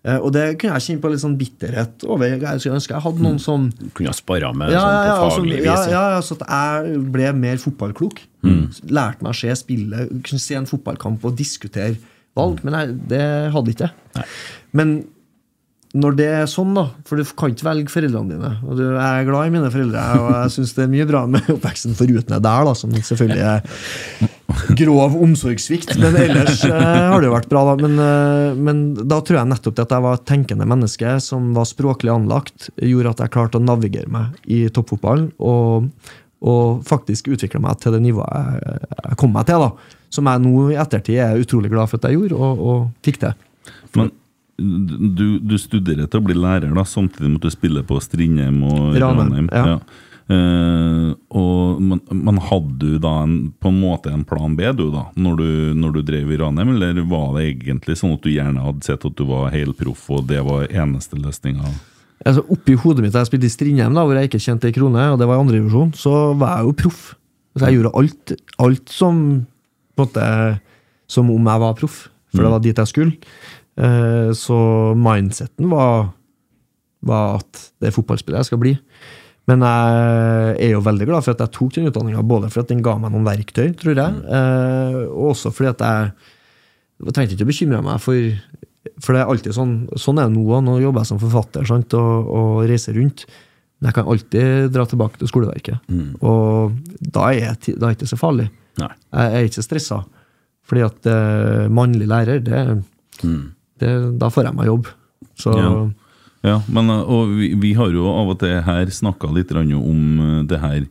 [0.00, 2.32] Eh, og det kunne jeg kjenne på litt sånn bitterhet over.
[2.32, 5.02] Jeg skulle ønske jeg hadde noen som Du kunne ha spara med ja, sånn ja,
[5.10, 5.84] ja, på faglig vis.
[5.92, 8.22] ja, ja, så at jeg ble mer fotballklok.
[8.88, 11.98] Lærte meg å se spillet, kunne se en fotballkamp og diskutere
[12.38, 12.64] valg.
[12.64, 14.28] Men jeg, det hadde ikke jeg.
[14.80, 15.00] Men
[15.90, 18.50] når det er sånn, da For du kan ikke velge foreldrene dine.
[18.62, 21.24] Og du, jeg er glad i mine foreldre, og jeg syns det er mye bra
[21.30, 24.28] med oppveksten foruten det der, da, som selvfølgelig er
[24.78, 25.96] grov omsorgssvikt.
[25.98, 27.74] Men ellers eh, har det jo vært bra, da.
[27.82, 31.50] Men, eh, men da tror jeg nettopp det at jeg var et tenkende menneske som
[31.58, 35.32] var språklig anlagt, gjorde at jeg klarte å navigere meg i toppfotballen.
[35.42, 35.90] Og,
[36.46, 39.66] og faktisk utvikle meg til det nivået jeg, jeg kom meg til.
[39.66, 43.06] da Som jeg nå i ettertid er utrolig glad for at jeg gjorde, og, og
[43.06, 43.34] fikk til.
[43.98, 44.14] Men
[44.60, 48.62] du, du studerer til å bli lærer, da, samtidig med at du spiller på Strindheim
[48.68, 49.66] og Ranheim, Ja.
[49.74, 50.06] ja.
[50.30, 54.84] Uh, og, men, men hadde du da en, på en måte en plan B du
[54.94, 58.30] da, når du, når du drev i Ranheim, eller var det egentlig sånn at du
[58.30, 61.72] gjerne hadde sett at du var helproff, og det var eneste løsninga?
[62.22, 64.76] altså, Oppi hodet mitt da jeg spilte i Strindheim, da, hvor jeg ikke tjente ei
[64.76, 67.02] krone, og det var i andre divisjon, så var jeg jo proff.
[67.56, 69.22] Så jeg gjorde alt, alt som
[69.98, 70.26] på en måte
[71.10, 73.16] som om jeg var proff, for det var dit jeg skulle.
[73.80, 74.58] Eh, så
[74.98, 76.10] mindseten var,
[77.06, 78.74] var at det er fotballspiller jeg skal bli.
[79.48, 82.70] Men jeg er jo veldig glad for at jeg tok den utdanninga, både for at
[82.70, 86.10] den ga meg noen verktøy, tror jeg, eh, og også fordi at jeg,
[87.00, 88.34] jeg trengte ikke å bekymre meg for
[89.00, 90.60] For det er alltid sånn sånn er det nå.
[90.64, 93.26] Nå jobber jeg som forfatter sant, og, og reiser rundt.
[93.80, 95.90] Men jeg kan alltid dra tilbake til skoleverket.
[96.24, 98.46] Og da er, jeg, da er det ikke så farlig.
[98.80, 98.88] Nei.
[99.12, 100.00] Jeg er ikke stressa.
[100.68, 102.60] Fordi at uh, mannlig lærer, det,
[103.80, 104.92] det, da får jeg meg jobb.
[105.38, 105.72] Så Ja.
[106.40, 109.66] Ja, men og vi, vi har jo av og til her snakka litt om
[110.16, 110.86] uh, det her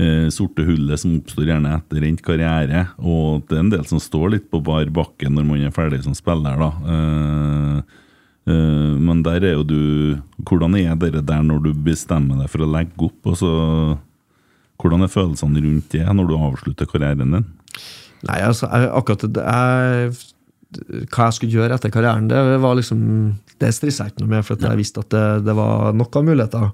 [0.00, 2.86] eh, sorte hullet som oppstår gjerne etter endt karriere.
[2.98, 6.02] Og det er en del som står litt på bar bakke når man er ferdig
[6.06, 6.70] som spiller, da.
[6.94, 8.02] Eh,
[8.52, 9.80] eh, men der er jo du
[10.40, 13.18] Hvordan er dere der når du bestemmer deg for å legge opp?
[13.28, 13.50] Og så,
[14.80, 17.48] hvordan er følelsene rundt det når du avslutter karrieren din?
[18.28, 20.29] Nei, altså, jeg, akkurat det jeg,
[21.10, 23.00] Hva jeg skulle gjøre etter karrieren, det var liksom
[23.60, 26.16] Det stressa jeg ikke noe med, for at jeg visste at det, det var nok
[26.16, 26.70] av muligheter.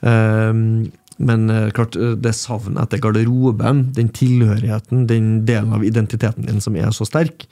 [0.00, 0.62] Um,
[1.16, 6.76] men eh, klart, det savnet etter garderoben, den tilhørigheten, den delen av identiteten din som
[6.76, 7.46] er så sterk,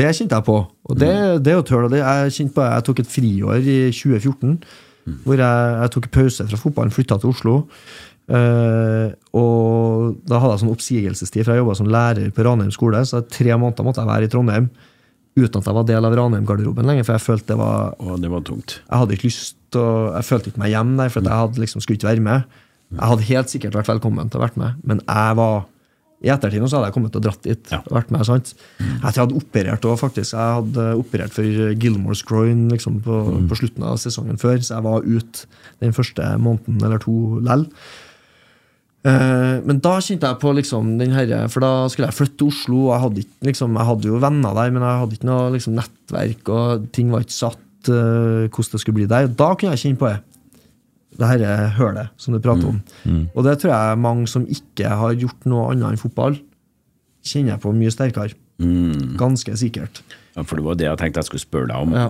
[0.00, 0.56] det kjente jeg på.
[0.88, 1.12] Og det,
[1.44, 1.90] det er jo tøl.
[1.92, 4.54] det Jeg kjente på Jeg tok et friår i 2014,
[5.26, 7.58] hvor jeg, jeg tok pause fra fotballen, flytta til Oslo.
[8.32, 13.02] Uh, og da hadde jeg sånn oppsigelsestid, for jeg jobba som lærer på Ranheim skole.
[13.04, 14.70] Så tre måneder måtte jeg være i Trondheim
[15.38, 17.06] uten at jeg var del av Ranheim-garderoben lenger.
[17.08, 18.78] For jeg følte det var Å, det var tungt.
[18.84, 21.80] Jeg hadde ikke lyst og Jeg følte ikke meg hjemme der, for jeg hadde liksom
[21.84, 22.56] skulle ikke være med.
[22.92, 25.62] Jeg hadde helt sikkert vært velkommen til å vært med, men jeg var
[26.22, 27.70] i ettertid så hadde jeg kommet og dratt dit.
[27.72, 27.80] Ja.
[27.90, 28.52] vært med, sant?
[28.78, 30.36] Jeg hadde operert òg, faktisk.
[30.36, 31.42] Jeg hadde operert for
[31.82, 33.18] Gilmore's Groin liksom, på,
[33.50, 35.48] på slutten av sesongen før, så jeg var ute
[35.82, 37.66] den første måneden eller to lell.
[39.02, 42.52] Eh, men da kjente jeg på liksom den herre For da skulle jeg flytte til
[42.52, 42.78] Oslo.
[42.86, 45.48] Og jeg hadde, ikke, liksom, jeg hadde jo venner der, men jeg hadde ikke noe
[45.56, 49.30] liksom, nettverk, og ting var ikke satt uh, hvordan det skulle bli der.
[49.42, 50.20] Da kunne jeg kjenne på det.
[51.12, 52.78] Det herre hølet som du prater om.
[53.36, 56.38] Og det tror jeg mange som ikke har gjort noe annet enn fotball,
[57.26, 58.38] kjenner jeg på mye sterkere.
[59.20, 60.00] Ganske sikkert.
[60.32, 61.92] Ja, for det var det jeg tenkte jeg skulle spørre deg om.
[61.98, 62.08] Ja.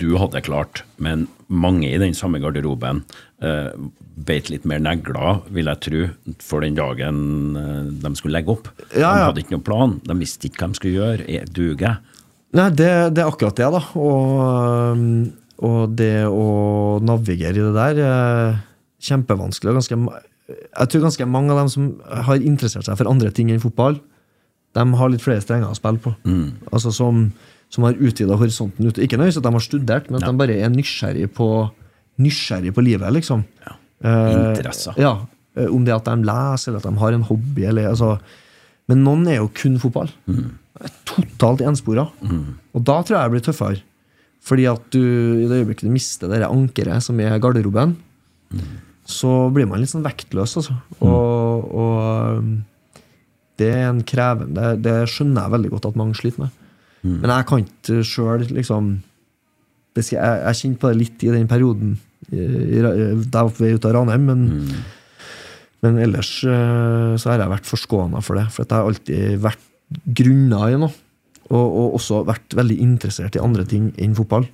[0.00, 3.02] Du hadde klart, men mange i den samme garderoben
[3.44, 3.70] eh,
[4.26, 6.02] beit litt mer negler, vil jeg tro,
[6.42, 7.18] for den dagen
[7.60, 8.70] eh, de skulle legge opp.
[8.94, 9.14] Ja, ja.
[9.16, 11.26] De hadde ikke noen plan, de visste ikke hva de skulle gjøre.
[11.28, 12.22] Er- Duger jeg?
[12.56, 13.82] Nei, det, det er akkurat det, da.
[14.00, 14.38] Og,
[14.96, 15.02] um,
[15.66, 16.46] og det å
[17.04, 18.54] navigere i det der er
[19.06, 19.74] kjempevanskelig.
[19.76, 19.98] Ganske,
[20.54, 21.88] jeg tror ganske mange av dem som
[22.28, 23.98] har interessert seg for andre ting enn fotball,
[24.76, 26.14] de har litt flere strenger å spille på.
[26.70, 27.26] Altså som,
[27.72, 29.02] som har utvida horisonten ute.
[29.02, 31.48] Ikke nødvendigvis at de har studert, men at de bare er nysgjerrig på,
[32.22, 33.42] nysgjerrig på livet, liksom.
[33.66, 33.74] Ja.
[34.06, 34.94] Interesser.
[35.00, 35.14] ja.
[35.56, 37.64] eh, Om det at de leser, eller at de har en hobby.
[37.66, 38.16] Eller, altså.
[38.90, 40.12] Men noen er jo kun fotball.
[40.30, 40.54] Mm.
[41.08, 42.06] Totalt enspora.
[42.76, 43.82] Og da tror jeg det blir tøffere.
[44.46, 47.96] Fordi at du i det øyeblikket du mister det ankeret som er garderoben,
[49.06, 50.76] så blir man litt sånn vektløs, altså.
[51.00, 52.52] Og, og um,
[53.58, 56.62] det er en krevende Det skjønner jeg veldig godt at mange sliter med.
[57.06, 58.96] Men jeg kan ikke sjøl liksom
[59.96, 61.96] Jeg, jeg kjente på det litt i den perioden
[62.28, 64.42] i, i, da jeg var ute av Ranheim, men,
[65.84, 68.44] men ellers eh, så har jeg vært forskåna for det.
[68.52, 69.62] For jeg har alltid vært
[70.20, 70.92] grunna i noe.
[71.46, 74.48] Og, og også vært veldig interessert i andre ting enn fotball.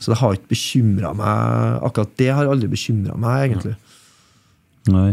[0.00, 3.74] Så det har ikke bekymra meg Akkurat det har aldri bekymra meg, egentlig.
[4.90, 5.10] Nei.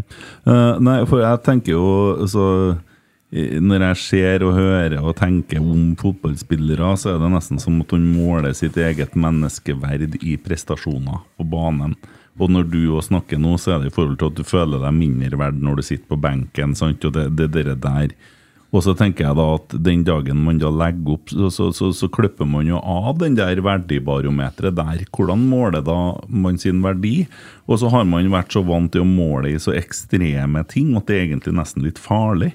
[0.48, 1.88] Uh, nei, for jeg tenker jo
[2.32, 2.78] så eh,
[3.28, 7.92] Når jeg ser og hører og tenker om fotballspillere, så er det nesten som at
[7.92, 11.98] hun måler sitt eget menneskeverd i prestasjoner på banen.
[12.38, 14.80] Og når du òg snakker nå, så er det i forhold til at du føler
[14.80, 16.76] deg mindre verd når du sitter på benken.
[16.78, 17.04] Sant?
[17.04, 18.16] Og det, det, det der
[18.76, 21.88] og så tenker jeg da at den dagen man da legger opp, så, så, så,
[21.96, 25.06] så klipper man jo av den der verdibarometeret der.
[25.16, 25.96] Hvordan måler da
[26.28, 27.22] man sin verdi?
[27.66, 31.08] Og så har man vært så vant til å måle i så ekstreme ting at
[31.08, 32.52] det er egentlig nesten litt farlig.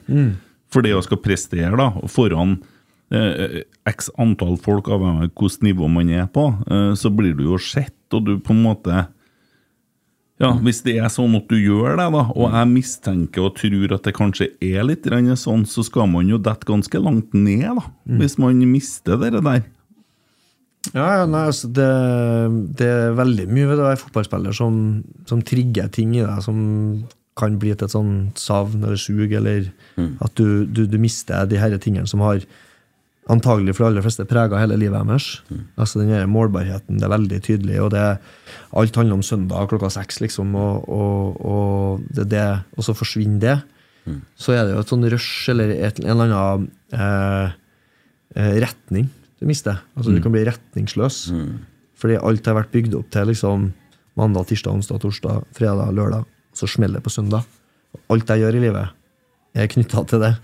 [0.73, 2.57] For det å skal prestere da, foran
[3.13, 7.45] eh, x antall folk, avhengig av hvilket nivå man er på, eh, så blir du
[7.51, 9.05] jo sett, og du på en måte
[10.43, 13.93] ja, Hvis det er sånn at du gjør det, da, og jeg mistenker og tror
[13.95, 15.05] at det kanskje er litt
[15.39, 17.85] sånn, så skal man jo dette ganske langt ned, da,
[18.19, 19.63] hvis man mister det der.
[20.91, 21.87] Ja, ja, nei, altså det,
[22.75, 24.81] det er veldig mye ved å være fotballspiller som,
[25.31, 26.59] som trigger ting i deg som
[27.39, 29.71] kan bli til et sånn savn eller sug, eller
[30.21, 32.43] at du, du, du mister de her tingene som har
[33.31, 35.29] antagelig for de aller fleste prega hele livet deres.
[35.79, 38.19] Altså den målbarheten, det er veldig tydelig, og det
[38.75, 43.41] alt handler om søndag klokka seks, liksom, og, og, og, det, det, og så forsvinner
[43.41, 43.57] det.
[44.35, 47.53] Så er det jo et sånn rush eller et, en eller annen eh,
[48.35, 49.07] eh, retning
[49.39, 49.79] du mister.
[49.97, 51.29] Altså Du kan bli retningsløs.
[52.03, 53.71] Fordi alt har vært bygd opp til liksom
[54.19, 56.27] mandag, tirsdag, onsdag, torsdag, fredag, lørdag.
[56.55, 57.45] Så smeller det på søndag.
[58.13, 58.89] Alt jeg gjør i livet,
[59.55, 60.35] er knytta til det.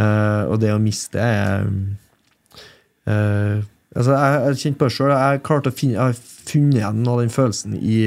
[0.00, 1.66] Eh, og det å miste er
[3.08, 3.60] uh,
[3.94, 5.12] altså Jeg har kjent på det sjøl.
[5.12, 6.16] Jeg, har klart å finne- jeg har
[6.48, 7.98] funnet igjen av den følelsen i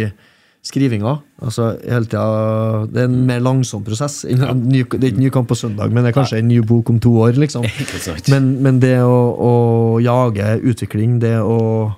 [0.68, 1.14] skrivinga.
[1.42, 4.26] Altså hele tiden, Det er en mer langsom prosess.
[4.26, 6.60] en ny, det er ikke ny kamp på søndag, men det er kanskje en ny
[6.60, 7.38] bok om to år.
[7.38, 7.64] liksom
[8.34, 11.96] men, men det å, å jage utvikling, det å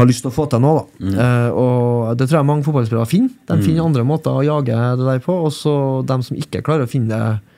[0.00, 1.12] ha lyst til å få til noe, da.
[1.24, 3.36] Eh, og det tror jeg mange fotballspillere finner.
[3.50, 5.36] De finner andre måter å jage det der på.
[5.46, 5.74] Og så
[6.08, 7.54] dem som ikke klarer å finne det,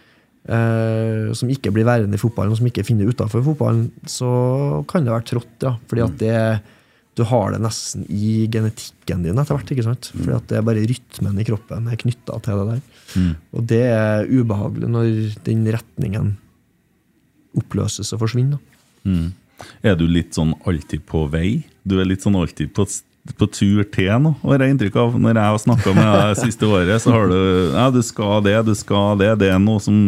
[0.52, 4.30] eh, som ikke blir værende i fotballen, og som ikke finner det utafor fotballen, så
[4.90, 5.76] kan det være trått, ja.
[5.90, 6.38] Fordi at det
[7.12, 9.72] du har det nesten i genetikken din etter hvert.
[9.74, 10.08] ikke sant?
[10.14, 12.86] Fordi at det er bare rytmen i kroppen er knytta til det der.
[13.52, 15.10] Og det er ubehagelig når
[15.44, 16.30] den retningen
[17.58, 18.62] oppløses og forsvinner.
[19.04, 19.34] Mm.
[19.84, 21.62] Er du litt sånn alltid på vei?
[21.84, 22.84] Du er litt sånn alltid på,
[23.38, 25.16] på tur til nå, har jeg inntrykk av.
[25.18, 27.38] Når jeg har snakka med deg det siste året, så har du
[27.74, 29.32] Ja, du skal det, du skal det.
[29.42, 29.98] Det er noe som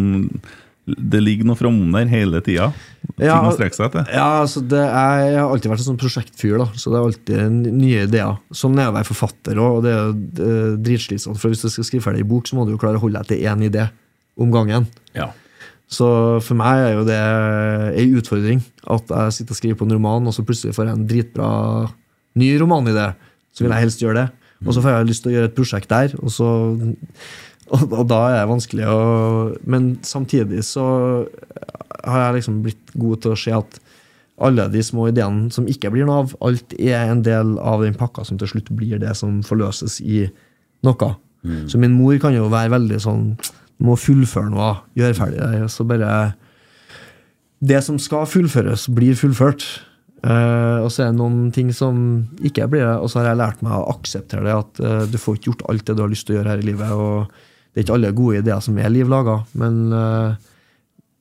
[0.85, 2.67] Det ligger noe framom der hele tida.
[3.17, 3.39] Ja.
[4.13, 7.07] Ja, altså det er, Jeg har alltid vært en sånn prosjektfyr, da, så det er
[7.09, 8.37] alltid nye ideer.
[8.53, 11.41] Sånn er å være forfatter òg, og det er jo dritslitsomt.
[11.41, 13.23] For hvis du skal skrive ferdig en bok, så må du jo klare å holde
[13.23, 13.87] deg til én idé
[14.37, 14.87] om gangen.
[15.17, 15.31] Ja.
[15.95, 16.09] Så
[16.43, 17.21] for meg er jo det
[18.03, 18.63] ei utfordring.
[18.91, 21.51] At jeg sitter og skriver på en roman, og så plutselig får jeg en dritbra
[22.41, 23.13] ny romanidé.
[23.55, 24.29] Så vil jeg helst gjøre det.
[24.65, 26.49] Og så får jeg lyst til å gjøre et prosjekt der, og så
[27.73, 28.99] og, og da er det vanskelig å
[29.69, 30.85] Men samtidig så
[32.05, 33.79] har jeg liksom blitt god til å se at
[34.45, 37.95] alle de små ideene som ikke blir noe av, alt er en del av den
[37.97, 40.25] pakka som til slutt blir det som forløses i
[40.85, 41.11] noe.
[41.71, 43.25] Så min mor kan jo være veldig sånn
[43.83, 45.71] må fullføre noe, gjøre ferdig det.
[45.73, 46.35] Så bare
[47.65, 49.65] Det som skal fullføres, blir fullført.
[50.25, 51.97] Uh, og så er det noen ting som
[52.45, 52.97] ikke blir det.
[53.01, 55.67] Og så har jeg lært meg å akseptere det, at uh, du får ikke gjort
[55.69, 56.93] alt det du har lyst til å gjøre her i livet.
[56.93, 60.37] Og det er ikke alle gode ideer som er liv laga, men uh,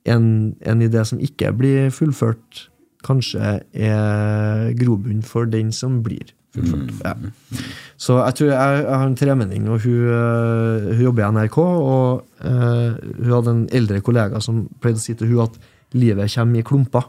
[0.07, 0.27] en,
[0.59, 2.67] en idé som ikke blir fullført,
[3.03, 6.31] kanskje er grobunn for den som blir
[6.61, 7.01] fullført.
[7.03, 7.63] Ja.
[7.97, 11.57] Så jeg tror jeg, jeg har en tremenning, og hun, øh, hun jobber i NRK.
[11.57, 12.89] Og uh,
[13.19, 15.59] hun hadde en eldre kollega som pleide å si til hun at
[15.97, 17.07] livet kommer i klumper.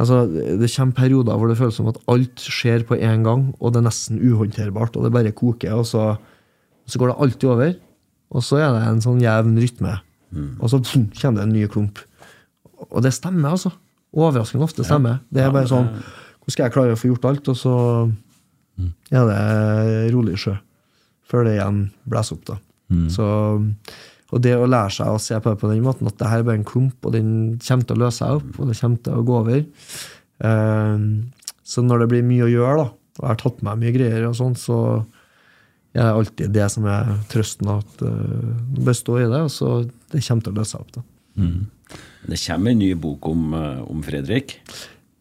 [0.00, 3.72] Altså, Det kommer perioder hvor det føles som at alt skjer på én gang, og
[3.72, 6.14] det er nesten uhåndterbart, og det bare koker, og så,
[6.86, 7.74] så går det alltid over.
[8.30, 9.98] Og så er det en sånn jevn rytme.
[10.62, 11.98] Og så pum, kommer det en ny klump.
[12.88, 13.72] Og det stemmer, altså.
[14.14, 15.20] Overraskende ofte stemmer.
[15.30, 15.90] Det er bare sånn
[16.50, 17.50] Skal jeg klare å få gjort alt?
[17.52, 17.74] Og så
[19.12, 20.56] er det rolig sjø.
[21.30, 22.56] Før det igjen blåser opp, da.
[23.12, 23.26] Så,
[24.34, 26.42] og det å lære seg å se på det på den måten, at det her
[26.42, 27.28] er bare en klump, og den
[27.62, 29.60] kommer til å løse seg opp, og det kommer til å gå over.
[30.48, 31.04] Eh,
[31.70, 32.86] så når det blir mye å gjøre, da,
[33.20, 34.78] og jeg har tatt med meg mye greier, og sånn, så
[35.94, 39.50] er det alltid det som er trøsten, at uh, du bør stå i det, og
[39.50, 39.70] så
[40.12, 40.92] det kommer til å løse seg opp.
[40.98, 41.04] da.
[42.30, 44.54] Det kommer en ny bok om, eh, om Fredrik.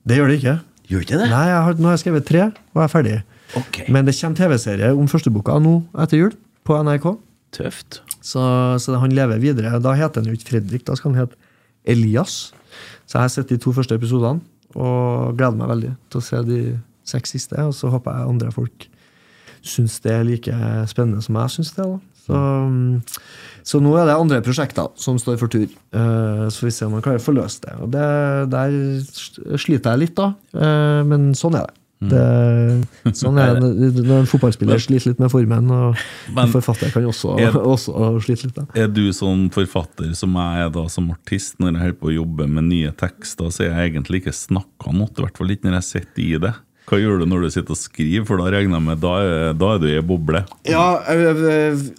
[0.06, 0.56] Det gjør det ikke.
[0.90, 1.30] Gjør ikke det?
[1.30, 3.18] Nei, jeg har, nå har jeg skrevet tre, og er ferdig.
[3.60, 3.82] Ok.
[3.94, 7.12] Men det kommer TV-serie om førsteboka nå etter jul, på NRK.
[7.56, 8.02] Tøft.
[8.22, 8.42] Så,
[8.82, 9.78] så han lever videre.
[9.82, 11.38] Da heter han jo ikke Fredrik, da skal han hete
[11.90, 12.52] Elias.
[13.10, 14.44] Så jeg har sett de to første episodene
[14.78, 16.60] og gleder meg veldig til å se de
[17.10, 17.58] seks siste.
[17.66, 18.90] Og så håper jeg andre folk
[19.66, 20.58] syns det er like
[20.92, 21.86] spennende som jeg syns det.
[21.86, 21.98] da.
[22.30, 23.18] Så,
[23.70, 25.68] så nå er det andre prosjekter som står for tur.
[25.68, 27.76] Eh, så vi ser om man klarer å få løst det.
[27.84, 28.06] Og det,
[28.54, 30.32] der sliter jeg litt, da.
[30.56, 31.76] Eh, men sånn er det.
[32.14, 35.98] det sånn er det når en fotballspiller sliter litt med formen, og
[36.32, 38.56] Men- en forfatter kan også, Er- også slite litt.
[38.62, 38.66] da.
[38.80, 42.16] Er du sånn forfatter som jeg er da som artist, når jeg holder på å
[42.16, 45.68] jobbe med nye tekster, så er jeg egentlig ikke snakka noe, i hvert fall ikke
[45.70, 46.56] når jeg sitter i det.
[46.90, 49.52] Hva gjør du når du sitter og skriver, for da regner jeg med da er,
[49.54, 50.42] da er du i ei boble?
[50.66, 50.86] Ja,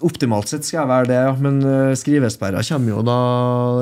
[0.07, 1.35] optimalt sett skal jeg være det, ja.
[1.39, 3.19] men ø, skrivesperra kommer jo, da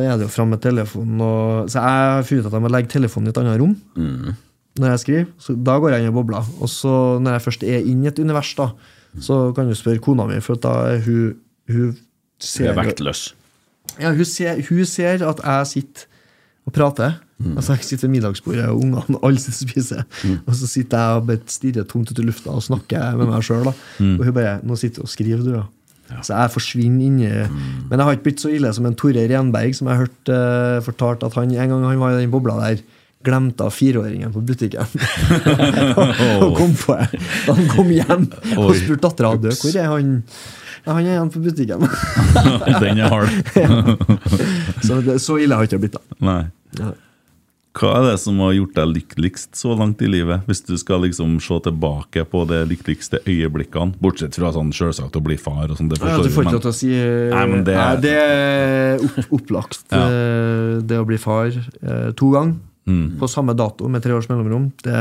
[0.04, 1.22] er det jo fram med telefonen.
[1.24, 3.74] Og, så jeg har funnet ut at jeg må legge telefonen i et annet rom
[4.78, 5.24] når jeg skriver.
[5.42, 6.42] Så da går jeg inn i bobla.
[6.62, 6.92] Og så
[7.22, 8.68] når jeg først er inn i et univers, da,
[9.24, 11.32] så kan du spørre kona mi, for at da er hun,
[11.72, 11.96] hun
[12.38, 13.32] ser er vektløs.
[13.98, 16.06] ja, hun, ser, hun ser at jeg sitter
[16.68, 17.16] og prater.
[17.38, 20.04] Altså Jeg sitter ved middagsbordet, og ungene alle sitter og spiser.
[20.44, 23.44] Og så sitter jeg og bare stirrer tomt ut i lufta og snakker med meg
[23.46, 23.70] sjøl.
[23.70, 25.64] Og hun bare 'Nå sitter og skriver, du',
[26.08, 26.22] ja.
[26.24, 27.28] Så jeg forsvinner inni
[27.90, 30.30] Men jeg har ikke blitt så ille som en Tore Renberg, som jeg har hørt
[30.32, 32.80] eh, fortalt at han en gang han var i den bobla der,
[33.26, 34.80] glemte av fireåringen på butikken.
[36.44, 37.20] og kom på det.
[37.46, 38.24] Da han kom hjem
[38.56, 40.22] og spurte dattera hvor er han
[40.86, 41.82] ja, han er igjen på butikken.
[42.82, 43.28] Den er hard.
[44.80, 46.18] så så ille har jeg ikke blitt, da.
[46.24, 46.94] Nei.
[47.78, 51.04] Hva er det som har gjort deg lykkeligst så langt i livet, hvis du skal
[51.04, 53.94] liksom se tilbake på de lykkeligste øyeblikkene?
[54.02, 55.88] Bortsett fra sånn selvsagt å bli far og sånn.
[55.92, 59.04] det Ja, du får ikke lov til å si eh, Nei, det- Nei, det er
[59.04, 59.84] opp, opplagt.
[59.94, 60.02] Ja.
[60.08, 62.56] eh, Det å bli far eh, to ganger
[62.88, 63.18] Mm.
[63.20, 64.92] på samme dato med tre års mellomrom, det,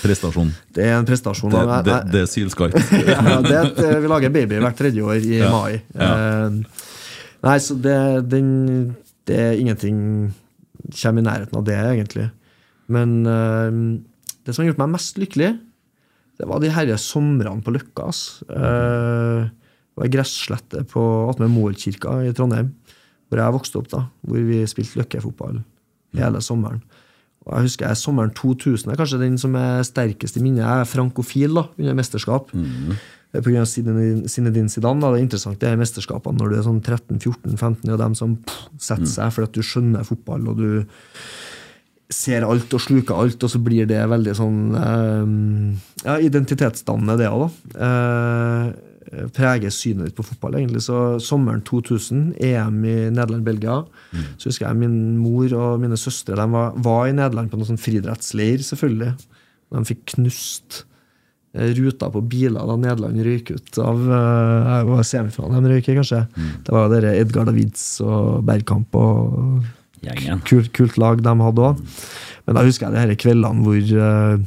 [0.00, 0.48] Prestasjon.
[0.72, 1.50] det er en prestasjon.
[1.52, 2.72] Det, det, det er sylskarpt.
[3.04, 5.82] ja, det er et, vi lager baby hvert tredje år i Ja, mai.
[7.42, 7.98] nei, så det,
[8.32, 8.94] den,
[9.28, 9.98] det er ingenting
[10.90, 12.28] kommer i nærheten av det, egentlig.
[12.92, 13.70] Men uh,
[14.42, 15.52] det som har gjort meg mest lykkelig,
[16.40, 18.08] det var de herre somrene på Løkka.
[18.08, 18.42] ass.
[18.48, 19.50] Uh,
[19.92, 22.72] det var ei på attmed Moelkirka i Trondheim,
[23.28, 25.60] hvor jeg vokste opp, da, hvor vi spilte løkkefotball
[26.16, 26.80] hele sommeren.
[27.42, 30.62] Og jeg husker jeg, Sommeren 2000 er kanskje den som er sterkest i minnet.
[30.62, 32.52] Jeg er frankofil da, under mesterskap.
[32.54, 35.00] Eh, Av Zinedine Zidane.
[35.00, 35.08] Da.
[35.12, 37.88] Det er interessant det er mesterskapene når du er sånn 13-14-15.
[37.94, 40.68] og dem som pff, setter seg fordi at du skjønner fotball og du
[42.12, 45.34] ser alt og sluker alt, og så blir det veldig sånn eh,
[46.04, 47.86] Ja, identitetsdannende, det òg, da.
[47.86, 50.84] Eh, preger synet ditt på fotball, egentlig.
[50.86, 53.82] Så sommeren 2000, EM i Nederland-Belgia,
[54.40, 57.72] så husker jeg min mor og mine søstre de var, var i Nederland på noen
[57.74, 59.12] sånn friidrettsleir, selvfølgelig.
[59.72, 60.82] De fikk knust
[61.52, 66.24] ruta på biler da Nederland røyk ut av uh, semifinalen de røyker, kanskje.
[66.24, 66.60] kanskje.
[66.64, 69.66] Det var dere Edgar Davids og Bergkamp og
[70.48, 71.82] kult, kult lag de hadde òg.
[72.46, 74.40] Men da husker jeg de kveldene hvor uh,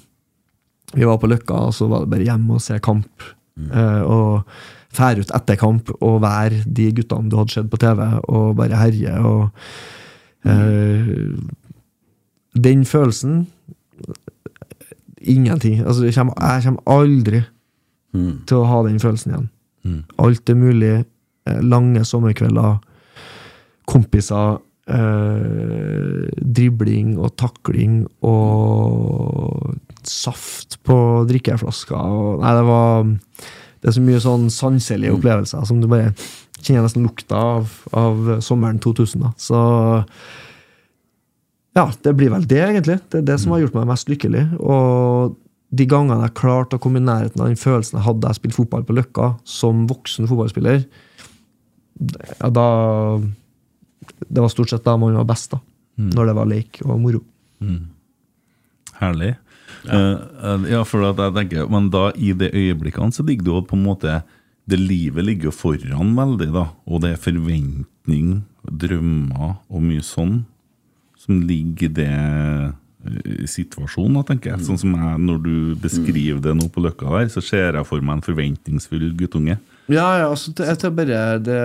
[0.95, 3.29] vi var på Løkka, og så var det bare hjem og se kamp.
[3.55, 4.57] Uh, og
[4.95, 8.01] fære ut etter kamp og være de guttene du hadde sett på TV,
[8.31, 9.13] og bare herje.
[9.21, 9.49] og
[10.47, 11.51] mm.
[12.55, 13.43] Den følelsen
[15.25, 15.81] Ingenting.
[15.85, 17.43] Altså, kommer, jeg kommer aldri
[18.15, 18.45] Mm.
[18.47, 19.49] til å ha den følelsen igjen.
[20.19, 21.05] Alt er mulig.
[21.47, 22.79] eh, Lange sommerkvelder,
[23.87, 30.97] kompiser, eh, dribling og takling og saft på
[31.29, 31.95] drikkeflasker.
[31.97, 33.03] Og, nei, det var
[33.81, 36.13] Det er så mye sånn sanselige opplevelser som du bare
[36.63, 39.21] kjenner nesten lukta av, av sommeren 2000.
[39.21, 39.29] Da.
[39.37, 40.05] Så
[41.75, 42.99] ja, det blir vel det, egentlig.
[43.11, 44.45] Det er det som har gjort meg mest lykkelig.
[44.63, 45.35] Og
[45.75, 48.39] de gangene jeg klarte å komme i nærheten av den følelsen jeg hadde da jeg
[48.39, 50.85] spilte fotball på Løkka, som voksen fotballspiller,
[51.95, 52.67] ja, da
[54.27, 55.61] Det var stort sett da man var best, da.
[55.95, 57.21] Når det var lek og moro.
[58.99, 59.35] Herlig.
[59.85, 60.15] Eh,
[60.45, 63.61] Uh, ja, for at jeg tenker Men da, i de øyeblikkene, så ligger det jo
[63.69, 64.15] på en måte
[64.65, 66.63] Det livet ligger jo foran veldig, da.
[66.89, 70.39] Og det er forventning, drømmer og mye sånn
[71.25, 74.65] som ligger i det eh, situasjonen, tenker jeg.
[74.67, 78.05] Sånn som jeg, når du beskriver det nå på Løkka der, så ser jeg for
[78.05, 79.59] meg en forventningsfull guttunge.
[79.91, 81.59] Ja, ja, altså, jeg tror bare det,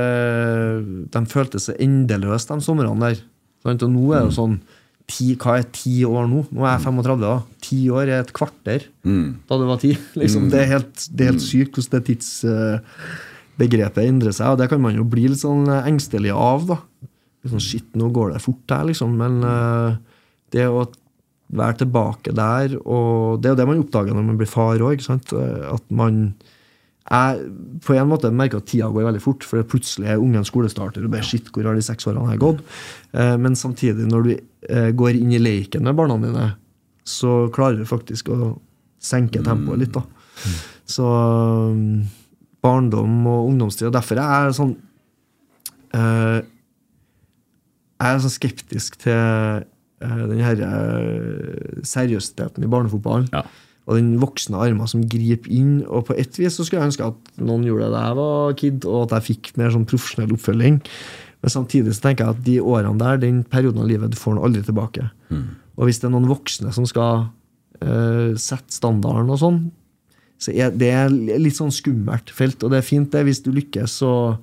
[1.08, 3.22] De følte seg endeløse, de somrene der.
[3.64, 3.84] Sant?
[3.86, 4.60] Og nå er det jo sånn
[5.10, 6.44] ti, Hva er ti år nå?
[6.52, 7.20] Nå er jeg 35.
[7.24, 7.34] da
[7.64, 9.94] Ti år er et kvarter da det var ti.
[10.20, 14.52] Liksom, det, er helt, det er helt sykt hvordan det tidsbegrepet endrer seg.
[14.52, 16.68] Og det kan man jo bli litt sånn eh, engstelig av.
[16.68, 16.78] da
[17.48, 19.14] Sånn, Shit, nå går det fort her, liksom.
[19.16, 19.96] Men uh,
[20.52, 20.84] det å
[21.50, 25.02] være tilbake der, og det er jo det man oppdager når man blir far òg.
[25.02, 26.22] At man
[27.10, 27.46] jeg
[27.82, 31.02] på en måte merker at tida går veldig fort, for plutselig er ungen skolestarter.
[31.02, 32.60] og bare shit, hvor har de seks årene her gått?
[33.16, 36.46] Uh, men samtidig, når du uh, går inn i leken med barna dine,
[37.02, 38.54] så klarer du faktisk å
[39.02, 39.96] senke tempoet litt.
[39.96, 40.04] da.
[40.86, 42.04] Så um,
[42.62, 44.74] barndom og ungdomstid og Derfor er jeg sånn
[45.96, 46.38] eh,
[48.00, 53.42] Jeg er så skeptisk til uh, den her eh, seriøsiteten i barnefotballen Ja.
[53.86, 55.82] og den voksne armen som griper inn.
[55.86, 58.54] Og på et vis så skulle jeg ønske at noen gjorde det da jeg var
[58.60, 60.78] kid, og at jeg fikk mer sånn profesjonell oppfølging.
[61.42, 64.36] Men samtidig så tenker jeg at de årene der, den perioden av livet, du får
[64.36, 65.10] den aldri tilbake.
[65.80, 67.26] Og hvis det er noen voksne som skal
[67.84, 69.60] uh, sette standarden og sånn,
[70.40, 70.92] så er det
[71.40, 72.62] litt sånn skummelt felt.
[72.64, 74.40] Og det er fint det hvis du lykkes og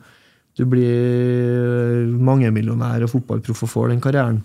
[0.57, 4.39] du blir mangemillionær og fotballproff og får den karrieren.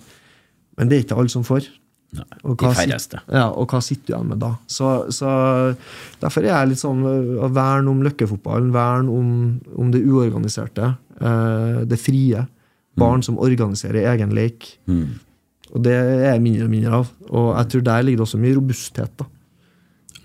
[0.78, 1.68] Men det er ikke alle som får.
[2.12, 3.22] Nei, Og hva, de færreste.
[3.32, 4.50] ja, og hva sitter du igjen med da?
[4.68, 5.30] Så, så
[6.20, 9.30] Derfor er jeg litt sånn å verne om løkkefotballen, verne om,
[9.80, 12.44] om det uorganiserte, eh, det frie.
[13.00, 14.66] Barn som organiserer egen lek.
[14.84, 15.06] Mm.
[15.72, 17.12] Og det er jeg mindre og mindre av.
[17.32, 19.14] Og jeg tror der ligger det også mye robusthet.
[19.16, 19.28] da.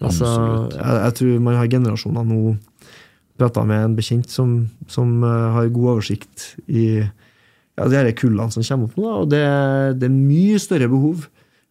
[0.04, 0.28] Altså,
[0.76, 2.42] jeg, jeg tror man har generasjoner nå
[3.38, 4.60] Prata med en bekjent som,
[4.90, 9.10] som eh, har god oversikt i ja, de her kullene som kommer opp nå.
[9.24, 9.44] Og det,
[10.02, 11.28] det er mye større behov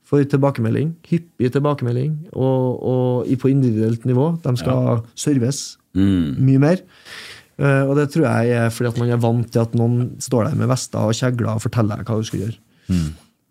[0.07, 0.93] for tilbakemelding.
[1.11, 2.13] Hyppig tilbakemelding.
[2.39, 4.37] Og, og på individuelt nivå.
[4.45, 5.65] De skal serves
[5.97, 6.35] Mm.
[6.45, 6.81] mye mer.
[7.57, 10.51] Uh, og det tror jeg er fordi at man er vant til at noen står
[10.51, 12.59] der med vester og kjegler og forteller deg hva du skal gjøre.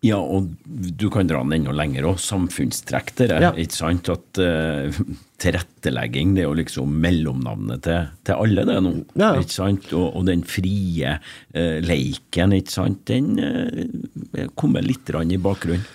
[0.04, 2.20] Ja, og du kan dra den enda lenger òg.
[2.20, 3.36] Samfunnstrekk der.
[3.42, 3.52] Ja.
[3.56, 4.10] Ikke sant?
[4.12, 5.00] At uh,
[5.42, 8.92] tilrettelegging, det er jo liksom mellomnavnet til, til alle, det nå.
[9.18, 9.32] Ja.
[9.40, 9.88] Ikke sant?
[9.96, 15.86] Og, og den frie uh, leiken, ikke sant, den uh, kommer litt rann i bakgrunnen.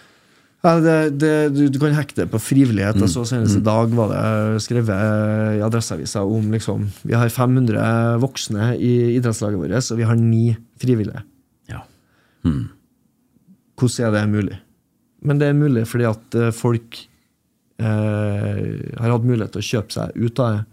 [0.62, 2.99] Ja, det, det, du, du kan hekte på frivillighet.
[3.02, 3.08] Mm.
[3.10, 8.76] så Senest i dag var det skrevet i Adresseavisa om liksom, vi har 500 voksne
[8.78, 10.43] i idrettslaget vårt, og vi har ni
[10.82, 11.24] frivillige.
[11.72, 11.82] Ja.
[13.82, 14.59] Hvordan er det mulig?
[15.25, 17.01] Men det er mulig fordi at eh, folk
[17.82, 18.61] eh,
[19.01, 20.63] har hatt mulighet til å kjøpe seg ut av det.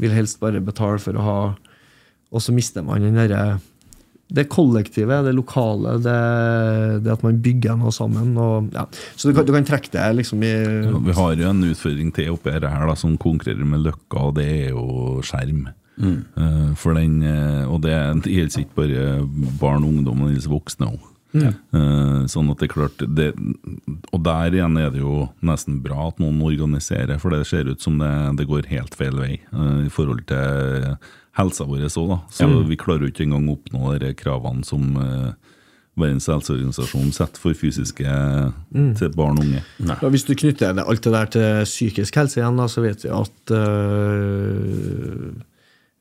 [0.00, 1.40] Vil helst bare betale for å ha
[2.30, 3.58] Og så mister man den derre
[4.30, 6.12] det kollektive, det lokale, det,
[7.02, 8.28] det at man bygger noe sammen.
[8.38, 8.84] Og, ja.
[9.18, 12.12] Så du kan, du kan trekke det liksom i Ja, Vi har jo en utfordring
[12.14, 15.64] til oppi her, da, som konkurrerer med Løkka, og det er jo skjerm.
[16.00, 17.92] Eh, for den, eh, og det
[18.24, 19.02] det gjelder ikke bare
[19.60, 21.09] barn og ungdom, men det gjelder voksne òg.
[22.30, 23.28] Sånn at det er klart det,
[24.10, 27.82] Og der igjen er det jo nesten bra at noen organiserer, for det ser ut
[27.82, 28.10] som det,
[28.40, 30.96] det går helt feil vei eh, i forhold til
[31.38, 32.18] helsa vår òg, da.
[32.34, 35.30] Så vi klarer jo ikke engang å oppnå de kravene som eh,
[36.00, 38.06] Verdens helseorganisasjon setter for fysiske
[38.96, 39.62] til barn og unge.
[39.84, 43.10] Ja, Hvis du knytter alt det der til psykisk helse igjen, da, så vet vi
[43.12, 45.32] at øh,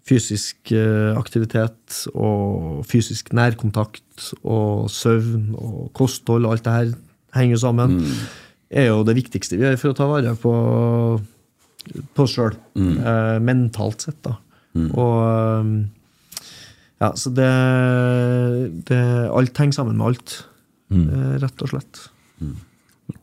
[0.10, 6.93] fysisk øh, aktivitet og fysisk nærkontakt og søvn og kosthold og alt det her
[7.38, 7.99] henger sammen,
[8.70, 10.53] er jo det viktigste vi gjør for å ta vare på,
[12.18, 12.57] på oss sjøl.
[12.76, 14.36] Eh, mentalt sett, da.
[14.89, 15.72] Og øh,
[16.99, 17.51] ja, så det,
[18.89, 19.01] det
[19.32, 20.39] Alt henger sammen med alt,
[21.14, 22.01] eh, rett og slett.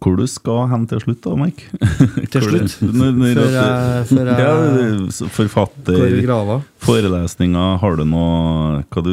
[0.02, 1.68] Hvor du skal hen til slutt, da, Mike?
[2.32, 2.74] Til slutt?
[2.78, 6.60] Før jeg- jeg- ja, Forfatter, grava.
[6.86, 9.12] forelesninger, har du noe Hva du,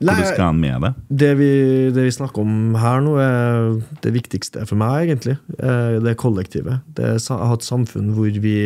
[0.00, 0.92] hva du skal hen med det?
[1.24, 1.50] Det vi,
[1.92, 5.36] det vi snakker om her nå, er det viktigste for meg, egentlig.
[5.58, 6.80] Eh, Det kollektivet.
[6.94, 8.56] Det er sa- å ha et samfunn hvor vi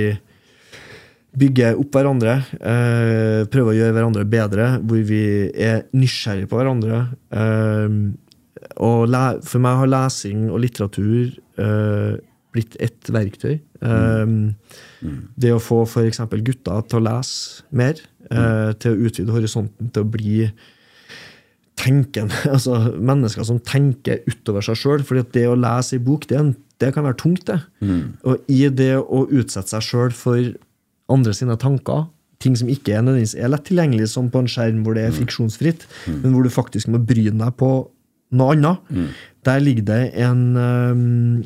[1.35, 7.01] bygger opp hverandre, eh, prøver å gjøre hverandre bedre, hvor vi er nysgjerrige på hverandre.
[7.35, 7.97] Eh,
[8.77, 12.15] for meg har lesing og litteratur uh,
[12.55, 13.59] blitt ett verktøy.
[13.83, 14.35] Eh,
[15.37, 16.21] Det å få f.eks.
[16.47, 17.99] gutter til å lese mer,
[18.31, 20.47] uh, til å utvide horisonten, til å bli
[21.81, 25.05] tenkende, altså mennesker som tenker utover seg sjøl.
[25.05, 26.41] For det å lese ei bok, det,
[26.83, 27.61] det kan være tungt, det.
[28.25, 30.55] Og i det å utsette seg sjøl for
[31.13, 32.07] andre sine tanker,
[32.45, 35.15] ting som ikke er nødvendigvis er lett tilgjengelig, som på en skjerm hvor det er
[35.17, 35.87] fiksjonsfritt,
[36.23, 37.71] men hvor du faktisk må bryne deg på
[38.37, 38.95] noe annet,
[39.45, 41.45] der ligger det en øhm,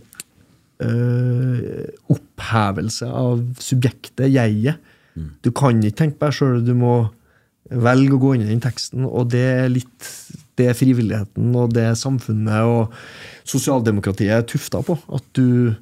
[0.86, 1.84] øh,
[2.14, 4.82] opphevelse av subjektet, jeget.
[5.42, 6.96] Du kan ikke tenke på deg sjøl, du må
[7.68, 10.12] velge å gå inn i den teksten, og det er litt
[10.58, 12.94] det er frivilligheten og det er samfunnet og
[13.48, 14.96] sosialdemokratiet er tufta på.
[15.14, 15.74] At du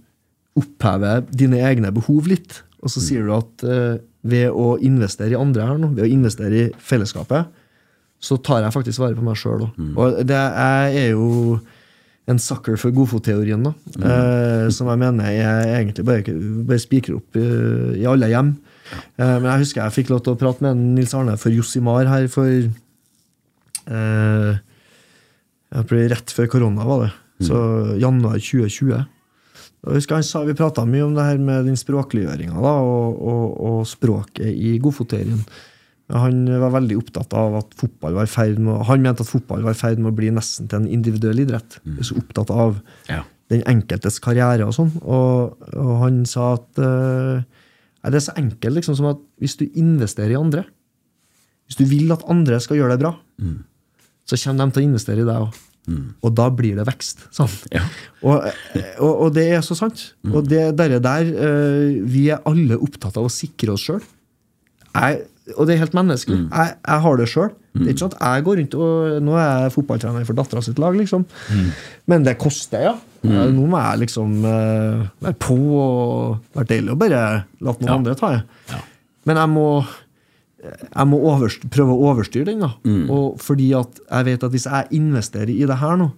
[0.57, 2.61] opphever dine egne behov litt.
[2.85, 6.13] Og så sier du at eh, ved å investere i andre her nå, ved å
[6.13, 7.49] investere i fellesskapet,
[8.23, 9.73] så tar jeg faktisk vare på meg sjøl òg.
[9.97, 11.27] Og det, jeg er jo
[12.27, 13.73] en sucker for godfotteorien, da.
[14.03, 16.23] Eh, som jeg mener jeg egentlig bare,
[16.67, 17.45] bare spikrer opp i,
[18.03, 18.51] i alle hjem.
[18.93, 22.07] Eh, men jeg husker jeg fikk lov til å prate med Nils Arne for Jossimar
[22.11, 22.67] her for eh,
[25.77, 27.13] jeg ble Rett før korona, var det.
[27.47, 27.57] Så
[28.01, 29.05] januar 2020.
[29.87, 33.21] Og jeg husker han sa, Vi prata mye om det her med den språkliggjøringa og,
[33.21, 35.43] og, og språket i godfotterien.
[36.15, 39.75] Han var veldig opptatt av at fotball var ferd med, han mente at fotball var
[39.75, 41.81] i ferd med å bli nesten til en individuell idrett.
[42.07, 42.77] Så opptatt av
[43.11, 43.25] Ja.
[43.51, 44.93] den enkeltes karriere og sånn.
[45.03, 47.43] Og, og han sa at uh,
[48.07, 50.63] det er så enkelt liksom som at hvis du investerer i andre
[51.67, 53.17] Hvis du vil at andre skal gjøre det bra,
[54.27, 55.57] så kommer de til å investere i deg òg.
[56.23, 57.27] Og da blir det vekst.
[57.75, 57.83] Ja.
[58.23, 58.47] Og,
[59.03, 60.13] og, og det er så sant.
[60.31, 64.03] Og det der, der uh, Vi er alle opptatt av å sikre oss sjøl.
[65.55, 66.41] Og det er helt menneskelig.
[66.51, 67.51] Jeg, jeg har det sjøl.
[67.77, 70.63] Det er ikke sånn at jeg går rundt og Nå er jeg fotballtrener for dattera
[70.65, 71.27] sitt lag, liksom.
[72.11, 72.95] Men det koster, ja.
[73.27, 77.23] Ja, Nå må jeg liksom uh, være på og være deilig å bare
[77.61, 78.43] la noen andre ta det.
[78.73, 78.81] Ja.
[79.27, 79.67] Men jeg må,
[80.67, 82.61] jeg må overst- prøve å overstyre den.
[82.67, 82.73] da.
[83.13, 86.11] Og fordi at jeg vet at hvis jeg investerer i det her nå,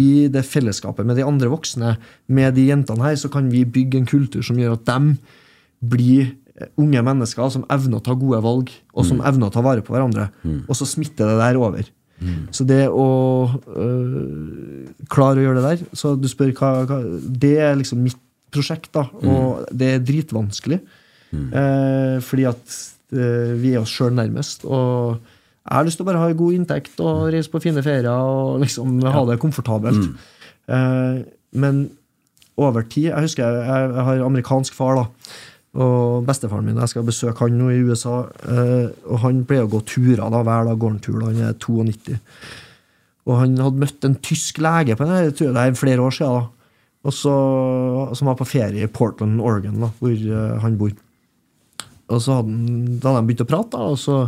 [0.00, 1.96] i det fellesskapet med de andre voksne,
[2.28, 5.12] med de jentene her, så kan vi bygge en kultur som gjør at dem
[5.80, 6.32] blir
[6.80, 9.94] unge mennesker som evner å ta gode valg, og som evner å ta vare på
[9.94, 10.28] hverandre.
[10.66, 11.88] Og så smitter det der over.
[12.52, 13.04] Så det å
[13.48, 18.18] øh, klare å gjøre det der Så du spør hva, hva Det er liksom mitt
[18.52, 19.06] prosjekt, da.
[19.24, 20.80] Og det er dritvanskelig.
[21.54, 22.78] Eh, fordi at
[23.14, 24.64] øh, vi er oss sjøl nærmest.
[24.66, 25.20] Og
[25.64, 28.60] jeg har lyst til å bare ha god inntekt og reise på fine ferier og
[28.64, 30.10] liksom ha det komfortabelt.
[30.70, 31.22] Eh,
[31.56, 31.84] men
[32.60, 35.06] over tid Jeg husker jeg, jeg har amerikansk far, da.
[35.78, 38.24] Og bestefaren min, jeg skal besøke han nå i USA.
[38.42, 40.78] Eh, og han pleier å gå turer da, hver dag.
[40.80, 42.16] går Han tur, han er 92.
[43.28, 46.40] Og han hadde møtt en tysk lege på denne turen, det er flere år siden.
[46.40, 46.70] da,
[47.06, 47.34] og så,
[48.18, 50.90] Som var på ferie i Portland, Oregon, da, hvor eh, han bor.
[52.10, 54.24] Og så hadde, han, da hadde de begynt å prate, da, og så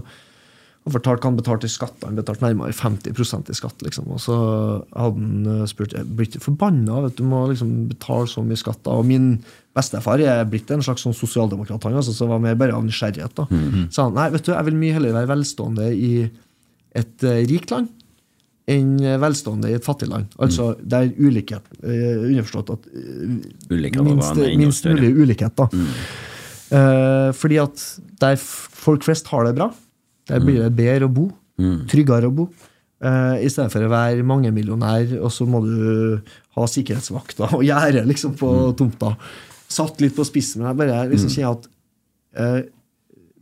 [0.82, 2.00] han fortalte hva han betalte i skatt.
[2.02, 3.82] Han betalte nærmere 50% i skatt.
[3.86, 4.36] liksom, Og så
[4.90, 8.58] hadde han eh, spurt jeg ble ikke forbanna vet du, må liksom betale så mye
[8.58, 8.80] skatt.
[8.82, 9.36] da, Og min
[9.76, 13.34] bestefar er blitt en slags sånn sosialdemokrat, han altså, så var mer bare av nysgjerrighet.
[13.38, 13.46] da.
[13.92, 16.12] Så han nei, vet du, jeg vil mye heller være velstående i
[16.92, 17.88] et uh, rikt land
[18.72, 20.28] enn velstående i et fattig land.
[20.44, 25.56] Altså der ulikhet uh, Underforstått at uh, minst, minst mulig ulikhet.
[25.56, 25.66] da.
[26.72, 27.80] Eh, fordi at
[28.22, 29.70] der folk flest har det bra,
[30.30, 31.30] der blir det bedre å bo.
[31.90, 32.48] Tryggere å bo.
[33.02, 36.20] Uh, I stedet for å være mangemillionær, og så må du
[36.54, 39.16] ha sikkerhetsvakter og gjerde liksom, på tomta.
[39.72, 41.70] Satt litt på spissen, men jeg bare liksom kjenner at
[42.36, 42.60] eh,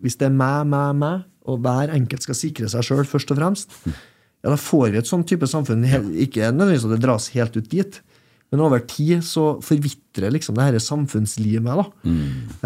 [0.01, 3.41] hvis det er meg, meg, meg, og hver enkelt skal sikre seg sjøl først og
[3.41, 5.85] fremst, ja, da får vi et sånn type samfunn.
[6.23, 7.99] Ikke nødvendigvis at det dras helt ut dit,
[8.51, 11.71] men over tid så forvitrer liksom det dette samfunnslimet.
[11.79, 11.85] da.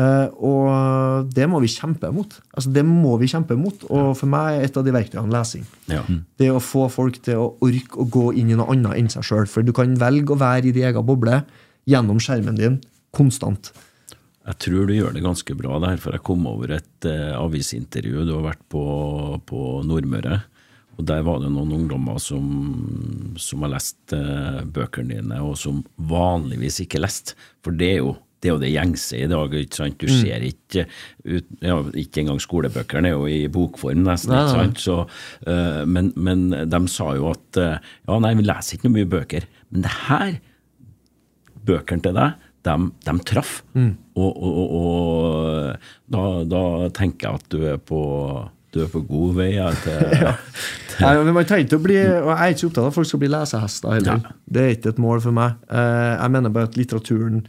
[0.00, 2.38] Eh, og det må vi kjempe mot.
[2.56, 3.84] Altså Det må vi kjempe mot.
[3.90, 5.66] Og for meg er et av de verktøyene lesing.
[5.92, 6.00] Ja.
[6.40, 9.28] Det å få folk til å orke å gå inn i noe annet enn seg
[9.28, 9.44] sjøl.
[9.50, 11.42] For du kan velge å være i din egen boble
[11.84, 12.80] gjennom skjermen din
[13.16, 13.72] konstant.
[14.44, 18.26] Jeg tror du gjør det ganske bra der, for jeg kom over et eh, avisintervju.
[18.28, 18.82] Du har vært på,
[19.48, 20.42] på Nordmøre.
[20.94, 22.44] Og der var det noen ungdommer som,
[23.40, 27.38] som har lest eh, bøkene dine, og som vanligvis ikke leste.
[27.64, 29.54] For det er jo det, er jo det gjengse i dag.
[29.56, 29.96] ikke sant?
[29.96, 30.84] Du ser ikke
[31.24, 34.36] ut, ja, Ikke engang skolebøkene er jo i bokform, nesten.
[34.36, 34.82] Ikke sant?
[34.84, 34.96] Så,
[35.48, 39.12] uh, men, men de sa jo at uh, ja, nei, vi leser ikke noe mye
[39.16, 39.48] bøker.
[39.72, 40.36] Men det her
[41.64, 42.74] bøkene til deg, de,
[43.06, 43.58] de traff.
[43.74, 46.62] Og, og, og, og da, da
[46.96, 48.00] tenker jeg at du er på,
[48.74, 50.28] du er på god vei ja, til
[51.00, 53.08] Nei, men man trenger ikke å bli, og Jeg er ikke opptatt av at folk
[53.10, 54.20] skal bli lesehester heller.
[54.22, 54.34] Ja.
[54.56, 55.56] Det er ikke et mål for meg.
[55.66, 57.40] Eh, Jeg mener bare at litteraturen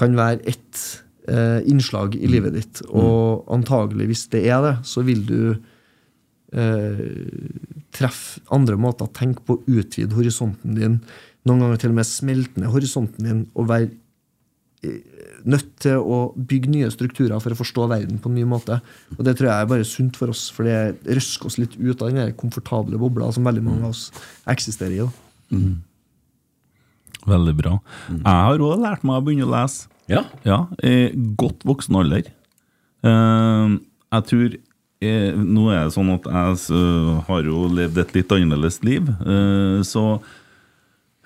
[0.00, 0.80] kan være ett
[1.30, 2.82] eh, innslag i livet ditt.
[2.90, 5.38] Og antagelig, hvis det er det, så vil du
[6.50, 7.04] eh,
[7.94, 10.98] treffe andre måter å tenke på, utvide horisonten din.
[11.46, 13.92] Noen ganger til og med smelte ned horisonten din og være
[15.44, 18.78] nødt til å bygge nye strukturer for å forstå verden på en ny måte.
[19.16, 22.00] Og det tror jeg er bare sunt for oss, for det røsker oss litt ut
[22.00, 24.06] av den der komfortable bobla som veldig mange av oss
[24.50, 25.02] eksisterer i.
[25.04, 25.64] da.
[27.28, 27.78] Veldig bra.
[28.12, 29.88] Jeg har òg lært meg å begynne å lese.
[30.10, 30.26] Ja.
[30.44, 31.08] Ja, i
[31.40, 32.28] godt voksen alder.
[33.04, 33.76] Eh,
[34.14, 34.46] jeg tror
[35.04, 39.80] jeg, Nå er det sånn at jeg har jo levd et litt annerledes liv, eh,
[39.84, 40.04] så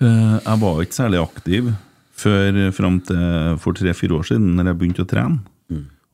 [0.02, 1.68] eh, jeg var ikke særlig aktiv
[2.18, 5.40] før fram til for tre-fire år siden, når jeg begynte å trene.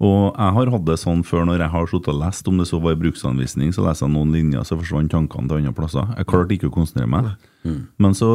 [0.02, 2.66] Og jeg har hatt det sånn før når jeg har sittet og lest, om det
[2.66, 6.08] så var i bruksanvisning, så leser jeg noen linjer, så forsvant tankene til andre plasser.
[6.18, 7.28] Jeg klarte ikke å konsentrere meg.
[8.02, 8.30] Men så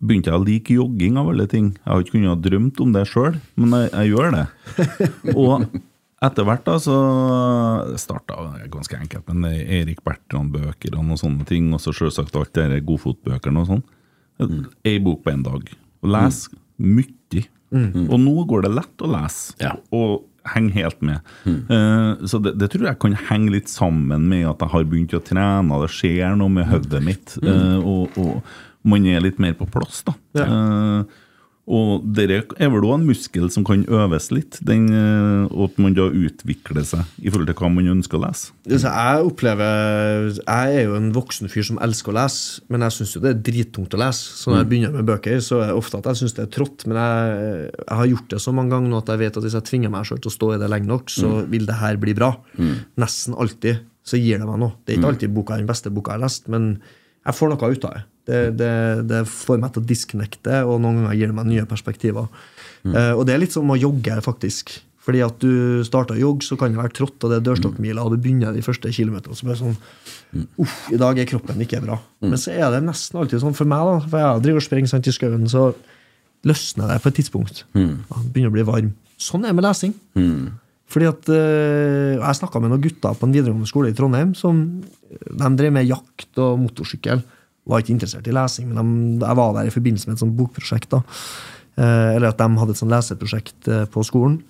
[0.00, 1.74] begynte jeg å like jogging av alle ting.
[1.76, 4.46] Jeg har ikke kunnet ha drømt om det sjøl, men jeg, jeg gjør det.
[5.36, 5.68] Og
[6.26, 6.96] etter hvert da, så
[8.00, 8.40] starta
[8.72, 13.62] ganske enkelt med Erik Bertrand-bøkene og sånne ting, og så selvsagt alt det der godfotbøkene
[13.62, 13.84] og sånn.
[14.88, 15.68] Ei bok på en dag.
[16.06, 16.46] Les.
[16.48, 17.44] les mye.
[17.76, 19.56] Og nå går det lett å lese.
[19.60, 19.74] Ja.
[19.96, 20.24] Og
[20.54, 21.18] henge helt med.
[21.46, 25.16] Eh, så det, det tror jeg kan henge litt sammen med at jeg har begynt
[25.16, 29.56] å trene, det skjer noe med hodet mitt, eh, og, og man er litt mer
[29.58, 30.14] på plass, da.
[30.38, 31.22] Eh,
[31.66, 35.80] og det er vel òg en muskel som kan øves litt, den, eh, og at
[35.82, 38.52] man da utvikler seg i forhold til hva man ønsker å lese.
[38.70, 43.16] Jeg opplever Jeg er jo en voksen fyr som elsker å lese, men jeg syns
[43.16, 44.36] jo det er drittungt å lese.
[44.38, 46.52] Så når jeg begynner med bøker, så er det ofte at jeg syns det er
[46.54, 46.86] trått.
[46.86, 49.58] Men jeg, jeg har gjort det så mange ganger nå at jeg vet at hvis
[49.58, 51.98] jeg tvinger meg selv til å stå i det lenge nok, så vil det her
[51.98, 52.30] bli bra.
[53.02, 54.78] Nesten alltid så gir det meg noe.
[54.86, 56.76] Det er ikke alltid boka er den beste boka jeg har lest, men
[57.26, 58.04] jeg får noe ut av det.
[58.26, 58.72] Det, det,
[59.06, 62.26] det får meg til å disconnecte, og noen ganger gir det meg nye perspektiver.
[62.86, 64.74] Eh, og det er litt som å jogge, faktisk.
[65.06, 68.02] Fordi at du starter å jogge, så kan det være trått, og det er dørstokkmila,
[68.02, 69.76] og du begynner de første kilometerne, så blir det sånn
[70.60, 72.00] Uff, i dag er kroppen ikke bra.
[72.20, 74.00] Men så er det nesten alltid sånn for meg, da.
[74.10, 75.68] For jeg driver og springer sant, i skauen, så
[76.46, 77.62] løsner det på et tidspunkt.
[77.78, 78.02] Mm.
[78.34, 78.90] begynner å bli varm.
[79.22, 79.94] Sånn er det med lesing.
[80.86, 84.62] Fordi at eh, Jeg snakka med noen gutter på en videregående skole i Trondheim som
[85.10, 87.22] de drev med jakt og motorsykkel.
[87.66, 90.36] Var ikke interessert i lesing, men de, jeg var der i forbindelse med et sånt
[90.38, 90.90] bokprosjekt.
[90.94, 91.02] da.
[91.76, 94.40] Eh, eller at de hadde et sånt leseprosjekt eh, på skolen.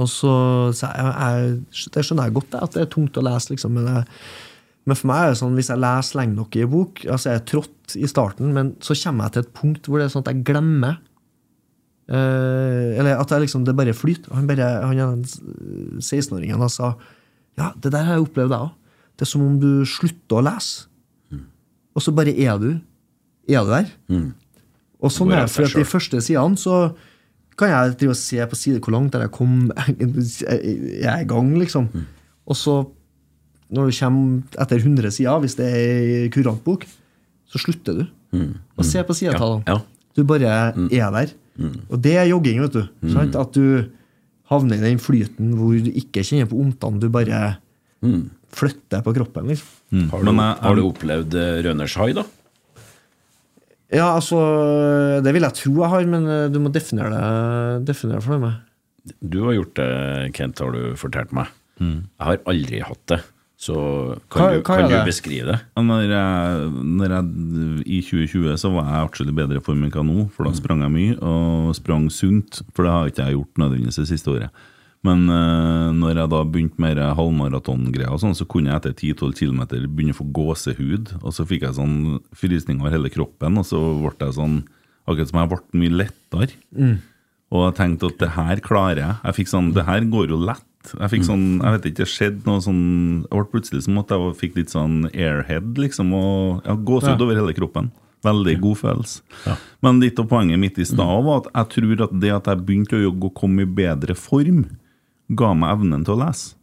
[0.00, 0.32] Og så
[0.76, 3.90] sa jeg, jeg Det skjønner jeg godt, at det er tungt å lese, liksom, men
[3.90, 4.06] jeg,
[4.88, 7.30] Men for meg er det sånn, hvis jeg leser lenge nok i en bok, altså
[7.30, 10.12] jeg er trått i starten, men så kommer jeg til et punkt hvor det er
[10.14, 10.96] sånn at jeg glemmer
[12.10, 14.34] eh, Eller at jeg liksom, det bare flyter.
[14.36, 16.94] Han, bare, han er den 16-åringen og sa
[17.58, 18.70] ja, det der har jeg opplevd, jeg òg.
[19.18, 20.86] Det er som om du slutter å lese.
[21.96, 22.70] Og så bare er du.
[23.50, 23.88] Er du der?
[25.00, 26.76] Og sånn er det, for at de første sidene så
[27.60, 29.66] kan jeg drive og se på side hvor langt der jeg kom
[30.00, 31.90] Jeg er i gang, liksom.
[32.48, 32.78] Og så,
[33.68, 36.86] når du kommer etter 100 sider, hvis det er ei kurantbok,
[37.50, 38.06] så slutter du.
[38.78, 39.66] Og se på sidetallene.
[39.68, 40.08] Ja, ja.
[40.16, 41.34] Du bare er der.
[41.90, 42.84] Og det er jogging, vet du.
[43.12, 43.36] Sant?
[43.36, 43.90] At du
[44.50, 47.58] havner i den flyten hvor du ikke kjenner på omtene, du bare
[48.50, 49.46] flytter på kroppen.
[49.52, 50.08] liksom.
[50.10, 51.34] Har, du, Men jeg- har du opplevd
[51.66, 52.24] rønershai, Røners da?
[53.92, 54.38] Ja, altså
[55.22, 58.38] Det vil jeg tro jeg har, men eh, du må definere det, definere det for
[58.38, 58.54] meg.
[59.22, 61.48] Du har gjort det, Kent, har du fortalt meg.
[61.80, 62.04] Mm.
[62.20, 63.20] Jeg har aldri hatt det.
[63.60, 63.74] Så
[64.32, 65.58] kan, Hva- du, hva kan du beskrive det?
[65.76, 67.24] Når jeg, når jeg,
[67.84, 70.80] I 2020 så var jeg atskillig bedre i form enn hva nå, for da sprang
[70.86, 74.62] jeg mye, og sprang sunt, for det har ikke jeg gjort nødvendigvis det siste året.
[75.04, 79.60] Men eh, når jeg da begynte med halvmaratongreier, sånn, så kunne jeg etter 10-12 km
[79.92, 83.80] begynne å få gåsehud, og så fikk jeg sånn frysning over hele kroppen, og så
[84.00, 84.62] ble jeg sånn
[85.08, 86.52] Akkurat som jeg ble mye lettere.
[87.50, 89.14] Og jeg tenkte at det her klarer jeg.
[89.24, 90.62] Jeg fikk sånn, Det her går jo lett.
[90.88, 92.84] Jeg fikk sånn, jeg vet ikke, det skjedde noe sånn
[93.26, 96.12] Det ble plutselig som at jeg fikk litt sånn airhead, liksom.
[96.16, 97.24] Og ja, gåsehud Ja.
[97.26, 97.90] over hele kroppen.
[98.24, 99.20] Veldig god følelse.
[99.82, 102.64] Men litt av poenget mitt i stad var at jeg tror at det at jeg
[102.66, 104.64] begynte å jogge og kom i bedre form,
[105.34, 106.54] ga meg evnen til å lese.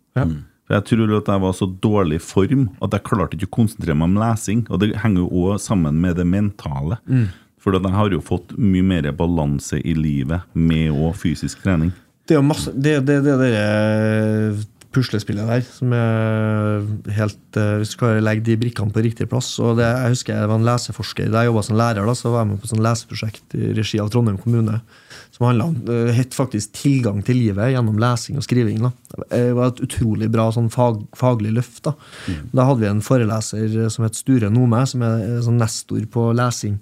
[0.68, 3.95] For Jeg tror at jeg var så dårlig form at jeg klarte ikke å konsentrere
[3.95, 4.65] meg om lesing.
[4.69, 6.98] Og det henger jo òg sammen med det mentale.
[7.57, 11.94] For at jeg har jo fått mye mer balanse i livet med òg fysisk trening.
[12.27, 14.65] Det er jo masse Det det, det, det der
[14.97, 16.85] puslespillet der som er
[17.17, 19.49] helt uh, Hvis du klarer å legge de brikkene på riktig plass.
[19.63, 22.07] Og det, jeg husker jeg var en leseforsker da jeg jobba som lærer.
[22.07, 24.79] da, Så var jeg med på et leseprosjekt i regi av Trondheim kommune.
[25.35, 28.79] Som handla om uh, het faktisk 'Tilgang til livet' gjennom lesing og skriving.
[28.81, 28.91] da.
[29.29, 31.83] Det var et utrolig bra sånn fag, faglig løft.
[31.83, 31.93] Da
[32.53, 36.31] Da hadde vi en foreleser som het Sture Nome, som er eh, sånn nestor på
[36.33, 36.79] lesing.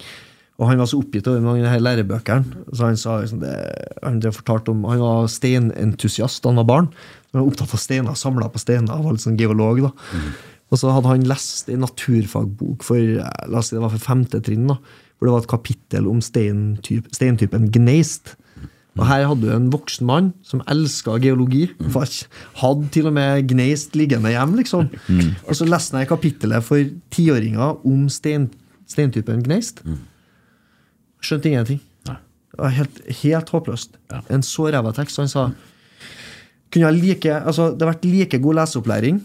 [0.56, 2.64] Og han var så oppgitt over mange her lærebøkene.
[2.72, 3.56] Så han sa liksom det,
[4.04, 4.32] han det
[4.72, 6.88] om, han var steinentusiast da han var barn.
[7.34, 9.82] Han var opptatt av steiner, samla på steiner, var litt sånn geolog.
[9.84, 10.22] da.
[10.72, 14.40] Og så hadde han lest en naturfagbok for la oss si det var for femte
[14.42, 14.66] trinn.
[14.72, 14.80] da,
[15.20, 18.38] Hvor det var et kapittel om steintyp, steintypen gneist.
[18.96, 21.68] Og her hadde du en voksen mann som elska geologi.
[21.92, 24.88] Faktisk Hadde til og med gneist liggende hjem, liksom.
[25.50, 26.80] Og så leste jeg kapittelet for
[27.12, 28.48] tiåringer om stein,
[28.88, 29.84] steintypen gneist.
[31.22, 31.80] Skjønte ingenting.
[32.08, 32.18] Nei.
[32.52, 33.98] Det var helt, helt håpløst.
[34.12, 34.22] Ja.
[34.30, 35.18] En så ræva tekst.
[35.22, 35.50] Han sa
[36.76, 39.22] kunne jeg like, altså, det har vært like god leseopplæring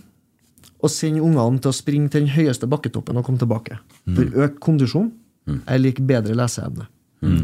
[0.80, 3.80] å sende ungene til å springe til den høyeste bakketoppen og komme tilbake.
[4.06, 5.10] For økt kondisjon
[5.66, 6.86] er lik bedre leseevne.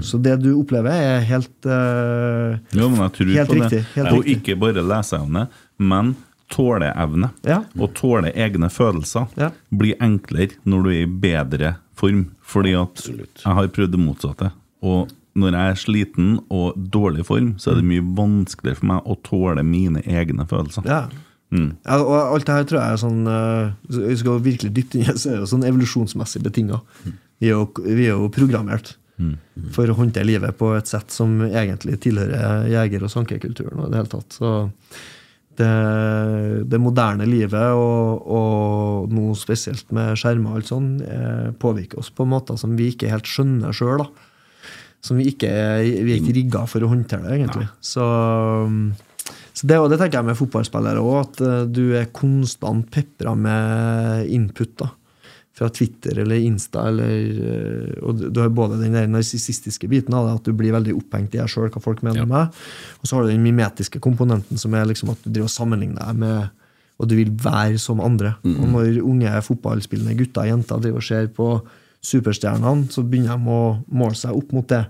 [0.01, 3.89] Så det du opplever, er helt uh, Ja, men jeg tror Helt riktig, det.
[3.93, 4.37] helt og riktig.
[4.39, 5.43] ikke bare leseevne,
[5.77, 6.15] men
[6.55, 7.29] tåleevne.
[7.45, 7.59] Ja.
[7.77, 9.51] Og tåle egne følelser Ja.
[9.75, 12.27] blir enklere når du er i bedre form.
[12.47, 13.43] Fordi at Absolutt.
[13.45, 14.51] jeg har prøvd det motsatte.
[14.87, 19.09] Og når jeg er sliten og dårlig form, så er det mye vanskeligere for meg
[19.09, 20.87] å tåle mine egne følelser.
[20.89, 21.07] Ja.
[21.57, 23.69] Ja, og alt det her tror jeg er sånn eh,
[24.09, 26.81] vi skal virkelig dypt inn så er det sånn evolusjonsmessig betinga.
[27.39, 28.97] Vi, er jo- vi er jo programmert
[29.73, 33.79] for å håndtere livet på et sett som egentlig tilhører jeger- og sankekulturen.
[33.79, 34.29] Og det hele tatt.
[34.37, 34.51] Så
[35.59, 42.03] det, det moderne livet, og, og nå spesielt med skjermer og alt sånn, eh, påvirker
[42.03, 44.05] oss på måter som vi ikke helt skjønner sjøl.
[45.05, 45.51] Som vi ikke
[45.85, 47.69] vi er ikke rigga for å håndtere det, egentlig.
[47.85, 48.07] Så
[49.57, 53.33] så det, og det tenker jeg med fotballspillere òg, at eh, du er konstant pepra
[53.39, 54.77] med input.
[54.83, 54.91] da
[55.57, 56.83] Fra Twitter eller Insta.
[56.91, 57.13] Eller,
[57.97, 60.93] eh, og du- har både den der narsissistiske biten av det, at du blir veldig
[60.99, 62.23] opphengt i deg sjøl, hva folk mener Ja.
[62.25, 62.49] om deg.
[63.01, 66.07] Og så har du den mimetiske komponenten, som er liksom at du driver og sammenligner
[66.07, 66.51] deg med
[66.99, 68.37] Og du vil være som andre.
[68.43, 71.61] Og når unge fotballspillende gutter og jenter driver og ser på
[72.03, 74.87] superstjernene, så begynner de å måle seg opp mot det.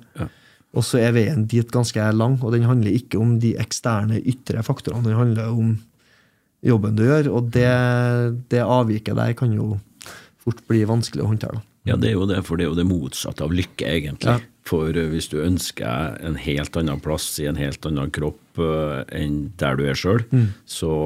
[0.73, 4.63] Og så er veien dit ganske lang, og den handler ikke om de eksterne, ytre
[4.63, 5.03] faktorene.
[5.03, 5.79] Den handler om
[6.65, 9.81] jobben du gjør, og det, det avviket der kan jo
[10.47, 11.65] fort blir vanskelig å håndtere.
[11.87, 14.39] Ja, det er jo det, for det er jo det motsatte av lykke, egentlig.
[14.39, 14.55] Ja.
[14.67, 19.05] For eh, hvis du ønsker en helt annen plass i en helt annen kropp uh,
[19.15, 20.25] enn der du er sjøl,
[20.67, 20.97] så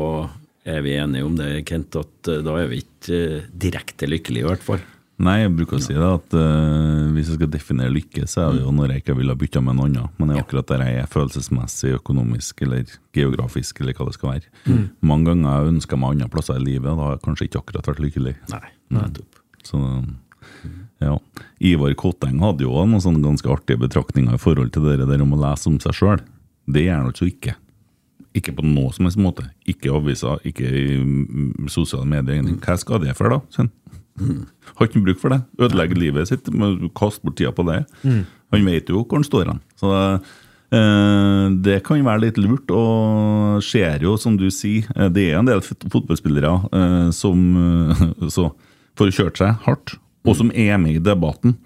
[0.65, 4.47] er vi enige om det, Kent, at uh, da er vi ikke uh, direkte lykkelige,
[4.47, 4.81] i hvert fall.
[5.21, 8.57] Nei, jeg bruker å si det at uh, hvis jeg skal definere lykke, så er
[8.57, 10.17] det jo når jeg ikke ville ha bytta med en annen.
[10.17, 14.33] Men det er akkurat der jeg er følelsesmessig, økonomisk eller geografisk, eller hva det skal
[14.39, 14.81] være.
[15.05, 17.51] Mange ganger har jeg ønska meg andre plasser i livet, og da har jeg kanskje
[17.51, 18.39] ikke akkurat vært lykkelig.
[18.55, 18.65] Nei,
[18.97, 19.41] nettopp.
[19.67, 19.81] Så,
[21.01, 21.17] ja.
[21.61, 25.35] Ivar Kotteng hadde jo noen sånne ganske artige betraktninger i forhold til det der om
[25.37, 26.23] å lese om seg sjøl.
[26.71, 27.57] Det gjør han altså ikke.
[28.37, 29.49] Ikke på noe som helst måte.
[29.69, 32.45] Ikke i aviser, ikke i mm, sosiale medier.
[32.47, 32.61] Mm.
[32.63, 33.41] Hva skal det for, da?
[33.55, 33.73] Sånn.
[34.77, 35.41] Har ikke bruk for det.
[35.61, 36.47] Ødelegger livet sitt.
[36.99, 37.83] Kaste bort tida på det.
[38.05, 39.61] Han vet jo hvor han står hen.
[39.81, 45.31] Så eh, det kan være litt lurt, og ser jo, som du sier, eh, det
[45.31, 48.05] er en del fotballspillere eh, som eh,
[48.37, 48.51] så
[49.01, 49.97] får kjørt seg hardt,
[50.29, 51.57] og som er med i debatten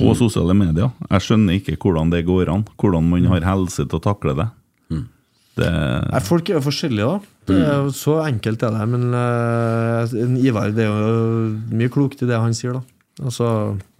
[0.00, 0.92] på sosiale medier.
[1.08, 4.50] Jeg skjønner ikke hvordan det går an, hvordan man har helse til å takle det.
[5.58, 7.36] Det Nei, folk er jo forskjellige, da.
[7.50, 8.86] Det er jo Så enkelt er det.
[8.92, 12.84] Men uh, Ivar, det er jo mye klokt i det han sier, da.
[13.26, 13.48] Altså,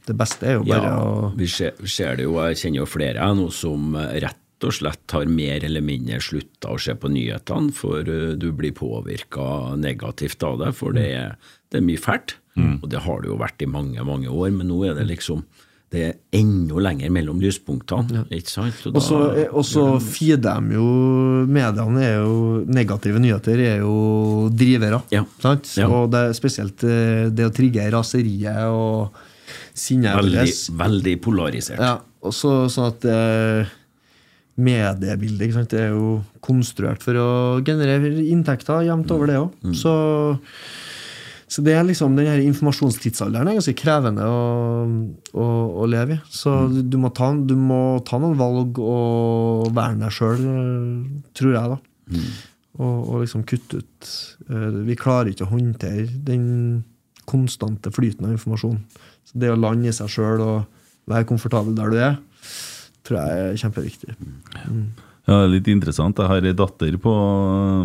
[0.06, 2.82] det beste er jo bare Ja, å vi ser, vi ser det jo, jeg kjenner
[2.82, 6.94] jo flere nå som eh, rett og slett har mer eller mindre slutta å se
[6.96, 11.36] på nyhetene, for eh, du blir påvirka negativt av det, for det er,
[11.68, 12.38] det er mye fælt.
[12.58, 15.44] Og det har det jo vært i mange, mange år, men nå er det liksom
[15.90, 18.76] det er enda lenger mellom lyspunktene, ikke sant?
[18.92, 19.16] Og så
[19.66, 20.84] så feeder de jo
[21.50, 23.96] Mediene er jo Negative nyheter er jo
[24.54, 25.00] drivere.
[25.10, 25.24] Ja.
[25.42, 25.72] Sant?
[25.80, 25.88] Ja.
[25.90, 29.18] Og det er spesielt eh, det å trigge raseriet og
[29.74, 30.46] sinnet veldig,
[30.78, 31.82] veldig polarisert.
[31.82, 33.74] Ja, og så sånn at eh,
[34.60, 37.30] mediebildet ikke sant, det er jo konstruert for å
[37.66, 39.74] generere inntekter jevnt over det òg.
[39.74, 39.94] Så,
[41.50, 44.42] så det er liksom den her informasjonstidsalderen er ganske krevende å,
[45.34, 45.46] å,
[45.82, 46.20] å leve i.
[46.30, 50.44] Så du, må ta, du må ta noen valg og verne deg sjøl,
[51.34, 52.20] tror jeg, da.
[52.78, 54.08] Og, og liksom kutte ut
[54.46, 56.46] eh, Vi klarer ikke å håndtere den
[57.28, 58.78] konstante flyten av informasjon.
[59.26, 62.18] Så det å lande i seg sjøl og være komfortabel der du er,
[63.06, 64.16] tror jeg er kjempeviktig.
[65.30, 66.18] Ja, det er litt interessant.
[66.18, 67.10] Jeg har ei datter på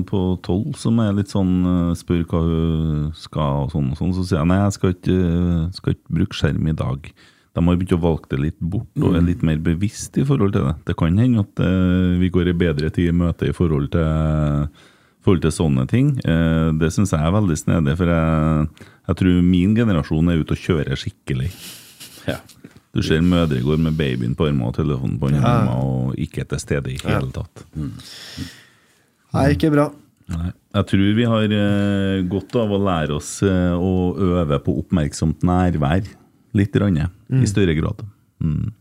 [0.09, 4.15] på tolv som er litt sånn eh, spør hva hun skal og sånn og sånn.
[4.17, 5.17] Så sier jeg nei, jeg skal ikke,
[5.77, 7.11] skal ikke bruke skjerm i dag.
[7.55, 10.57] De har begynt å valge det litt bort og er litt mer bevisst i forhold
[10.57, 10.73] til det.
[10.89, 14.65] Det kan hende at eh, vi går i bedre tid i møte i forhold til,
[15.21, 16.15] forhold til sånne ting.
[16.25, 20.57] Eh, det syns jeg er veldig snedig, for jeg, jeg tror min generasjon er ute
[20.57, 21.53] og kjører skikkelig.
[22.25, 22.41] Ja.
[22.95, 25.41] Du ser mødre går med babyen på armen og telefonen på Ja.
[25.43, 27.65] armen og ikke til stede i hele tatt.
[27.75, 29.89] Nei, ikke bra.
[30.31, 30.51] Nei.
[30.75, 35.43] Jeg tror vi har uh, godt av å lære oss uh, å øve på oppmerksomt
[35.45, 36.07] nærvær
[36.55, 36.97] litt, rann,
[37.35, 38.01] i større grad.
[38.39, 38.71] Mm.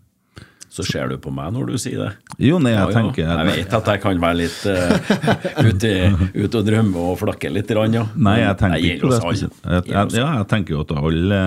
[0.74, 2.09] Så ser du på meg når du sier det.
[2.42, 2.94] Jo, nei, jeg Ja, ja.
[2.96, 5.92] tenker Jeg vet at jeg kan være litt uh, ute,
[6.34, 8.02] ut og drømme og flakke litt, Rann, ja.
[8.18, 9.20] Nei, jeg tenker ikke på det.
[9.44, 11.42] Jeg, jeg, ja, jeg tenker jo at alle,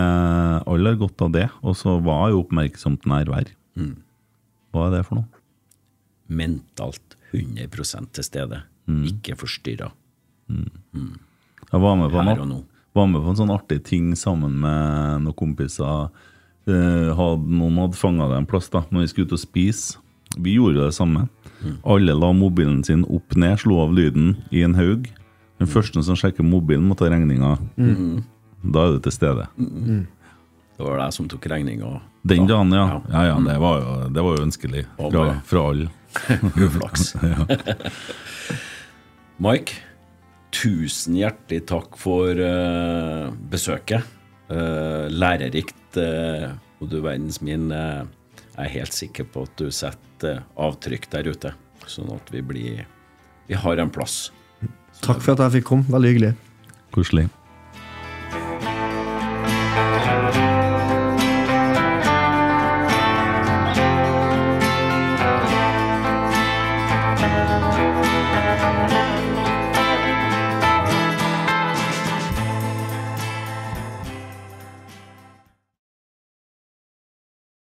[0.64, 3.52] alle har godt av det, og så hva er jo oppmerksomt nærvær?
[3.76, 3.98] Mm.
[4.72, 5.28] Hva er det for noe?
[6.28, 8.62] mentalt 100% til stede.
[8.88, 9.04] Mm.
[9.12, 9.92] Ikke forstyrra.
[10.52, 12.64] Jeg var med på en,
[12.96, 16.08] var med på en sånn artig ting sammen med noen kompiser.
[16.68, 20.02] Eh, hadde, noen hadde fanga det en plass da når vi skulle ut og spise.
[20.38, 21.28] Vi gjorde det samme.
[21.88, 25.08] Alle la mobilen sin opp ned, slo av lyden i en haug.
[25.58, 27.56] Den første som sjekker mobilen, må ta regninga.
[28.62, 29.48] Da er du til stede.
[29.58, 31.96] Det var deg som tok regninga.
[32.28, 33.00] Den dagen, ja.
[33.10, 35.90] ja, ja det, var jo, det var jo ønskelig fra, fra alle.
[36.68, 37.16] Uflaks.
[39.48, 39.80] Mike,
[40.54, 44.06] tusen hjertelig takk for uh, besøket.
[44.52, 46.52] Uh, lærerikt, eh,
[46.82, 47.72] og du verdens min.
[47.72, 48.06] eh,
[48.58, 51.54] jeg er helt sikker på at du setter avtrykk der ute,
[51.86, 52.86] sånn at vi blir
[53.48, 54.32] Vi har en plass.
[55.00, 55.86] Takk for at jeg fikk komme.
[55.88, 56.32] Veldig hyggelig.
[56.92, 57.30] Koselig.